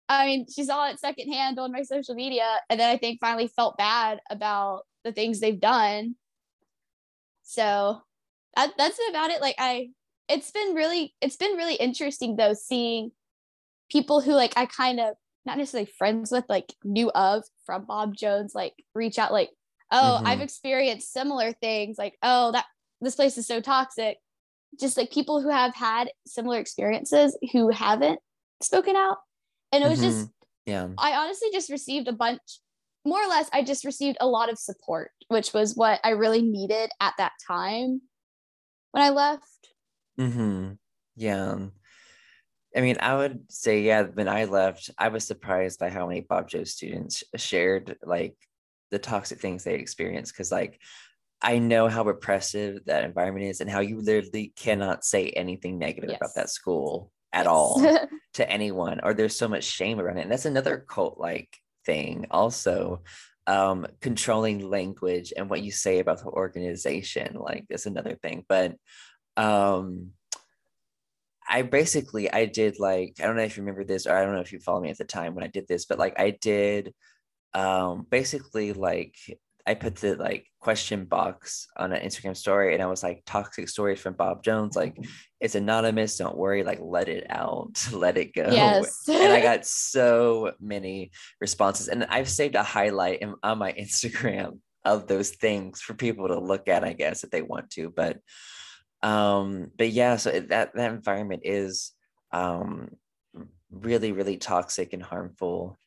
i 0.10 0.26
mean 0.26 0.46
she 0.54 0.64
saw 0.64 0.90
it 0.90 1.00
secondhand 1.00 1.60
on 1.60 1.72
my 1.72 1.82
social 1.84 2.16
media 2.16 2.46
and 2.70 2.80
then 2.80 2.90
i 2.90 2.98
think 2.98 3.20
finally 3.20 3.48
felt 3.48 3.78
bad 3.78 4.20
about 4.30 4.84
the 5.04 5.12
things 5.12 5.40
they've 5.40 5.60
done 5.60 6.16
so 7.44 8.02
that, 8.56 8.72
that's 8.78 9.00
about 9.10 9.30
it 9.32 9.42
like 9.42 9.56
i 9.60 9.90
it's 10.30 10.52
been 10.52 10.74
really 10.76 11.14
it's 11.22 11.38
been 11.38 11.56
really 11.56 11.76
interesting 11.76 12.36
though 12.36 12.54
seeing 12.54 13.12
people 13.92 14.22
who 14.22 14.32
like 14.34 14.54
i 14.58 14.66
kind 14.66 15.00
of 15.00 15.16
not 15.46 15.58
necessarily 15.58 15.90
friends 15.98 16.32
with 16.32 16.44
like 16.50 16.74
knew 16.84 17.10
of 17.12 17.44
from 17.66 17.86
bob 17.86 18.16
jones 18.16 18.54
like 18.54 18.74
reach 18.96 19.18
out 19.18 19.32
like 19.32 19.50
oh 19.92 20.22
i've 20.26 20.40
Mhm. 20.40 20.44
experienced 20.44 21.14
similar 21.14 21.54
things 21.54 21.98
like 21.98 22.16
oh 22.22 22.52
that 22.52 22.66
this 23.00 23.16
place 23.16 23.38
is 23.38 23.48
so 23.48 23.62
toxic 23.62 24.18
just 24.80 24.98
like 24.98 25.12
people 25.12 25.42
who 25.42 25.50
have 25.50 25.76
had 25.76 26.10
similar 26.26 26.60
experiences 26.60 27.38
who 27.52 27.70
haven't 27.70 28.20
spoken 28.62 28.96
out 28.96 29.18
and 29.72 29.84
it 29.84 29.90
was 29.90 30.00
just 30.00 30.30
yeah. 30.68 30.90
I 30.98 31.14
honestly 31.14 31.50
just 31.52 31.72
received 31.72 32.08
a 32.08 32.14
bunch, 32.14 32.42
more 33.06 33.24
or 33.24 33.28
less, 33.28 33.50
I 33.54 33.64
just 33.64 33.86
received 33.86 34.18
a 34.20 34.28
lot 34.28 34.52
of 34.52 34.60
support, 34.60 35.12
which 35.30 35.54
was 35.54 35.76
what 35.76 36.00
I 36.04 36.10
really 36.10 36.42
needed 36.42 36.90
at 37.00 37.14
that 37.18 37.32
time 37.48 38.02
when 38.92 39.04
I 39.04 39.10
left. 39.10 39.70
Mm-hmm. 40.20 40.74
Yeah. 41.16 41.58
I 42.76 42.82
mean, 42.82 42.98
I 43.00 43.16
would 43.16 43.50
say, 43.50 43.82
yeah, 43.82 44.04
when 44.04 44.28
I 44.28 44.44
left, 44.44 44.90
I 44.98 45.08
was 45.08 45.26
surprised 45.26 45.80
by 45.80 45.90
how 45.90 46.06
many 46.06 46.22
Bob 46.22 46.50
Joe 46.50 46.66
students 46.66 47.24
shared 47.38 47.96
like 48.04 48.36
the 48.92 49.00
toxic 49.00 49.40
things 49.40 49.64
they 49.64 49.76
experienced. 49.76 50.36
Cause 50.36 50.52
like 50.52 50.82
I 51.42 51.60
know 51.60 51.88
how 51.88 52.04
repressive 52.04 52.86
that 52.86 53.04
environment 53.04 53.46
is 53.46 53.62
and 53.62 53.70
how 53.70 53.80
you 53.80 54.00
literally 54.00 54.54
cannot 54.56 55.06
say 55.06 55.30
anything 55.30 55.78
negative 55.78 56.10
about 56.10 56.36
that 56.36 56.50
school 56.50 57.12
at 57.32 57.48
all 57.48 57.80
to 58.34 58.50
anyone, 58.50 59.00
or 59.04 59.14
there's 59.14 59.36
so 59.36 59.48
much 59.48 59.64
shame 59.64 60.00
around 60.00 60.18
it. 60.18 60.22
And 60.22 60.32
that's 60.32 60.46
another 60.46 60.86
cult 60.88 61.18
like 61.20 61.56
thing, 61.86 62.26
also. 62.32 63.04
Um, 63.46 63.88
controlling 64.02 64.70
language 64.70 65.32
and 65.38 65.50
what 65.50 65.62
you 65.62 65.72
say 65.72 66.00
about 66.00 66.20
the 66.20 66.26
organization, 66.26 67.38
like 67.40 67.66
that's 67.70 67.86
another 67.86 68.18
thing. 68.22 68.44
But 68.50 68.76
um 69.38 70.12
I 71.50 71.62
basically 71.62 72.32
I 72.32 72.46
did 72.46 72.80
like 72.80 73.16
I 73.22 73.26
don't 73.26 73.38
know 73.38 73.44
if 73.44 73.56
you 73.56 73.64
remember 73.64 73.86
this 73.86 74.06
or 74.06 74.18
I 74.18 74.26
don't 74.26 74.34
know 74.34 74.42
if 74.42 74.52
you 74.52 74.60
follow 74.60 74.82
me 74.82 74.90
at 74.90 74.98
the 74.98 75.06
time 75.06 75.34
when 75.34 75.46
I 75.46 75.48
did 75.48 75.68
this, 75.68 75.86
but 75.86 75.98
like 75.98 76.20
I 76.20 76.32
did 76.32 76.94
um 77.54 78.06
basically 78.10 78.74
like 78.74 79.16
I 79.68 79.74
put 79.74 79.98
the 79.98 80.16
like 80.16 80.48
question 80.62 81.04
box 81.06 81.68
on 81.78 81.92
an 81.92 82.02
Instagram 82.02 82.36
story 82.36 82.74
and 82.74 82.82
I 82.82 82.86
was 82.88 83.04
like 83.04 83.22
toxic 83.26 83.68
stories 83.68 84.00
from 84.00 84.14
Bob 84.14 84.42
Jones, 84.42 84.78
like 84.78 84.98
it's 85.42 85.56
anonymous, 85.56 86.18
don't 86.18 86.38
worry, 86.38 86.64
like 86.64 86.80
let 86.82 87.10
it 87.10 87.26
out, 87.30 87.86
let 87.92 88.18
it 88.18 88.34
go. 88.34 88.50
yes. 88.50 89.04
And 89.10 89.34
I 89.34 89.42
got 89.42 89.66
so 89.66 90.54
many 90.62 91.12
responses. 91.42 91.90
And 91.90 92.06
I've 92.06 92.30
saved 92.30 92.56
a 92.56 92.64
highlight 92.64 93.22
in, 93.22 93.36
on 93.44 93.58
my 93.58 93.74
Instagram 93.80 94.60
of 94.86 95.06
those 95.08 95.32
things 95.32 95.82
for 95.82 95.94
people 95.94 96.30
to 96.30 96.40
look 96.40 96.70
at, 96.70 96.86
I 96.86 96.94
guess, 96.94 97.26
if 97.26 97.30
they 97.30 97.42
want 97.42 97.70
to. 97.72 97.90
But 97.90 98.20
um 99.04 99.70
but 99.78 99.92
yeah 99.92 100.16
so 100.16 100.32
that 100.32 100.74
that 100.74 100.92
environment 100.92 101.44
is 101.46 101.92
um 102.32 102.90
really 103.70 104.12
really 104.12 104.38
toxic 104.38 104.92
and 104.92 105.04
harmful 105.04 105.78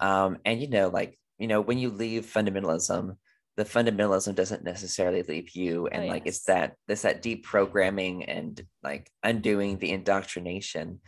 um 0.00 0.38
and 0.46 0.62
you 0.62 0.68
know 0.70 0.88
like 0.88 1.18
you 1.38 1.46
know 1.46 1.60
when 1.60 1.76
you 1.76 1.90
leave 1.90 2.24
fundamentalism 2.24 3.16
the 3.56 3.64
fundamentalism 3.64 4.34
doesn't 4.34 4.64
necessarily 4.64 5.22
leave 5.22 5.54
you 5.54 5.86
and 5.88 6.04
Oh, 6.04 6.08
like 6.08 6.26
it's 6.26 6.44
that 6.44 6.74
it's 6.88 7.02
that 7.02 7.22
deep 7.22 7.44
programming 7.44 8.24
and 8.24 8.66
like 8.82 9.10
undoing 9.22 9.78
the 9.78 9.90
indoctrination 9.90 11.00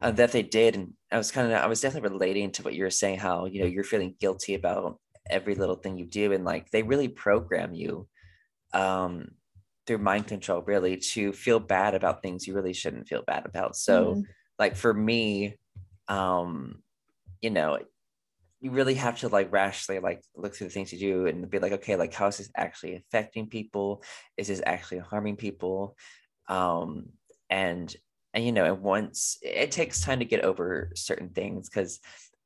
uh, 0.00 0.10
that 0.10 0.32
they 0.32 0.42
did 0.42 0.74
and 0.76 0.94
i 1.10 1.18
was 1.18 1.30
kind 1.30 1.52
of 1.52 1.58
i 1.60 1.66
was 1.66 1.80
definitely 1.80 2.10
relating 2.10 2.50
to 2.52 2.62
what 2.62 2.74
you 2.74 2.82
were 2.84 2.90
saying 2.90 3.18
how 3.18 3.46
you 3.46 3.60
know 3.60 3.66
you're 3.66 3.84
feeling 3.84 4.14
guilty 4.20 4.54
about 4.54 5.00
every 5.30 5.54
little 5.54 5.76
thing 5.76 5.96
you 5.98 6.06
do 6.06 6.32
and 6.32 6.44
like 6.44 6.70
they 6.70 6.82
really 6.82 7.08
program 7.08 7.74
you 7.74 8.08
um 8.72 9.28
through 9.86 9.98
mind 9.98 10.26
control 10.26 10.62
really 10.62 10.96
to 10.96 11.32
feel 11.32 11.60
bad 11.60 11.94
about 11.94 12.22
things 12.22 12.46
you 12.46 12.54
really 12.54 12.72
shouldn't 12.72 13.08
feel 13.08 13.22
bad 13.26 13.46
about 13.46 13.76
so 13.76 14.14
Mhm. 14.14 14.26
like 14.58 14.76
for 14.76 14.94
me 14.94 15.56
um 16.08 16.82
you 17.40 17.50
know 17.50 17.78
you 18.62 18.70
really 18.70 18.94
have 18.94 19.18
to 19.20 19.28
like 19.28 19.52
rationally 19.52 20.00
like 20.00 20.22
look 20.34 20.54
through 20.54 20.68
the 20.68 20.72
things 20.72 20.92
you 20.92 20.98
do 20.98 21.26
and 21.26 21.50
be 21.50 21.58
like 21.58 21.72
okay 21.72 21.96
like 21.96 22.14
how 22.14 22.28
is 22.28 22.38
this 22.38 22.50
actually 22.56 22.94
affecting 22.94 23.46
people 23.46 24.02
is 24.36 24.48
this 24.48 24.62
actually 24.64 24.98
harming 24.98 25.36
people 25.36 25.96
um 26.48 27.06
and 27.50 27.94
and 28.32 28.44
you 28.44 28.52
know 28.52 28.64
and 28.64 28.80
once 28.80 29.36
it 29.42 29.70
takes 29.70 30.00
time 30.00 30.20
to 30.20 30.24
get 30.24 30.44
over 30.44 30.90
certain 30.94 31.28
things 31.28 31.68
because 31.68 32.00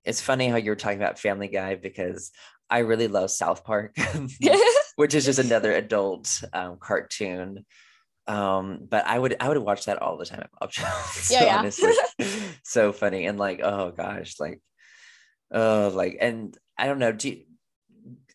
it's 0.05 0.21
funny 0.21 0.49
how 0.49 0.57
you 0.57 0.71
were 0.71 0.77
talking 0.77 0.99
about 0.99 1.19
family 1.19 1.49
guy 1.49 1.75
because 1.75 2.33
i 2.69 2.79
really 2.79 3.09
love 3.09 3.31
south 3.31 3.63
park 3.63 3.95
which 4.97 5.15
is 5.15 5.25
just 5.25 5.39
another 5.39 5.73
adult 5.73 6.43
um, 6.53 6.79
cartoon. 6.81 7.65
Um, 8.27 8.89
but 8.91 9.07
I 9.07 9.17
would 9.17 9.37
I 9.39 9.49
would 9.49 9.59
watch 9.59 9.85
that 9.85 10.03
all 10.03 10.17
the 10.17 10.27
time 10.27 10.41
at 10.41 10.51
Bob 10.59 10.73
Jones. 10.73 11.31
Yeah, 11.31 11.45
yeah. 11.45 11.59
honestly, 11.59 11.93
so 12.65 12.93
funny 12.93 13.27
and 13.27 13.39
like 13.39 13.61
oh 13.63 13.93
gosh, 13.93 14.41
like 14.41 14.61
oh 15.51 15.91
like 15.95 16.19
and 16.21 16.57
I 16.79 16.87
don't 16.87 16.99
know. 16.99 17.13
Do 17.13 17.31
you, 17.31 17.43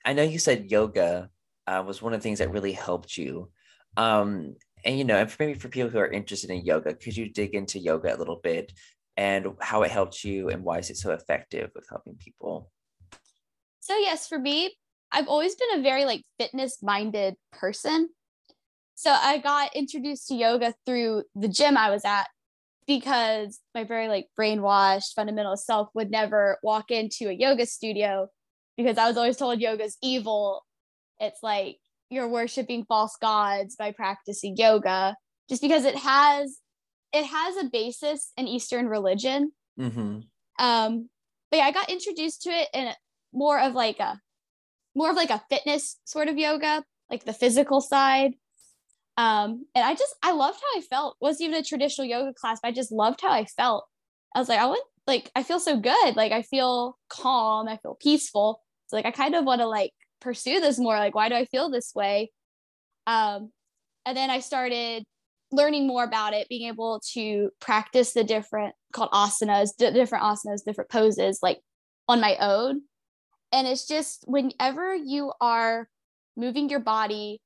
I 0.03 0.13
know 0.13 0.23
you 0.23 0.39
said 0.39 0.71
yoga 0.71 1.29
uh, 1.67 1.83
was 1.85 2.01
one 2.01 2.13
of 2.13 2.19
the 2.19 2.23
things 2.23 2.39
that 2.39 2.51
really 2.51 2.73
helped 2.73 3.17
you. 3.17 3.49
Um, 3.97 4.55
and 4.83 4.97
you 4.97 5.03
know, 5.03 5.17
and 5.17 5.33
maybe 5.39 5.53
for 5.53 5.69
people 5.69 5.89
who 5.89 5.99
are 5.99 6.07
interested 6.07 6.49
in 6.49 6.65
yoga, 6.65 6.95
could 6.95 7.15
you 7.15 7.29
dig 7.29 7.53
into 7.53 7.79
yoga 7.79 8.15
a 8.15 8.17
little 8.17 8.39
bit 8.41 8.73
and 9.17 9.47
how 9.59 9.83
it 9.83 9.91
helped 9.91 10.23
you 10.23 10.49
and 10.49 10.63
why 10.63 10.79
is 10.79 10.89
it 10.89 10.97
so 10.97 11.11
effective 11.11 11.69
with 11.75 11.87
helping 11.89 12.15
people? 12.15 12.71
So 13.79 13.97
yes, 13.97 14.27
for 14.27 14.39
me, 14.39 14.75
I've 15.11 15.27
always 15.27 15.55
been 15.55 15.79
a 15.79 15.83
very 15.83 16.05
like 16.05 16.23
fitness 16.39 16.81
minded 16.81 17.35
person. 17.51 18.09
So 18.95 19.11
I 19.11 19.39
got 19.39 19.75
introduced 19.75 20.27
to 20.27 20.35
yoga 20.35 20.73
through 20.85 21.23
the 21.35 21.47
gym 21.47 21.77
I 21.77 21.89
was 21.89 22.05
at 22.05 22.27
because 22.87 23.59
my 23.75 23.83
very 23.83 24.07
like 24.07 24.27
brainwashed 24.39 25.13
fundamental 25.15 25.57
self 25.57 25.89
would 25.93 26.11
never 26.11 26.57
walk 26.63 26.91
into 26.91 27.29
a 27.29 27.33
yoga 27.33 27.65
studio 27.65 28.27
because 28.77 28.97
I 28.97 29.07
was 29.07 29.17
always 29.17 29.37
told 29.37 29.59
yoga's 29.61 29.97
evil. 30.01 30.65
It's 31.19 31.41
like 31.43 31.77
you're 32.09 32.27
worshiping 32.27 32.85
false 32.85 33.15
gods 33.21 33.75
by 33.75 33.91
practicing 33.91 34.57
yoga 34.57 35.15
just 35.49 35.61
because 35.61 35.85
it 35.85 35.95
has 35.95 36.59
it 37.13 37.25
has 37.25 37.57
a 37.57 37.69
basis 37.71 38.31
in 38.37 38.47
Eastern 38.47 38.87
religion 38.87 39.51
Mm-hmm. 39.79 40.19
um 40.63 41.09
but 41.49 41.57
yeah 41.57 41.63
i 41.63 41.71
got 41.71 41.89
introduced 41.89 42.41
to 42.43 42.49
it 42.49 42.67
in 42.73 42.91
more 43.33 43.57
of 43.57 43.73
like 43.73 43.99
a 43.99 44.19
more 44.93 45.09
of 45.09 45.15
like 45.15 45.29
a 45.29 45.41
fitness 45.49 45.97
sort 46.03 46.27
of 46.27 46.37
yoga 46.37 46.83
like 47.09 47.23
the 47.23 47.33
physical 47.33 47.79
side 47.79 48.33
um 49.21 49.65
and 49.75 49.85
i 49.85 49.93
just 49.93 50.15
i 50.23 50.31
loved 50.31 50.59
how 50.59 50.79
i 50.79 50.81
felt. 50.81 51.17
It 51.21 51.23
wasn't 51.23 51.49
even 51.49 51.59
a 51.59 51.63
traditional 51.63 52.07
yoga 52.07 52.33
class 52.33 52.59
but 52.61 52.69
i 52.69 52.71
just 52.71 52.91
loved 52.91 53.21
how 53.21 53.31
i 53.31 53.45
felt. 53.45 53.85
I 54.35 54.39
was 54.39 54.49
like 54.49 54.59
i 54.59 54.65
want 54.65 54.83
like 55.05 55.31
i 55.35 55.43
feel 55.43 55.59
so 55.59 55.79
good. 55.79 56.15
Like 56.15 56.31
i 56.31 56.41
feel 56.41 56.97
calm. 57.09 57.67
I 57.67 57.77
feel 57.77 57.97
peaceful. 57.99 58.61
So 58.87 58.95
like 58.95 59.05
i 59.05 59.11
kind 59.11 59.35
of 59.35 59.45
want 59.45 59.61
to 59.61 59.67
like 59.67 59.91
pursue 60.19 60.59
this 60.59 60.79
more. 60.79 60.97
Like 60.97 61.15
why 61.15 61.29
do 61.29 61.35
i 61.35 61.45
feel 61.45 61.69
this 61.69 61.91
way? 61.95 62.31
Um 63.05 63.51
and 64.05 64.17
then 64.17 64.29
i 64.31 64.39
started 64.39 65.03
learning 65.51 65.85
more 65.85 66.03
about 66.03 66.33
it 66.33 66.47
being 66.49 66.67
able 66.67 67.01
to 67.13 67.49
practice 67.59 68.13
the 68.13 68.23
different 68.23 68.73
called 68.93 69.11
asanas 69.11 69.71
d- 69.77 69.91
different 69.91 70.23
asanas 70.23 70.63
different 70.65 70.89
poses 70.89 71.39
like 71.43 71.59
on 72.07 72.21
my 72.21 72.35
own. 72.39 72.81
And 73.53 73.67
it's 73.67 73.85
just 73.87 74.23
whenever 74.27 74.95
you 74.95 75.33
are 75.41 75.87
moving 76.37 76.69
your 76.69 76.79
body 76.79 77.41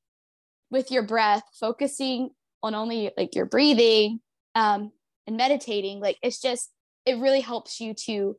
with 0.72 0.92
your 0.92 1.04
breath 1.04 1.44
focusing 1.60 2.30
on 2.64 2.76
only 2.76 3.12
like 3.18 3.36
your 3.36 3.46
breathing 3.46 4.20
um 4.56 4.92
and 5.28 5.38
meditating 5.38 6.00
like 6.00 6.18
it's 6.22 6.42
just 6.42 6.72
it 7.06 7.18
really 7.20 7.42
helps 7.42 7.80
you 7.80 7.94
to 7.94 8.36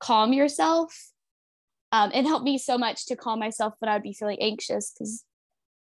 calm 0.00 0.32
yourself 0.32 1.10
Um, 1.92 2.10
it 2.12 2.24
helped 2.26 2.44
me 2.44 2.58
so 2.58 2.76
much 2.76 3.06
to 3.06 3.16
calm 3.16 3.38
myself 3.38 3.74
when 3.78 3.88
I 3.88 3.94
would 3.94 4.02
be 4.02 4.12
feeling 4.12 4.38
anxious 4.40 4.92
because 4.92 5.24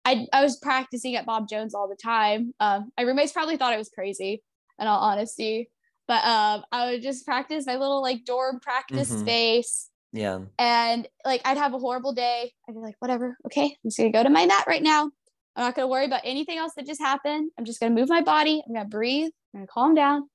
I, 0.04 0.26
I 0.32 0.42
was 0.42 0.58
practicing 0.58 1.14
at 1.14 1.26
Bob 1.26 1.48
Jones 1.48 1.74
all 1.74 1.88
the 1.88 1.96
time. 1.96 2.52
Um, 2.58 2.90
my 2.98 3.04
roommates 3.04 3.32
probably 3.32 3.56
thought 3.56 3.72
I 3.72 3.78
was 3.78 3.88
crazy, 3.88 4.42
in 4.80 4.86
all 4.88 4.98
honesty. 5.00 5.70
But 6.08 6.24
um, 6.24 6.64
I 6.72 6.90
would 6.90 7.02
just 7.02 7.24
practice 7.24 7.66
my 7.66 7.76
little 7.76 8.02
like 8.02 8.24
dorm 8.24 8.58
practice 8.60 9.08
Mhm. 9.10 9.20
space. 9.20 9.90
Yeah. 10.12 10.40
And 10.58 11.06
like 11.24 11.42
I'd 11.44 11.56
have 11.56 11.72
a 11.74 11.78
horrible 11.78 12.12
day. 12.12 12.52
I'd 12.68 12.72
be 12.74 12.80
like, 12.80 12.96
whatever, 12.98 13.36
okay, 13.46 13.66
I'm 13.66 13.90
just 13.90 13.96
gonna 13.98 14.10
go 14.10 14.24
to 14.24 14.30
my 14.30 14.44
mat 14.46 14.64
right 14.66 14.82
now. 14.82 15.10
I'm 15.56 15.64
not 15.64 15.74
gonna 15.74 15.88
worry 15.88 16.06
about 16.06 16.22
anything 16.24 16.58
else 16.58 16.72
that 16.76 16.86
just 16.86 17.00
happened. 17.00 17.50
I'm 17.58 17.64
just 17.64 17.80
gonna 17.80 17.94
move 17.94 18.08
my 18.08 18.22
body. 18.22 18.62
I'm 18.66 18.74
gonna 18.74 18.88
breathe. 18.88 19.30
I'm 19.54 19.60
gonna 19.60 19.66
calm 19.66 19.94
down. 19.94 20.28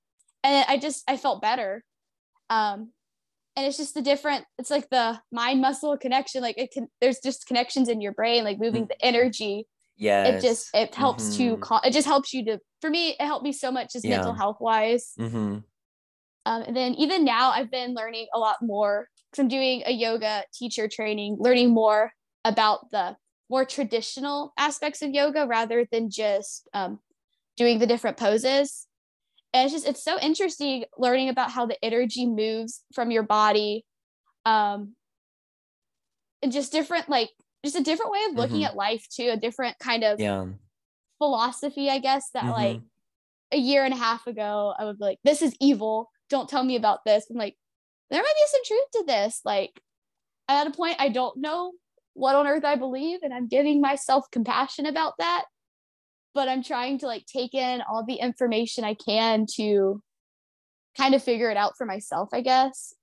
And 0.43 0.65
I 0.67 0.77
just 0.77 1.03
I 1.07 1.17
felt 1.17 1.41
better. 1.41 1.83
Um, 2.49 2.91
and 3.55 3.65
it's 3.65 3.77
just 3.77 3.95
the 3.95 4.01
different. 4.03 4.45
It's 4.59 4.69
like 4.69 4.89
the 4.89 5.19
mind 5.31 5.61
muscle 5.61 5.97
connection. 5.97 6.41
Like 6.43 6.57
it 6.59 6.71
can. 6.71 6.87
There's 7.01 7.19
just 7.19 7.47
connections 7.47 7.89
in 7.89 8.01
your 8.01 8.13
brain, 8.13 8.43
like 8.43 8.59
moving 8.59 8.85
the 8.85 9.03
energy. 9.03 9.65
Yeah. 9.97 10.25
It 10.25 10.41
just 10.41 10.69
it 10.75 10.93
helps 10.93 11.35
to 11.37 11.57
Mhm. 11.57 11.61
calm. 11.61 11.81
It 11.83 11.91
just 11.91 12.05
helps 12.07 12.33
you 12.33 12.45
to. 12.45 12.59
For 12.81 12.89
me, 12.91 13.15
it 13.19 13.21
helped 13.25 13.43
me 13.43 13.51
so 13.51 13.71
much 13.71 13.93
just 13.93 14.05
mental 14.05 14.33
health 14.33 14.57
wise. 14.59 15.13
Mm-hmm. 15.19 15.57
Um, 16.45 16.61
and 16.61 16.75
then 16.75 16.93
even 16.93 17.25
now, 17.25 17.49
I've 17.49 17.71
been 17.71 17.95
learning 17.95 18.27
a 18.33 18.37
lot 18.39 18.57
more 18.61 19.09
because 19.31 19.41
I'm 19.41 19.47
doing 19.47 19.81
a 19.87 19.91
yoga 19.91 20.43
teacher 20.53 20.87
training, 20.87 21.37
learning 21.39 21.71
more 21.73 22.11
about 22.45 22.91
the 22.91 23.17
more 23.49 23.65
traditional 23.65 24.53
aspects 24.57 25.01
of 25.01 25.11
yoga 25.11 25.45
rather 25.47 25.85
than 25.91 26.09
just 26.09 26.67
um, 26.73 26.99
doing 27.57 27.79
the 27.79 27.87
different 27.87 28.17
poses. 28.17 28.87
And 29.53 29.65
it's 29.65 29.73
just 29.73 29.87
it's 29.87 30.03
so 30.03 30.19
interesting 30.19 30.85
learning 30.97 31.29
about 31.29 31.51
how 31.51 31.65
the 31.65 31.83
energy 31.83 32.25
moves 32.27 32.83
from 32.93 33.11
your 33.11 33.23
body, 33.23 33.85
um, 34.45 34.95
and 36.41 36.51
just 36.51 36.71
different 36.71 37.09
like 37.09 37.29
just 37.65 37.75
a 37.75 37.83
different 37.83 38.11
way 38.11 38.23
of 38.29 38.35
looking 38.35 38.61
Mhm. 38.61 38.65
at 38.65 38.75
life 38.75 39.07
too, 39.09 39.29
a 39.29 39.37
different 39.37 39.77
kind 39.79 40.03
of 40.03 40.19
Yeah. 40.19 40.45
philosophy, 41.17 41.89
I 41.89 41.99
guess, 41.99 42.29
that 42.33 42.49
like 42.51 42.79
Mhm. 42.79 42.89
a 43.51 43.57
year 43.57 43.85
and 43.85 43.93
a 43.93 43.97
half 43.97 44.27
ago, 44.27 44.73
I 44.77 44.85
would 44.85 44.99
be 44.99 45.05
like, 45.05 45.19
this 45.23 45.41
is 45.41 45.55
evil. 45.61 46.11
Don't 46.29 46.49
tell 46.49 46.63
me 46.63 46.75
about 46.75 47.05
this. 47.05 47.27
I'm 47.29 47.37
like, 47.37 47.57
there 48.09 48.21
might 48.21 48.35
be 48.35 48.47
some 48.47 48.61
truth 48.65 48.91
to 48.93 49.03
this. 49.07 49.41
Like, 49.45 49.81
at 50.49 50.67
a 50.67 50.71
point, 50.71 50.97
I 50.99 51.09
don't 51.09 51.37
know 51.37 51.73
what 52.17 52.35
on 52.35 52.47
earth 52.47 52.65
I 52.65 52.75
believe, 52.75 53.19
and 53.21 53.33
I'm 53.33 53.47
giving 53.47 53.79
myself 53.79 54.25
compassion 54.31 54.85
about 54.85 55.13
that. 55.19 55.45
But 56.33 56.49
I'm 56.49 56.63
trying 56.63 56.99
to 56.99 57.07
like 57.07 57.25
take 57.25 57.53
in 57.53 57.81
all 57.81 58.03
the 58.05 58.15
information 58.15 58.83
I 58.83 58.95
can 58.95 59.45
to 59.55 60.01
kind 60.97 61.13
of 61.13 61.23
figure 61.23 61.49
it 61.49 61.57
out 61.57 61.77
for 61.77 61.85
myself, 61.85 62.29
I 62.33 62.41
guess. 62.41 62.93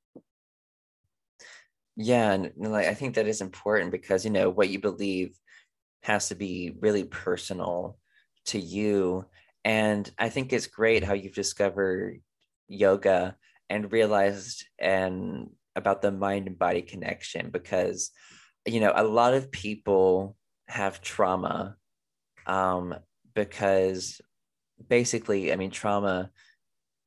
Yeah, 1.97 2.33
and, 2.33 2.53
like 2.59 2.87
I 2.87 2.95
think 2.95 3.15
that 3.15 3.29
is 3.29 3.41
important 3.41 3.93
because 3.93 4.25
you 4.25 4.31
know 4.31 4.51
what 4.51 4.69
you 4.69 4.81
believe 4.81 5.39
has 6.03 6.29
to 6.29 6.35
be 6.35 6.77
really 6.81 7.05
personal 7.05 7.99
to 8.47 8.59
you. 8.59 9.27
And 9.65 10.11
I 10.19 10.29
think 10.29 10.53
it's 10.53 10.67
great 10.67 11.05
how 11.05 11.15
you've 11.15 11.35
discovered 11.35 12.21
yoga 12.69 13.37
and 13.71 13.91
realized 13.91 14.67
and 14.79 15.51
about 15.77 16.03
the 16.03 16.13
mind 16.13 16.47
and 16.47 16.59
body 16.59 16.83
connection 16.83 17.51
because 17.51 18.11
you 18.67 18.81
know 18.81 18.93
a 18.95 19.05
lot 19.05 19.35
of 19.35 19.51
people 19.51 20.37
have 20.69 21.01
trauma 21.01 21.77
um 22.47 22.95
because 23.35 24.21
basically 24.89 25.53
I 25.53 25.57
mean 25.57 25.71
trauma 25.71 26.31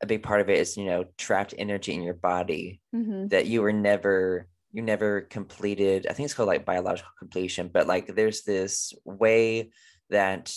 a 0.01 0.05
big 0.05 0.21
part 0.23 0.41
of 0.41 0.49
it 0.49 0.59
is 0.59 0.77
you 0.77 0.85
know 0.85 1.05
trapped 1.17 1.53
energy 1.57 1.93
in 1.93 2.03
your 2.03 2.13
body 2.13 2.81
Mm-hmm. 2.95 3.27
that 3.27 3.47
you 3.47 3.61
were 3.61 3.73
never 3.73 4.47
you 4.71 4.81
never 4.81 5.21
completed 5.21 6.07
i 6.09 6.13
think 6.13 6.25
it's 6.25 6.33
called 6.33 6.47
like 6.47 6.65
biological 6.65 7.11
completion 7.17 7.69
but 7.71 7.87
like 7.87 8.07
there's 8.15 8.43
this 8.43 8.93
way 9.05 9.71
that 10.09 10.53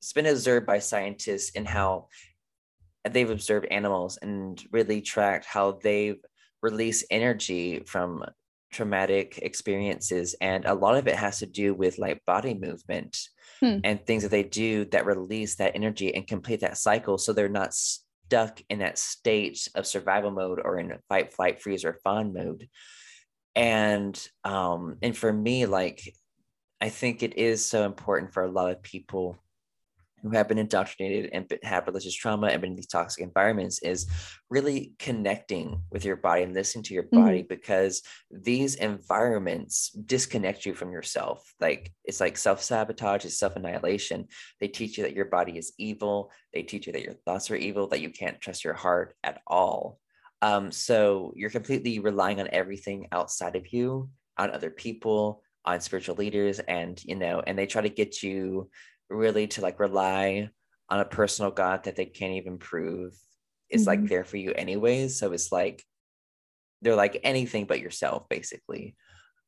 it's 0.00 0.12
been 0.14 0.26
observed 0.26 0.66
by 0.66 0.78
scientists 0.78 1.50
in 1.50 1.64
how 1.64 2.08
they've 3.10 3.30
observed 3.30 3.66
animals 3.70 4.18
and 4.22 4.62
really 4.72 5.00
tracked 5.00 5.44
how 5.44 5.72
they've 5.82 6.20
released 6.62 7.04
energy 7.10 7.80
from 7.86 8.24
traumatic 8.70 9.38
experiences 9.42 10.34
and 10.40 10.64
a 10.64 10.74
lot 10.74 10.96
of 10.96 11.08
it 11.08 11.16
has 11.16 11.40
to 11.40 11.46
do 11.46 11.74
with 11.74 11.98
like 11.98 12.24
body 12.24 12.54
movement 12.54 13.16
Hmm. 13.60 13.78
and 13.84 14.04
things 14.04 14.22
that 14.22 14.30
they 14.30 14.42
do 14.42 14.86
that 14.86 15.04
release 15.04 15.56
that 15.56 15.76
energy 15.76 16.14
and 16.14 16.26
complete 16.26 16.60
that 16.60 16.78
cycle 16.78 17.18
so 17.18 17.32
they're 17.34 17.48
not 17.48 17.74
stuck 17.74 18.62
in 18.70 18.78
that 18.78 18.98
state 18.98 19.68
of 19.74 19.86
survival 19.86 20.30
mode 20.30 20.60
or 20.64 20.78
in 20.78 20.96
fight 21.10 21.34
flight 21.34 21.60
freeze 21.60 21.84
or 21.84 21.98
fawn 22.02 22.32
mode 22.32 22.68
and 23.54 24.26
um 24.44 24.96
and 25.02 25.14
for 25.14 25.30
me 25.30 25.66
like 25.66 26.00
i 26.80 26.88
think 26.88 27.22
it 27.22 27.36
is 27.36 27.66
so 27.66 27.84
important 27.84 28.32
for 28.32 28.42
a 28.44 28.50
lot 28.50 28.70
of 28.70 28.82
people 28.82 29.36
who 30.22 30.30
have 30.30 30.48
been 30.48 30.58
indoctrinated 30.58 31.30
and 31.32 31.52
have 31.62 31.86
religious 31.86 32.14
trauma 32.14 32.48
and 32.48 32.60
been 32.60 32.72
in 32.72 32.76
these 32.76 32.86
toxic 32.86 33.22
environments 33.22 33.80
is 33.80 34.06
really 34.50 34.92
connecting 34.98 35.82
with 35.90 36.04
your 36.04 36.16
body 36.16 36.42
and 36.42 36.54
listening 36.54 36.84
to 36.84 36.94
your 36.94 37.04
body 37.04 37.42
because 37.42 38.02
these 38.30 38.74
environments 38.76 39.90
disconnect 39.90 40.66
you 40.66 40.74
from 40.74 40.92
yourself. 40.92 41.52
Like 41.60 41.92
it's 42.04 42.20
like 42.20 42.36
self-sabotage 42.36 43.24
it's 43.24 43.38
self-annihilation. 43.38 44.28
They 44.60 44.68
teach 44.68 44.98
you 44.98 45.04
that 45.04 45.14
your 45.14 45.26
body 45.26 45.58
is 45.58 45.72
evil. 45.78 46.30
They 46.52 46.62
teach 46.62 46.86
you 46.86 46.92
that 46.92 47.02
your 47.02 47.14
thoughts 47.14 47.50
are 47.50 47.56
evil 47.56 47.88
that 47.88 48.00
you 48.00 48.10
can't 48.10 48.40
trust 48.40 48.64
your 48.64 48.74
heart 48.74 49.14
at 49.22 49.40
all. 49.46 49.98
Um, 50.42 50.72
so 50.72 51.32
you're 51.36 51.50
completely 51.50 51.98
relying 51.98 52.40
on 52.40 52.48
everything 52.52 53.08
outside 53.12 53.56
of 53.56 53.72
you, 53.72 54.08
on 54.38 54.50
other 54.50 54.70
people, 54.70 55.42
on 55.64 55.80
spiritual 55.80 56.16
leaders, 56.16 56.58
and 56.60 57.02
you 57.04 57.14
know, 57.14 57.42
and 57.46 57.58
they 57.58 57.66
try 57.66 57.82
to 57.82 57.88
get 57.88 58.22
you 58.22 58.70
really 59.10 59.48
to 59.48 59.60
like 59.60 59.80
rely 59.80 60.50
on 60.88 61.00
a 61.00 61.04
personal 61.04 61.50
God 61.50 61.84
that 61.84 61.96
they 61.96 62.06
can't 62.06 62.34
even 62.34 62.58
prove 62.58 63.14
is 63.68 63.86
like 63.86 64.00
Mhm. 64.00 64.08
there 64.08 64.24
for 64.24 64.36
you 64.36 64.52
anyways. 64.52 65.18
So 65.18 65.32
it's 65.32 65.52
like 65.52 65.84
they're 66.82 66.96
like 66.96 67.20
anything 67.22 67.66
but 67.66 67.80
yourself, 67.80 68.28
basically. 68.28 68.96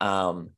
Um, 0.01 0.51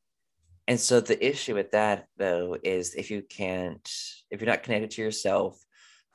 and 0.66 0.80
so 0.80 1.00
the 1.00 1.24
issue 1.24 1.54
with 1.54 1.72
that 1.72 2.06
though 2.16 2.56
is 2.62 2.94
if 2.94 3.10
you 3.10 3.22
can't, 3.22 3.88
if 4.30 4.40
you're 4.40 4.50
not 4.50 4.62
connected 4.62 4.90
to 4.92 5.02
yourself, 5.02 5.58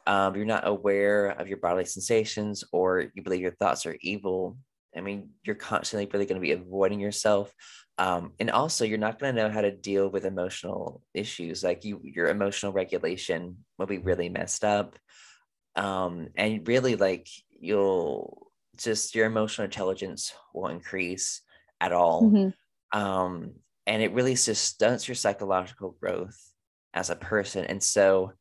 um, 0.08 0.36
you're 0.36 0.46
not 0.46 0.68
aware 0.68 1.28
of 1.28 1.48
your 1.48 1.58
bodily 1.58 1.86
sensations 1.86 2.64
or 2.72 3.12
you 3.14 3.22
believe 3.22 3.42
your 3.42 3.52
thoughts 3.52 3.86
are 3.86 3.98
evil 4.02 4.58
i 4.98 5.02
mean 5.02 5.30
you're 5.44 5.56
constantly 5.56 6.10
really 6.12 6.26
going 6.26 6.42
to 6.42 6.42
be 6.42 6.52
avoiding 6.52 7.00
yourself 7.00 7.54
um, 8.00 8.32
and 8.39 8.50
also 8.50 8.86
you're 8.86 8.97
not 8.97 9.20
going 9.20 9.36
to 9.36 9.41
know 9.41 9.50
how 9.50 9.62
to 9.62 9.72
deal 9.72 10.10
with 10.10 10.26
emotional 10.26 11.02
issues 11.14 11.64
like 11.64 11.86
you 11.86 12.02
your 12.04 12.30
emotional 12.30 12.72
regulation 12.72 13.58
will 13.78 13.86
be 13.86 14.00
really 14.00 14.30
messed 14.30 14.64
up 14.64 14.97
um, 15.76 16.30
and 16.36 16.68
really 16.68 16.95
like 16.95 17.28
you'll 17.60 18.47
just 18.78 19.14
your 19.14 19.28
emotional 19.28 19.66
intelligence 19.66 20.34
will 20.54 20.68
increase 20.68 21.41
at 21.80 21.91
all 21.91 22.24
Mhm. 22.24 22.54
um, 22.93 23.54
and 23.86 24.02
it 24.02 24.14
really 24.14 24.36
just 24.36 24.64
stunts 24.64 25.08
your 25.08 25.16
psychological 25.16 25.95
growth 26.00 26.38
as 26.93 27.10
a 27.10 27.16
person. 27.16 27.66
And 27.66 27.82
so, 27.82 28.34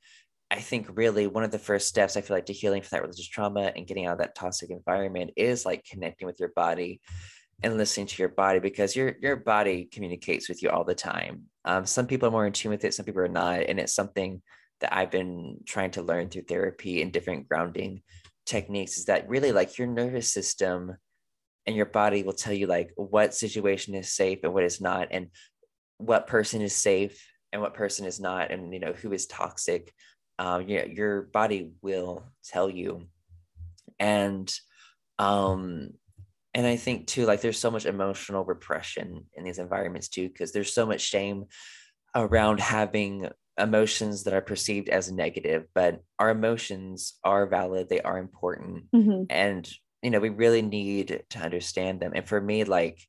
I 0.50 0.60
think 0.60 0.86
really 0.94 1.26
one 1.26 1.44
of 1.44 1.50
the 1.50 1.58
first 1.58 1.88
steps 1.88 2.16
I 2.16 2.22
feel 2.22 2.34
like 2.34 2.46
to 2.46 2.54
healing 2.54 2.80
from 2.80 2.88
that 2.92 3.02
religious 3.02 3.28
trauma 3.28 3.70
and 3.76 3.86
getting 3.86 4.06
out 4.06 4.12
of 4.12 4.18
that 4.18 4.34
toxic 4.34 4.70
environment 4.70 5.32
is 5.36 5.66
like 5.66 5.84
connecting 5.84 6.26
with 6.26 6.40
your 6.40 6.52
body 6.56 7.02
and 7.62 7.76
listening 7.76 8.06
to 8.06 8.22
your 8.22 8.28
body 8.28 8.60
because 8.60 8.94
your 8.94 9.16
your 9.20 9.36
body 9.36 9.88
communicates 9.90 10.48
with 10.48 10.62
you 10.62 10.70
all 10.70 10.84
the 10.84 10.94
time. 10.94 11.44
Um, 11.64 11.86
some 11.86 12.06
people 12.06 12.28
are 12.28 12.32
more 12.32 12.46
in 12.46 12.52
tune 12.52 12.70
with 12.70 12.84
it, 12.84 12.94
some 12.94 13.04
people 13.04 13.22
are 13.22 13.28
not, 13.28 13.62
and 13.62 13.80
it's 13.80 13.94
something 13.94 14.42
that 14.80 14.94
I've 14.96 15.10
been 15.10 15.58
trying 15.66 15.90
to 15.92 16.02
learn 16.02 16.28
through 16.28 16.42
therapy 16.42 17.02
and 17.02 17.12
different 17.12 17.48
grounding 17.48 18.02
techniques. 18.46 18.98
Is 18.98 19.06
that 19.06 19.28
really 19.28 19.52
like 19.52 19.76
your 19.76 19.88
nervous 19.88 20.32
system 20.32 20.96
and 21.66 21.74
your 21.74 21.86
body 21.86 22.22
will 22.22 22.32
tell 22.32 22.52
you 22.52 22.66
like 22.66 22.92
what 22.96 23.34
situation 23.34 23.94
is 23.94 24.12
safe 24.12 24.40
and 24.44 24.54
what 24.54 24.64
is 24.64 24.80
not, 24.80 25.08
and 25.10 25.28
what 25.98 26.28
person 26.28 26.62
is 26.62 26.74
safe 26.74 27.28
and 27.52 27.60
what 27.60 27.74
person 27.74 28.06
is 28.06 28.20
not, 28.20 28.52
and 28.52 28.72
you 28.72 28.78
know 28.80 28.92
who 28.92 29.12
is 29.12 29.26
toxic. 29.26 29.92
Um, 30.38 30.68
yeah, 30.68 30.84
your 30.84 31.22
body 31.22 31.72
will 31.82 32.24
tell 32.44 32.70
you, 32.70 33.08
and 33.98 34.52
um, 35.18 35.90
and 36.58 36.66
I 36.66 36.74
think 36.74 37.06
too, 37.06 37.24
like 37.24 37.40
there's 37.40 37.56
so 37.56 37.70
much 37.70 37.86
emotional 37.86 38.44
repression 38.44 39.26
in 39.34 39.44
these 39.44 39.60
environments 39.60 40.08
too, 40.08 40.26
because 40.28 40.50
there's 40.50 40.74
so 40.74 40.84
much 40.84 41.00
shame 41.00 41.44
around 42.16 42.58
having 42.58 43.28
emotions 43.56 44.24
that 44.24 44.34
are 44.34 44.40
perceived 44.40 44.88
as 44.88 45.12
negative, 45.12 45.66
but 45.72 46.02
our 46.18 46.30
emotions 46.30 47.16
are 47.22 47.46
valid, 47.46 47.88
they 47.88 48.00
are 48.00 48.18
important, 48.18 48.90
Mhm. 48.92 49.26
and 49.30 49.72
you 50.02 50.10
know 50.10 50.18
we 50.18 50.30
really 50.30 50.62
need 50.62 51.22
to 51.30 51.38
understand 51.38 52.00
them. 52.00 52.10
And 52.12 52.28
for 52.28 52.40
me, 52.40 52.64
like 52.64 53.06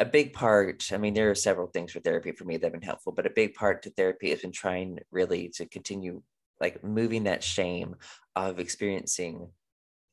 a 0.00 0.04
big 0.04 0.32
part, 0.32 0.90
I 0.92 0.96
mean, 0.96 1.14
there 1.14 1.30
are 1.30 1.36
several 1.36 1.68
things 1.68 1.92
for 1.92 2.00
therapy 2.00 2.32
for 2.32 2.44
me 2.46 2.56
that 2.56 2.66
have 2.66 2.72
been 2.72 2.82
helpful, 2.82 3.12
but 3.12 3.26
a 3.26 3.30
big 3.30 3.54
part 3.54 3.84
to 3.84 3.90
therapy 3.90 4.30
has 4.30 4.40
been 4.40 4.50
trying 4.50 4.98
really 5.12 5.50
to 5.50 5.66
continue 5.66 6.20
like 6.60 6.82
moving 6.82 7.24
that 7.24 7.44
shame 7.44 7.94
of 8.34 8.58
experiencing 8.58 9.52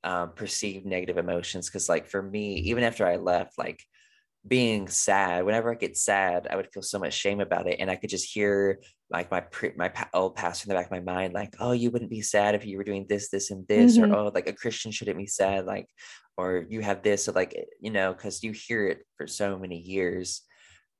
um, 0.03 0.31
perceived 0.33 0.85
negative 0.85 1.17
emotions. 1.17 1.69
Cause 1.69 1.89
like 1.89 2.07
for 2.07 2.21
me, 2.21 2.55
even 2.55 2.83
after 2.83 3.05
I 3.05 3.17
left, 3.17 3.57
like 3.57 3.83
being 4.47 4.87
sad 4.87 5.45
whenever 5.45 5.71
i 5.71 5.75
get 5.75 5.95
sad 5.95 6.47
i 6.49 6.55
would 6.55 6.67
feel 6.73 6.81
so 6.81 6.97
much 6.97 7.13
shame 7.13 7.39
about 7.39 7.67
it 7.67 7.79
and 7.79 7.91
i 7.91 7.95
could 7.95 8.09
just 8.09 8.33
hear 8.33 8.81
like 9.11 9.29
my 9.29 9.39
pre- 9.39 9.73
my 9.75 9.91
old 10.15 10.35
pastor 10.35 10.65
in 10.65 10.69
the 10.69 10.75
back 10.75 10.87
of 10.87 10.91
my 10.91 10.99
mind 10.99 11.31
like 11.31 11.53
oh 11.59 11.73
you 11.73 11.91
wouldn't 11.91 12.09
be 12.09 12.21
sad 12.21 12.55
if 12.55 12.65
you 12.65 12.75
were 12.77 12.83
doing 12.83 13.05
this 13.07 13.29
this 13.29 13.51
and 13.51 13.67
this 13.67 13.97
mm-hmm. 13.97 14.11
or 14.11 14.17
oh 14.17 14.31
like 14.33 14.47
a 14.47 14.53
christian 14.53 14.91
shouldn't 14.91 15.17
be 15.17 15.27
sad 15.27 15.65
like 15.65 15.87
or 16.37 16.65
you 16.69 16.81
have 16.81 17.03
this 17.03 17.27
or 17.27 17.33
like 17.33 17.55
you 17.79 17.91
know 17.91 18.13
because 18.13 18.43
you 18.43 18.51
hear 18.51 18.87
it 18.87 19.05
for 19.15 19.27
so 19.27 19.59
many 19.59 19.77
years 19.77 20.41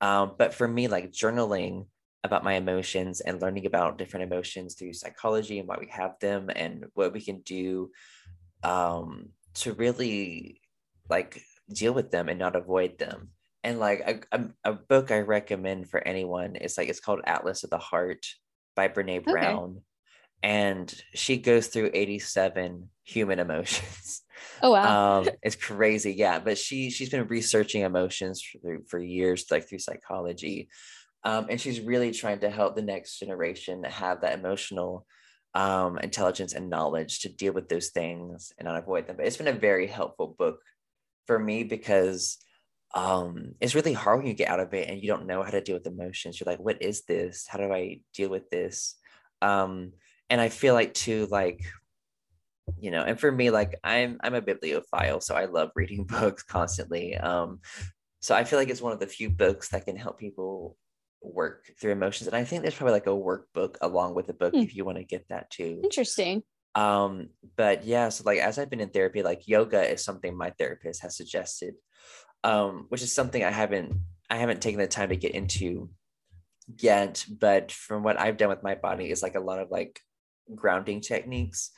um, 0.02 0.34
but 0.38 0.54
for 0.54 0.68
me 0.68 0.88
like 0.88 1.12
journaling 1.12 1.86
about 2.24 2.44
my 2.44 2.54
emotions 2.54 3.22
and 3.22 3.42
learning 3.42 3.66
about 3.66 3.98
different 3.98 4.32
emotions 4.32 4.76
through 4.76 4.94
psychology 4.94 5.58
and 5.58 5.68
why 5.68 5.78
we 5.80 5.88
have 5.88 6.14
them 6.20 6.50
and 6.56 6.86
what 6.94 7.14
we 7.14 7.22
can 7.22 7.42
do 7.42 7.90
um, 8.64 9.30
to 9.56 9.74
really 9.74 10.62
like 11.10 11.42
deal 11.72 11.94
with 11.94 12.12
them 12.12 12.30
and 12.30 12.40
not 12.40 12.56
avoid 12.56 12.98
them. 12.98 13.30
And 13.64 13.80
like 13.80 14.26
a, 14.32 14.38
a, 14.38 14.72
a, 14.72 14.74
book 14.74 15.12
i 15.12 15.20
recommend 15.20 15.88
for 15.88 16.00
anyone 16.00 16.56
is 16.56 16.80
like 16.80 16.90
it's 16.90 17.00
called 17.00 17.22
atlas 17.26 17.64
of 17.64 17.70
the 17.70 17.78
heart 17.78 18.26
by 18.76 18.88
brene 18.88 19.24
brown. 19.24 19.70
Okay. 19.70 19.82
and 20.42 21.04
she 21.14 21.38
goes 21.38 21.68
through 21.68 21.92
87 21.94 22.90
human 23.04 23.40
emotions. 23.40 24.22
Oh 24.64 24.72
wow. 24.72 25.20
Um, 25.20 25.30
it's 25.44 25.56
crazy. 25.56 26.14
Yeah 26.14 26.40
but 26.40 26.58
she 26.58 26.90
she's 26.90 27.10
been 27.10 27.28
researching 27.28 27.84
emotions 27.84 28.44
for, 28.44 28.80
for 28.88 28.98
years 28.98 29.46
like 29.52 29.70
through 29.70 29.78
psychology. 29.78 30.70
Um, 31.24 31.46
and 31.50 31.62
she's 31.62 31.80
really 31.80 32.12
trying 32.12 32.40
to 32.40 32.50
help 32.50 32.76
the 32.76 32.82
next 32.82 33.20
generation 33.20 33.84
have 33.84 34.22
that 34.22 34.40
emotional 34.40 35.06
um, 35.54 35.98
intelligence 36.00 36.54
and 36.54 36.70
knowledge 36.70 37.20
to 37.20 37.30
deal 37.30 37.54
with 37.54 37.68
those 37.68 37.90
things 37.90 38.54
and 38.58 38.66
not 38.66 38.78
avoid 38.78 39.06
them 39.06 39.18
but 39.18 39.26
it's 39.26 39.38
been 39.38 39.48
a 39.48 39.54
very 39.54 39.88
helpful 39.88 40.36
book 40.38 40.60
for 41.28 41.38
me 41.38 41.64
because 41.64 42.38
um, 42.94 43.56
it's 43.62 43.76
really 43.76 43.94
hard 43.94 44.20
when 44.20 44.28
you 44.28 44.34
get 44.34 44.50
out 44.50 44.60
of 44.60 44.74
it 44.74 44.90
and 44.90 45.02
you 45.02 45.08
don't 45.08 45.26
know 45.26 45.44
how 45.44 45.52
to 45.52 45.62
deal 45.62 45.76
with 45.76 45.88
emotions. 45.88 46.40
You're 46.40 46.52
like, 46.52 46.60
what 46.60 46.82
is 46.82 47.04
this? 47.04 47.48
How 47.48 47.58
do 47.58 47.72
I 47.72 48.02
deal 48.14 48.30
with 48.30 48.50
this? 48.50 48.96
Um, 49.42 49.94
and 50.30 50.42
I 50.42 50.50
feel 50.50 50.74
like 50.74 50.94
too, 50.94 51.28
like, 51.32 51.62
you 52.80 52.92
know, 52.92 53.04
and 53.04 53.20
for 53.20 53.32
me, 53.32 53.50
like 53.50 53.80
I'm 53.84 54.18
I'm 54.22 54.34
a 54.34 54.42
bibliophile, 54.42 55.20
so 55.20 55.36
I 55.36 55.46
love 55.46 55.72
reading 55.76 56.04
books 56.10 56.44
constantly. 56.44 57.16
Um, 57.18 57.60
so 58.22 58.36
I 58.36 58.44
feel 58.44 58.60
like 58.60 58.70
it's 58.70 58.82
one 58.82 58.94
of 58.94 59.00
the 59.00 59.08
few 59.08 59.30
books 59.30 59.70
that 59.70 59.86
can 59.86 59.96
help 59.96 60.20
people 60.20 60.78
work 61.22 61.72
through 61.80 61.92
emotions. 61.92 62.28
And 62.28 62.36
I 62.36 62.44
think 62.44 62.62
there's 62.62 62.76
probably 62.76 62.94
like 62.94 63.08
a 63.08 63.10
workbook 63.10 63.78
along 63.82 64.16
with 64.16 64.28
the 64.28 64.34
book 64.34 64.54
hmm. 64.54 64.62
if 64.62 64.76
you 64.76 64.86
want 64.86 64.98
to 64.98 65.04
get 65.04 65.28
that 65.30 65.50
too. 65.50 65.82
Interesting. 65.84 66.44
Um, 66.74 67.30
but 67.58 67.84
yeah, 67.86 68.10
so 68.10 68.24
like 68.26 68.40
as 68.40 68.58
I've 68.58 68.70
been 68.70 68.80
in 68.80 68.90
therapy, 68.90 69.24
like 69.24 69.48
yoga 69.48 69.92
is 69.92 70.04
something 70.04 70.36
my 70.36 70.52
therapist 70.52 71.02
has 71.02 71.18
suggested 71.18 71.76
um, 72.44 72.86
which 72.90 73.02
is 73.02 73.14
something 73.14 73.44
I 73.44 73.52
haven't 73.52 73.94
I 74.30 74.38
haven't 74.38 74.62
taken 74.62 74.80
the 74.80 74.88
time 74.88 75.10
to 75.10 75.16
get 75.16 75.34
into 75.34 75.90
yet. 76.80 77.26
But 77.30 77.72
from 77.72 78.04
what 78.04 78.20
I've 78.20 78.38
done 78.38 78.50
with 78.50 78.64
my 78.64 78.76
body 78.76 79.12
is 79.12 79.22
like 79.22 79.36
a 79.36 79.42
lot 79.42 79.60
of 79.60 79.70
like 79.70 80.00
grounding 80.54 81.02
techniques. 81.02 81.72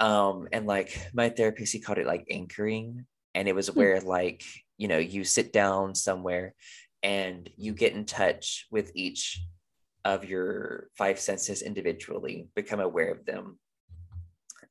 Um, 0.00 0.48
and 0.52 0.66
like 0.66 1.10
my 1.14 1.28
therapist, 1.28 1.72
he 1.72 1.80
called 1.80 1.98
it 1.98 2.06
like 2.06 2.26
anchoring. 2.30 3.06
And 3.34 3.48
it 3.48 3.54
was 3.54 3.68
hmm. 3.68 3.78
where 3.78 4.00
like, 4.00 4.42
you 4.78 4.88
know, 4.88 4.98
you 4.98 5.24
sit 5.24 5.52
down 5.52 5.94
somewhere 5.94 6.54
and 7.02 7.48
you 7.56 7.72
get 7.72 7.92
in 7.92 8.04
touch 8.04 8.66
with 8.70 8.92
each 8.94 9.40
of 10.04 10.24
your 10.24 10.88
five 10.96 11.18
senses 11.18 11.62
individually, 11.62 12.48
become 12.54 12.80
aware 12.80 13.10
of 13.10 13.24
them. 13.24 13.58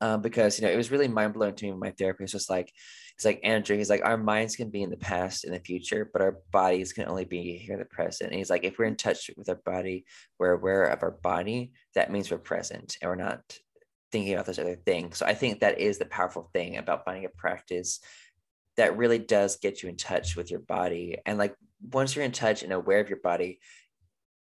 Um, 0.02 0.22
because 0.22 0.60
you 0.60 0.66
know 0.66 0.72
it 0.72 0.78
was 0.78 0.92
really 0.92 1.08
mind 1.08 1.34
blowing 1.34 1.56
to 1.56 1.66
me. 1.66 1.72
My 1.72 1.92
therapist 1.92 2.34
was 2.34 2.50
like, 2.50 2.72
He's 3.18 3.26
like, 3.26 3.40
Andrew, 3.44 3.78
he's 3.78 3.90
like, 3.90 4.04
our 4.04 4.18
minds 4.18 4.58
can 4.58 4.70
be 4.70 4.84
in 4.84 4.90
the 4.90 4.98
past 4.98 5.46
and 5.46 5.54
the 5.54 5.60
future, 5.60 6.10
but 6.12 6.22
our 6.22 6.40
bodies 6.52 6.92
can 6.92 7.08
only 7.08 7.24
be 7.24 7.58
here 7.58 7.74
in 7.74 7.80
the 7.80 7.86
present. 7.86 8.32
And 8.32 8.38
he's 8.38 8.50
like, 8.50 8.66
if 8.66 8.78
we're 8.78 8.86
in 8.86 8.98
touch 8.98 9.30
with 9.38 9.48
our 9.48 9.62
body, 9.66 10.06
we're 10.38 10.52
aware 10.52 10.84
of 10.84 11.02
our 11.02 11.12
body, 11.12 11.72
that 11.94 12.12
means 12.12 12.30
we're 12.30 12.38
present 12.40 12.98
and 13.02 13.10
we're 13.10 13.16
not 13.16 13.42
thinking 14.12 14.34
about 14.34 14.48
those 14.48 14.60
other 14.60 14.76
things. 14.76 15.18
So 15.18 15.26
I 15.26 15.34
think 15.34 15.62
that 15.62 15.80
is 15.80 15.98
the 15.98 16.06
powerful 16.06 16.50
thing 16.52 16.76
about 16.76 17.06
finding 17.06 17.24
a 17.24 17.30
practice 17.30 18.02
that 18.76 18.98
really 18.98 19.20
does 19.20 19.58
get 19.58 19.82
you 19.82 19.88
in 19.88 19.96
touch 19.96 20.36
with 20.36 20.52
your 20.52 20.60
body. 20.60 21.18
And 21.26 21.38
like 21.38 21.56
once 21.82 22.16
you're 22.16 22.26
in 22.26 22.32
touch 22.32 22.64
and 22.64 22.74
aware 22.74 23.00
of 23.00 23.10
your 23.10 23.20
body, 23.20 23.60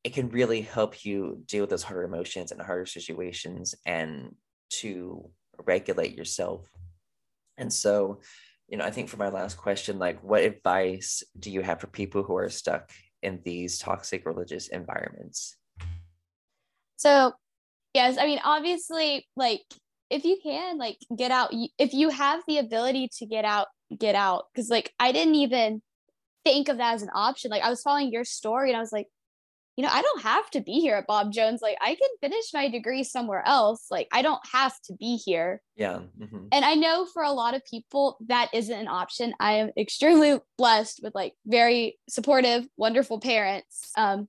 it 0.04 0.14
can 0.14 0.30
really 0.30 0.62
help 0.62 1.06
you 1.06 1.44
deal 1.46 1.62
with 1.62 1.70
those 1.70 1.84
harder 1.84 2.04
emotions 2.04 2.52
and 2.52 2.62
harder 2.62 2.86
situations 2.86 3.76
and 3.86 4.36
to 4.70 5.30
regulate 5.66 6.16
yourself. 6.16 6.66
And 7.58 7.72
so 7.72 8.22
you 8.70 8.78
know, 8.78 8.86
I 8.86 8.92
think 8.92 9.10
for 9.10 9.18
my 9.18 9.30
last 9.30 9.58
question, 9.58 9.98
like 9.98 10.24
what 10.24 10.44
advice 10.44 11.24
do 11.38 11.52
you 11.52 11.62
have 11.62 11.82
for 11.82 11.88
people 11.88 12.24
who 12.24 12.38
are 12.38 12.50
stuck 12.50 12.92
in 13.24 13.40
these 13.44 13.80
toxic 13.80 14.26
religious 14.26 14.68
environments? 14.68 15.58
So, 16.98 17.34
yes, 17.94 18.18
I 18.20 18.26
mean, 18.26 18.40
obviously, 18.44 19.28
like 19.36 19.62
if 20.10 20.24
you 20.24 20.38
can, 20.42 20.78
like 20.78 20.98
get 21.18 21.32
out, 21.32 21.52
if 21.78 21.94
you 21.94 22.10
have 22.10 22.42
the 22.48 22.60
ability 22.60 23.10
to 23.18 23.26
get 23.26 23.44
out, 23.44 23.68
get 23.98 24.16
out. 24.16 24.46
Cause 24.56 24.70
like 24.70 24.94
I 25.00 25.12
didn't 25.12 25.36
even 25.36 25.82
think 26.50 26.70
of 26.70 26.78
that 26.78 26.96
as 26.96 27.04
an 27.04 27.12
option. 27.14 27.52
Like 27.52 27.64
I 27.64 27.70
was 27.70 27.82
following 27.82 28.12
your 28.12 28.26
story 28.26 28.70
and 28.70 28.78
I 28.78 28.80
was 28.80 28.92
like, 28.92 29.08
you 29.78 29.84
know, 29.84 29.92
I 29.94 30.02
don't 30.02 30.24
have 30.24 30.50
to 30.52 30.62
be 30.62 30.82
here 30.82 30.96
at 30.96 31.08
Bob 31.08 31.32
Jones. 31.32 31.62
Like, 31.62 31.78
I 31.80 31.96
can 31.96 32.10
finish 32.20 32.54
my 32.54 32.68
degree 32.68 33.02
somewhere 33.02 33.42
else. 33.46 33.86
Like, 33.90 34.10
I 34.12 34.22
don't 34.22 34.42
have 34.52 34.74
to 34.88 34.94
be 34.94 35.16
here. 35.16 35.62
Yeah. 35.78 36.00
Mm-hmm. 36.20 36.48
And 36.52 36.66
I 36.66 36.74
know 36.74 37.06
for 37.06 37.24
a 37.24 37.32
lot 37.32 37.54
of 37.54 37.64
people, 37.64 38.18
that 38.28 38.50
isn't 38.54 38.78
an 38.78 38.90
option. 38.90 39.34
I 39.40 39.54
am 39.54 39.72
extremely 39.78 40.38
blessed 40.58 41.00
with 41.02 41.16
like 41.16 41.34
very 41.46 41.98
supportive, 42.10 42.68
wonderful 42.76 43.22
parents. 43.22 43.92
Um, 43.96 44.28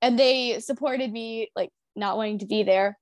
and 0.00 0.16
they 0.16 0.60
supported 0.60 1.10
me, 1.10 1.50
like, 1.56 1.70
not 1.96 2.16
wanting 2.16 2.38
to 2.38 2.46
be 2.46 2.62
there. 2.62 2.96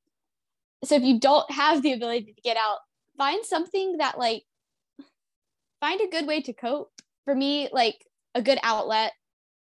So 0.84 0.94
if 0.94 1.02
you 1.02 1.20
don't 1.20 1.50
have 1.50 1.82
the 1.82 1.92
ability 1.92 2.32
to 2.32 2.42
get 2.42 2.56
out, 2.56 2.78
find 3.18 3.44
something 3.44 3.98
that, 3.98 4.18
like, 4.18 4.44
find 5.78 6.00
a 6.00 6.08
good 6.08 6.26
way 6.26 6.40
to 6.40 6.54
cope. 6.54 6.90
For 7.26 7.34
me, 7.34 7.68
like, 7.70 7.98
a 8.34 8.42
good 8.42 8.58
outlet 8.62 9.12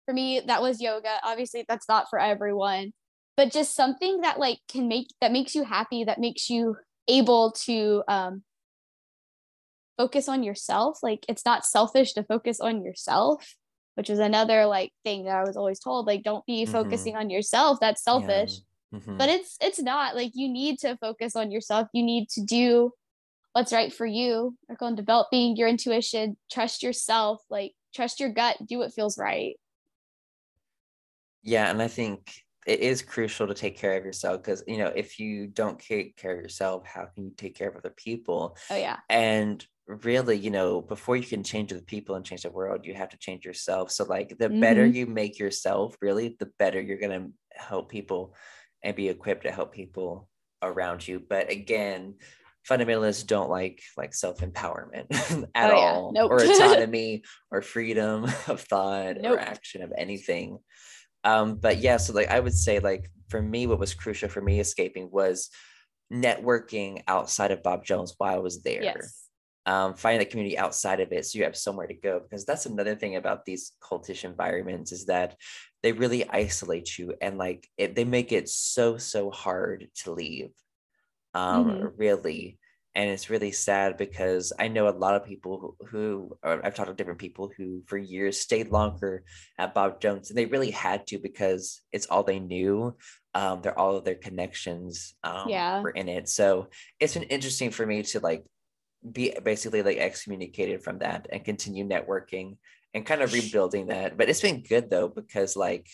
for 0.06 0.14
me 0.14 0.42
that 0.46 0.62
was 0.62 0.80
yoga. 0.80 1.18
Obviously 1.22 1.64
that's 1.68 1.88
not 1.88 2.10
for 2.10 2.18
everyone 2.18 2.92
but 3.36 3.50
just 3.50 3.74
something 3.74 4.20
that 4.20 4.38
like 4.38 4.58
can 4.68 4.88
make 4.88 5.08
that 5.20 5.32
makes 5.32 5.54
you 5.54 5.64
happy 5.64 6.04
that 6.04 6.20
makes 6.20 6.50
you 6.50 6.76
able 7.08 7.52
to 7.52 8.02
um 8.08 8.42
focus 9.96 10.28
on 10.28 10.42
yourself. 10.42 10.98
Like 11.02 11.24
it's 11.28 11.44
not 11.44 11.64
selfish 11.64 12.12
to 12.14 12.22
focus 12.22 12.60
on 12.60 12.84
yourself 12.84 13.54
which 13.94 14.08
is 14.08 14.18
another 14.18 14.64
like 14.64 14.90
thing 15.04 15.24
that 15.24 15.36
i 15.36 15.44
was 15.44 15.54
always 15.54 15.78
told 15.78 16.06
like 16.06 16.22
don't 16.22 16.46
be 16.46 16.62
mm-hmm. 16.62 16.72
focusing 16.72 17.16
on 17.16 17.30
yourself. 17.30 17.78
That's 17.80 18.02
selfish. 18.02 18.60
Yeah. 18.92 18.98
mm-hmm. 18.98 19.16
but 19.16 19.28
it's 19.28 19.56
it's 19.60 19.80
not. 19.80 20.14
Like 20.14 20.32
you 20.34 20.48
need 20.48 20.78
to 20.80 20.96
focus 20.96 21.36
on 21.36 21.50
yourself. 21.50 21.88
You 21.92 22.02
need 22.02 22.28
to 22.30 22.42
do 22.42 22.92
what's 23.52 23.72
right 23.72 23.92
for 23.92 24.06
you. 24.06 24.56
Work 24.68 24.82
on 24.82 24.94
developing 24.94 25.56
your 25.56 25.68
intuition. 25.68 26.36
Trust 26.50 26.82
yourself. 26.82 27.42
Like 27.50 27.72
trust 27.94 28.20
your 28.20 28.30
gut 28.30 28.56
do 28.66 28.78
what 28.78 28.92
feels 28.92 29.18
right. 29.18 29.56
Yeah 31.42 31.70
and 31.70 31.82
i 31.82 31.88
think 31.88 32.32
it 32.66 32.80
is 32.80 33.02
crucial 33.02 33.46
to 33.48 33.54
take 33.54 33.76
care 33.76 33.96
of 33.96 34.04
yourself 34.04 34.42
because 34.42 34.62
you 34.66 34.78
know 34.78 34.92
if 34.94 35.18
you 35.18 35.46
don't 35.46 35.78
take 35.78 36.16
care 36.16 36.36
of 36.36 36.40
yourself 36.40 36.86
how 36.86 37.04
can 37.06 37.24
you 37.24 37.32
take 37.36 37.56
care 37.56 37.68
of 37.68 37.76
other 37.76 37.94
people? 37.96 38.56
Oh 38.70 38.76
yeah. 38.76 38.98
And 39.08 39.64
really 39.88 40.36
you 40.36 40.50
know 40.50 40.80
before 40.80 41.16
you 41.16 41.24
can 41.24 41.42
change 41.42 41.72
the 41.72 41.82
people 41.82 42.14
and 42.14 42.24
change 42.24 42.42
the 42.42 42.50
world 42.50 42.86
you 42.86 42.94
have 42.94 43.08
to 43.10 43.18
change 43.18 43.44
yourself. 43.44 43.90
So 43.90 44.04
like 44.04 44.38
the 44.38 44.48
mm-hmm. 44.48 44.60
better 44.60 44.86
you 44.86 45.06
make 45.06 45.38
yourself 45.38 45.96
really 46.00 46.36
the 46.38 46.50
better 46.58 46.80
you're 46.80 46.98
going 46.98 47.20
to 47.20 47.58
help 47.58 47.90
people 47.90 48.34
and 48.82 48.96
be 48.96 49.08
equipped 49.08 49.44
to 49.44 49.52
help 49.52 49.72
people 49.72 50.28
around 50.62 51.06
you. 51.06 51.20
But 51.20 51.50
again 51.50 52.14
fundamentalists 52.68 53.26
don't 53.26 53.50
like 53.50 53.82
like 53.96 54.14
self-empowerment 54.14 55.06
at 55.54 55.70
oh, 55.72 55.76
all 55.76 56.12
nope. 56.12 56.30
or 56.30 56.36
autonomy 56.42 57.22
or 57.50 57.60
freedom 57.60 58.24
of 58.46 58.60
thought 58.60 59.16
nope. 59.20 59.36
or 59.36 59.40
action 59.40 59.82
of 59.82 59.92
anything 59.96 60.58
um, 61.24 61.56
but 61.56 61.78
yeah, 61.78 61.96
so 61.96 62.12
like 62.12 62.28
I 62.28 62.40
would 62.40 62.54
say, 62.54 62.78
like 62.78 63.10
for 63.28 63.40
me, 63.40 63.66
what 63.66 63.78
was 63.78 63.94
crucial 63.94 64.28
for 64.28 64.40
me 64.40 64.60
escaping 64.60 65.10
was 65.10 65.50
networking 66.12 67.02
outside 67.08 67.50
of 67.50 67.62
Bob 67.62 67.84
Jones 67.84 68.14
while 68.18 68.34
I 68.34 68.38
was 68.38 68.62
there. 68.62 68.82
Yes. 68.82 69.18
Um, 69.64 69.94
finding 69.94 70.26
a 70.26 70.28
community 70.28 70.58
outside 70.58 70.98
of 70.98 71.12
it 71.12 71.24
so 71.24 71.38
you 71.38 71.44
have 71.44 71.56
somewhere 71.56 71.86
to 71.86 71.94
go 71.94 72.18
because 72.18 72.44
that's 72.44 72.66
another 72.66 72.96
thing 72.96 73.14
about 73.14 73.44
these 73.44 73.70
cultish 73.80 74.24
environments 74.24 74.90
is 74.90 75.06
that 75.06 75.36
they 75.84 75.92
really 75.92 76.28
isolate 76.28 76.98
you 76.98 77.14
and 77.22 77.38
like 77.38 77.68
it, 77.78 77.94
they 77.94 78.02
make 78.02 78.32
it 78.32 78.48
so 78.48 78.96
so 78.96 79.30
hard 79.30 79.86
to 79.98 80.10
leave 80.10 80.50
um 81.34 81.66
mm-hmm. 81.66 81.86
really 81.96 82.58
and 82.94 83.08
it's 83.08 83.30
really 83.30 83.52
sad 83.52 83.96
because 83.96 84.52
I 84.58 84.68
know 84.68 84.88
a 84.88 84.90
lot 84.90 85.14
of 85.14 85.24
people 85.24 85.76
who, 85.80 85.86
who 85.86 86.38
I've 86.42 86.74
talked 86.74 86.88
to 86.88 86.94
different 86.94 87.20
people 87.20 87.50
who 87.56 87.82
for 87.86 87.96
years 87.96 88.40
stayed 88.40 88.68
longer 88.68 89.24
at 89.58 89.72
Bob 89.72 90.00
Jones, 90.00 90.28
and 90.28 90.38
they 90.38 90.44
really 90.44 90.70
had 90.70 91.06
to 91.06 91.18
because 91.18 91.80
it's 91.90 92.06
all 92.06 92.22
they 92.22 92.38
knew. 92.38 92.94
Um, 93.34 93.62
they're 93.62 93.78
all 93.78 93.96
of 93.96 94.04
their 94.04 94.16
connections 94.16 95.14
um, 95.24 95.48
yeah. 95.48 95.80
were 95.80 95.90
in 95.90 96.08
it, 96.08 96.28
so 96.28 96.68
it's 97.00 97.14
been 97.14 97.22
interesting 97.24 97.70
for 97.70 97.86
me 97.86 98.02
to 98.02 98.20
like 98.20 98.44
be 99.10 99.34
basically 99.42 99.82
like 99.82 99.96
excommunicated 99.96 100.84
from 100.84 100.98
that 100.98 101.28
and 101.32 101.44
continue 101.44 101.88
networking 101.88 102.58
and 102.92 103.06
kind 103.06 103.22
of 103.22 103.32
rebuilding 103.32 103.86
that. 103.86 104.18
But 104.18 104.28
it's 104.28 104.42
been 104.42 104.62
good 104.62 104.90
though 104.90 105.08
because 105.08 105.56
like 105.56 105.88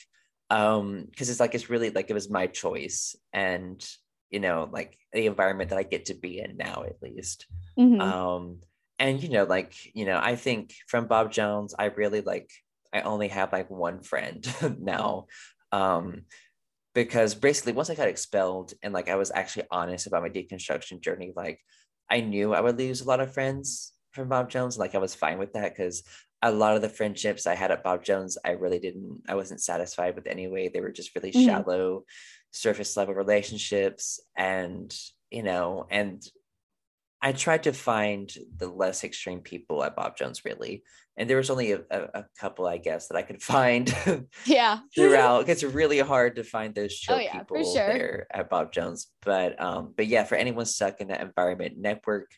um 0.51 1.07
because 1.09 1.31
it's 1.31 1.41
like 1.41 1.55
it's 1.55 1.71
really 1.71 1.91
like 1.91 2.11
it 2.11 2.15
was 2.15 2.29
my 2.29 2.49
choice 2.49 3.15
and 3.33 3.87
you 4.31 4.41
know 4.41 4.69
like 4.71 4.97
the 5.13 5.27
environment 5.27 5.71
that 5.71 5.79
I 5.79 5.83
get 5.83 6.07
to 6.07 6.15
be 6.15 6.41
in 6.41 6.57
now 6.57 6.85
at 6.87 7.03
least. 7.03 7.47
Mm-hmm. 7.79 8.01
Um 8.01 8.61
and 8.99 9.23
you 9.23 9.29
know 9.29 9.45
like 9.45 9.75
you 9.95 10.05
know 10.05 10.19
I 10.23 10.37
think 10.37 10.75
from 10.87 11.07
Bob 11.07 11.33
Jones 11.33 11.75
I 11.79 11.87
really 11.87 12.21
like 12.21 12.51
I 12.93 13.03
only 13.03 13.29
have 13.29 13.53
like 13.53 13.71
one 13.71 14.03
friend 14.03 14.47
now. 14.81 15.27
Um 15.73 16.23
because 16.95 17.35
basically 17.35 17.73
once 17.73 17.91
I 17.91 17.95
got 17.95 18.09
expelled 18.09 18.73
and 18.83 18.93
like 18.93 19.09
I 19.09 19.17
was 19.17 19.31
actually 19.33 19.67
honest 19.71 20.07
about 20.07 20.23
my 20.23 20.31
deconstruction 20.31 21.01
journey 21.01 21.33
like 21.37 21.61
I 22.11 22.21
knew 22.21 22.55
I 22.55 22.61
would 22.61 22.79
lose 22.79 23.01
a 23.01 23.07
lot 23.07 23.21
of 23.21 23.35
friends 23.35 23.93
from 24.13 24.29
Bob 24.29 24.51
Jones. 24.51 24.79
Like 24.79 24.95
I 24.95 24.99
was 24.99 25.15
fine 25.15 25.39
with 25.39 25.53
that 25.53 25.77
because 25.77 26.03
a 26.43 26.51
lot 26.53 26.77
of 26.77 26.83
the 26.83 26.89
friendships 26.89 27.47
I 27.47 27.55
had 27.55 27.71
at 27.71 27.83
Bob 27.83 28.05
Jones, 28.05 28.39
I 28.45 28.51
really 28.51 28.79
didn't, 28.79 29.23
I 29.29 29.35
wasn't 29.35 29.61
satisfied 29.61 30.15
with 30.15 30.27
anyway. 30.27 30.69
They 30.69 30.81
were 30.81 30.93
just 30.93 31.15
really 31.15 31.33
mm-hmm. 31.33 31.47
shallow, 31.47 32.05
surface 32.51 32.97
level 32.97 33.15
relationships. 33.15 34.21
And, 34.37 34.95
you 35.31 35.43
know, 35.43 35.87
and 35.91 36.23
I 37.21 37.33
tried 37.33 37.65
to 37.65 37.73
find 37.73 38.33
the 38.57 38.69
less 38.69 39.03
extreme 39.03 39.41
people 39.41 39.83
at 39.83 39.97
Bob 39.97 40.17
Jones, 40.17 40.45
really. 40.45 40.85
And 41.17 41.29
there 41.29 41.37
was 41.37 41.51
only 41.51 41.73
a, 41.73 41.81
a, 41.91 42.03
a 42.15 42.25
couple, 42.39 42.67
I 42.67 42.79
guess, 42.79 43.09
that 43.09 43.17
I 43.17 43.23
could 43.23 43.43
find. 43.55 43.93
Yeah. 44.47 44.81
throughout. 44.95 45.49
It's 45.49 45.65
really 45.65 45.99
hard 45.99 46.37
to 46.37 46.45
find 46.45 46.75
those 46.75 46.95
chill 46.95 47.17
oh, 47.17 47.19
yeah, 47.19 47.39
people 47.39 47.65
sure. 47.65 47.73
there 47.75 48.27
at 48.33 48.49
Bob 48.49 48.73
Jones. 48.73 49.09
But 49.23 49.61
um, 49.61 49.95
but 49.97 50.07
yeah, 50.07 50.25
for 50.25 50.37
anyone 50.37 50.65
stuck 50.65 51.01
in 51.01 51.09
that 51.09 51.21
environment, 51.21 51.77
network 51.77 52.31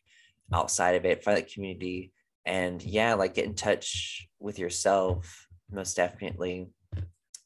outside 0.52 0.96
of 0.96 1.04
it, 1.04 1.22
find 1.22 1.36
that 1.36 1.52
community, 1.52 2.12
and 2.44 2.82
yeah, 2.82 3.14
like 3.14 3.34
get 3.34 3.44
in 3.44 3.54
touch 3.54 4.28
with 4.38 4.58
yourself, 4.58 5.46
most 5.70 5.96
definitely. 5.96 6.68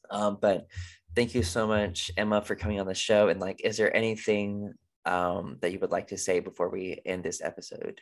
Um, 0.09 0.37
but 0.39 0.67
thank 1.15 1.33
you 1.33 1.43
so 1.43 1.67
much, 1.67 2.11
Emma, 2.17 2.41
for 2.41 2.55
coming 2.55 2.79
on 2.79 2.87
the 2.87 2.93
show. 2.93 3.29
And 3.29 3.39
like, 3.39 3.61
is 3.63 3.77
there 3.77 3.95
anything 3.95 4.73
um, 5.05 5.57
that 5.61 5.71
you 5.71 5.79
would 5.79 5.91
like 5.91 6.07
to 6.07 6.17
say 6.17 6.39
before 6.39 6.69
we 6.69 7.01
end 7.05 7.23
this 7.23 7.41
episode? 7.41 8.01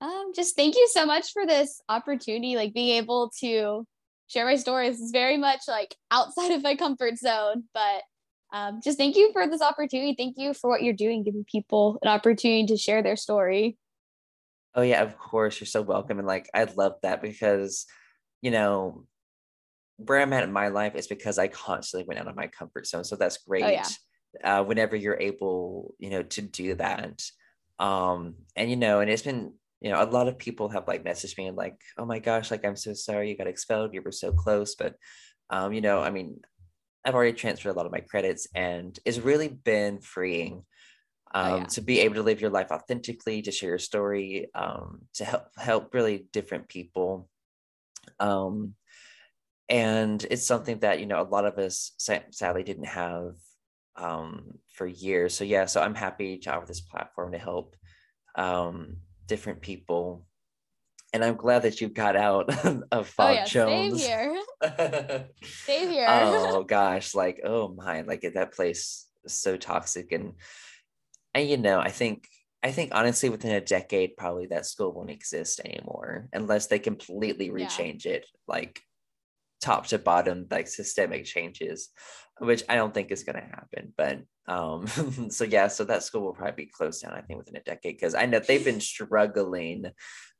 Um, 0.00 0.32
just 0.34 0.56
thank 0.56 0.76
you 0.76 0.88
so 0.92 1.06
much 1.06 1.32
for 1.32 1.46
this 1.46 1.80
opportunity, 1.88 2.56
like 2.56 2.74
being 2.74 2.96
able 2.96 3.30
to 3.40 3.86
share 4.26 4.44
my 4.44 4.56
stories 4.56 5.00
is 5.00 5.10
very 5.10 5.36
much 5.36 5.60
like 5.68 5.94
outside 6.10 6.52
of 6.52 6.62
my 6.62 6.76
comfort 6.76 7.18
zone, 7.18 7.64
but 7.72 8.02
um, 8.52 8.80
just 8.82 8.98
thank 8.98 9.16
you 9.16 9.32
for 9.32 9.46
this 9.48 9.62
opportunity. 9.62 10.14
Thank 10.16 10.36
you 10.38 10.54
for 10.54 10.70
what 10.70 10.82
you're 10.82 10.94
doing, 10.94 11.24
giving 11.24 11.44
people 11.50 11.98
an 12.02 12.08
opportunity 12.08 12.66
to 12.66 12.76
share 12.76 13.02
their 13.02 13.16
story. 13.16 13.76
Oh 14.74 14.82
yeah, 14.82 15.02
of 15.02 15.18
course. 15.18 15.60
You're 15.60 15.66
so 15.66 15.82
welcome. 15.82 16.18
And 16.18 16.26
like 16.26 16.48
I 16.54 16.64
love 16.64 16.94
that 17.02 17.22
because, 17.22 17.86
you 18.42 18.50
know, 18.50 19.06
where 19.96 20.20
I'm 20.20 20.32
at 20.32 20.44
in 20.44 20.52
my 20.52 20.68
life 20.68 20.94
is 20.94 21.06
because 21.06 21.38
I 21.38 21.48
constantly 21.48 22.06
went 22.06 22.20
out 22.20 22.28
of 22.28 22.36
my 22.36 22.48
comfort 22.48 22.86
zone. 22.86 23.04
So 23.04 23.16
that's 23.16 23.38
great. 23.38 23.64
Oh, 23.64 23.68
yeah 23.68 23.88
uh, 24.42 24.64
whenever 24.64 24.96
you're 24.96 25.20
able, 25.20 25.94
you 25.98 26.10
know, 26.10 26.22
to 26.22 26.42
do 26.42 26.74
that. 26.74 27.22
Um, 27.78 28.36
and 28.56 28.70
you 28.70 28.76
know, 28.76 29.00
and 29.00 29.10
it's 29.10 29.22
been, 29.22 29.52
you 29.80 29.90
know, 29.90 30.02
a 30.02 30.06
lot 30.06 30.28
of 30.28 30.38
people 30.38 30.68
have 30.70 30.88
like 30.88 31.04
messaged 31.04 31.36
me 31.36 31.46
and 31.46 31.56
like, 31.56 31.76
oh 31.98 32.06
my 32.06 32.18
gosh, 32.18 32.50
like 32.50 32.64
I'm 32.64 32.76
so 32.76 32.94
sorry 32.94 33.28
you 33.28 33.36
got 33.36 33.46
expelled. 33.46 33.94
You 33.94 34.02
were 34.02 34.12
so 34.12 34.32
close. 34.32 34.74
But 34.74 34.94
um, 35.50 35.72
you 35.72 35.80
know, 35.80 36.00
I 36.00 36.10
mean, 36.10 36.40
I've 37.04 37.14
already 37.14 37.34
transferred 37.34 37.70
a 37.70 37.74
lot 37.74 37.86
of 37.86 37.92
my 37.92 38.00
credits 38.00 38.48
and 38.54 38.98
it's 39.04 39.18
really 39.18 39.48
been 39.48 40.00
freeing 40.00 40.64
oh, 41.34 41.40
um, 41.40 41.52
oh, 41.52 41.56
yeah. 41.58 41.64
to 41.64 41.80
be 41.82 42.00
able 42.00 42.14
to 42.14 42.22
live 42.22 42.40
your 42.40 42.50
life 42.50 42.70
authentically, 42.70 43.42
to 43.42 43.52
share 43.52 43.70
your 43.70 43.78
story, 43.78 44.48
um, 44.54 45.02
to 45.14 45.24
help 45.24 45.44
help 45.58 45.94
really 45.94 46.26
different 46.32 46.68
people. 46.68 47.28
Um, 48.20 48.74
and 49.68 50.24
it's 50.30 50.46
something 50.46 50.78
that 50.80 51.00
you 51.00 51.06
know 51.06 51.20
a 51.20 51.24
lot 51.28 51.44
of 51.44 51.58
us 51.58 51.92
sadly 51.98 52.62
didn't 52.62 52.86
have 52.86 53.34
um, 53.96 54.58
for 54.72 54.86
years. 54.86 55.34
So 55.34 55.44
yeah, 55.44 55.66
so 55.66 55.80
I'm 55.80 55.94
happy 55.94 56.38
to 56.38 56.54
offer 56.54 56.66
this 56.66 56.80
platform 56.80 57.32
to 57.32 57.38
help 57.38 57.76
um, 58.36 58.96
different 59.26 59.60
people. 59.60 60.26
And 61.12 61.24
I'm 61.24 61.36
glad 61.36 61.62
that 61.62 61.80
you've 61.80 61.94
got 61.94 62.16
out 62.16 62.50
of 62.92 63.14
Bob 63.16 63.30
oh, 63.30 63.32
yeah, 63.32 63.44
Jones. 63.44 64.02
Same 64.02 64.32
here. 64.32 64.42
same 65.42 65.90
here. 65.90 66.06
oh 66.08 66.64
gosh, 66.68 67.14
like 67.14 67.40
oh 67.44 67.68
my, 67.68 68.02
like 68.02 68.26
that 68.34 68.52
place 68.52 69.06
is 69.24 69.32
so 69.32 69.56
toxic 69.56 70.12
and 70.12 70.34
and 71.34 71.48
you 71.48 71.56
know, 71.56 71.80
I 71.80 71.90
think 71.90 72.26
I 72.62 72.72
think 72.72 72.94
honestly 72.94 73.28
within 73.28 73.52
a 73.52 73.60
decade 73.60 74.16
probably 74.16 74.46
that 74.46 74.66
school 74.66 74.92
won't 74.92 75.10
exist 75.10 75.60
anymore 75.64 76.28
unless 76.32 76.66
they 76.66 76.78
completely 76.78 77.50
rechange 77.50 78.04
yeah. 78.04 78.12
it 78.12 78.26
like 78.48 78.80
top 79.60 79.86
to 79.86 79.98
bottom 79.98 80.46
like 80.50 80.68
systemic 80.68 81.24
changes 81.24 81.90
which 82.38 82.62
I 82.68 82.74
don't 82.74 82.92
think 82.92 83.10
is 83.10 83.22
going 83.22 83.36
to 83.36 83.42
happen. 83.42 83.92
But 83.96 84.20
um, 84.46 84.86
so 85.30 85.44
yeah, 85.44 85.68
so 85.68 85.84
that 85.84 86.02
school 86.02 86.22
will 86.22 86.32
probably 86.32 86.64
be 86.64 86.70
closed 86.70 87.02
down, 87.02 87.12
I 87.12 87.20
think, 87.20 87.38
within 87.38 87.56
a 87.56 87.62
decade 87.62 87.96
because 87.96 88.14
I 88.14 88.26
know 88.26 88.40
they've 88.40 88.64
been 88.64 88.80
struggling 88.80 89.86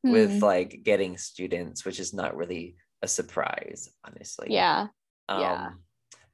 hmm. 0.03 0.11
with 0.11 0.43
like 0.43 0.81
getting 0.83 1.17
students, 1.19 1.85
which 1.85 2.01
is 2.01 2.12
not 2.12 2.37
really 2.37 2.77
a 3.03 3.09
surprise, 3.09 3.91
honestly. 4.05 4.49
Yeah. 4.51 4.89
Um, 5.29 5.41
yeah. 5.41 5.71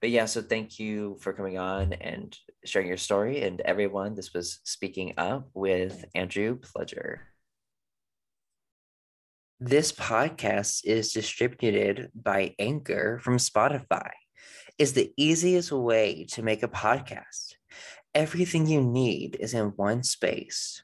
But 0.00 0.10
yeah, 0.10 0.24
so 0.24 0.40
thank 0.40 0.78
you 0.78 1.18
for 1.20 1.34
coming 1.34 1.58
on 1.58 1.92
and 1.92 2.34
sharing 2.64 2.88
your 2.88 2.96
story. 2.96 3.42
And 3.42 3.60
everyone, 3.60 4.14
this 4.14 4.32
was 4.32 4.60
Speaking 4.64 5.12
Up 5.18 5.50
with 5.52 6.06
Andrew 6.14 6.58
Pledger. 6.58 7.18
This 9.62 9.92
podcast 9.92 10.86
is 10.86 11.12
distributed 11.12 12.10
by 12.14 12.54
Anchor 12.58 13.20
from 13.22 13.36
Spotify 13.36 14.08
is 14.78 14.94
the 14.94 15.12
easiest 15.18 15.70
way 15.70 16.24
to 16.30 16.42
make 16.42 16.62
a 16.62 16.68
podcast. 16.68 17.56
Everything 18.14 18.66
you 18.66 18.80
need 18.80 19.36
is 19.38 19.52
in 19.52 19.74
one 19.76 20.02
space. 20.02 20.82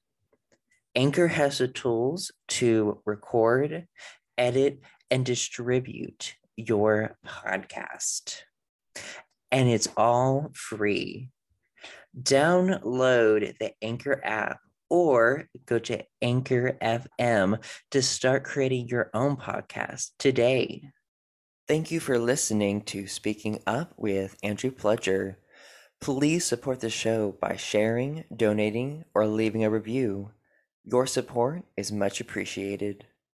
Anchor 0.95 1.29
has 1.29 1.57
the 1.57 1.69
tools 1.69 2.33
to 2.49 3.01
record, 3.07 3.87
edit, 4.37 4.83
and 5.11 5.25
distribute 5.25 6.35
your 6.59 7.17
podcast. 7.27 8.43
And 9.51 9.71
it's 9.71 9.89
all 9.97 10.51
free. 10.53 11.31
Download 12.15 13.57
the 13.57 13.73
Anchor 13.81 14.21
app 14.23 14.61
or 14.89 15.49
go 15.67 15.79
to 15.79 16.05
Anchor 16.23 16.77
FM 16.83 17.63
to 17.91 18.03
start 18.03 18.45
creating 18.45 18.89
your 18.89 19.11
own 19.15 19.37
podcast 19.37 20.11
today. 20.19 20.91
Thank 21.69 21.91
you 21.91 21.99
for 21.99 22.19
listening 22.19 22.83
to 22.83 23.09
Speaking 23.09 23.61
Up 23.67 23.93
with 23.97 24.37
Andrew 24.43 24.71
Pledger. 24.71 25.37
Please 26.01 26.45
support 26.45 26.81
the 26.81 26.91
show 26.91 27.37
by 27.41 27.57
sharing, 27.57 28.25
donating, 28.35 29.05
or 29.15 29.27
leaving 29.27 29.65
a 29.65 29.71
review. 29.71 30.31
Your 30.85 31.07
support 31.07 31.65
is 31.77 31.91
much 31.91 32.21
appreciated. 32.21 33.07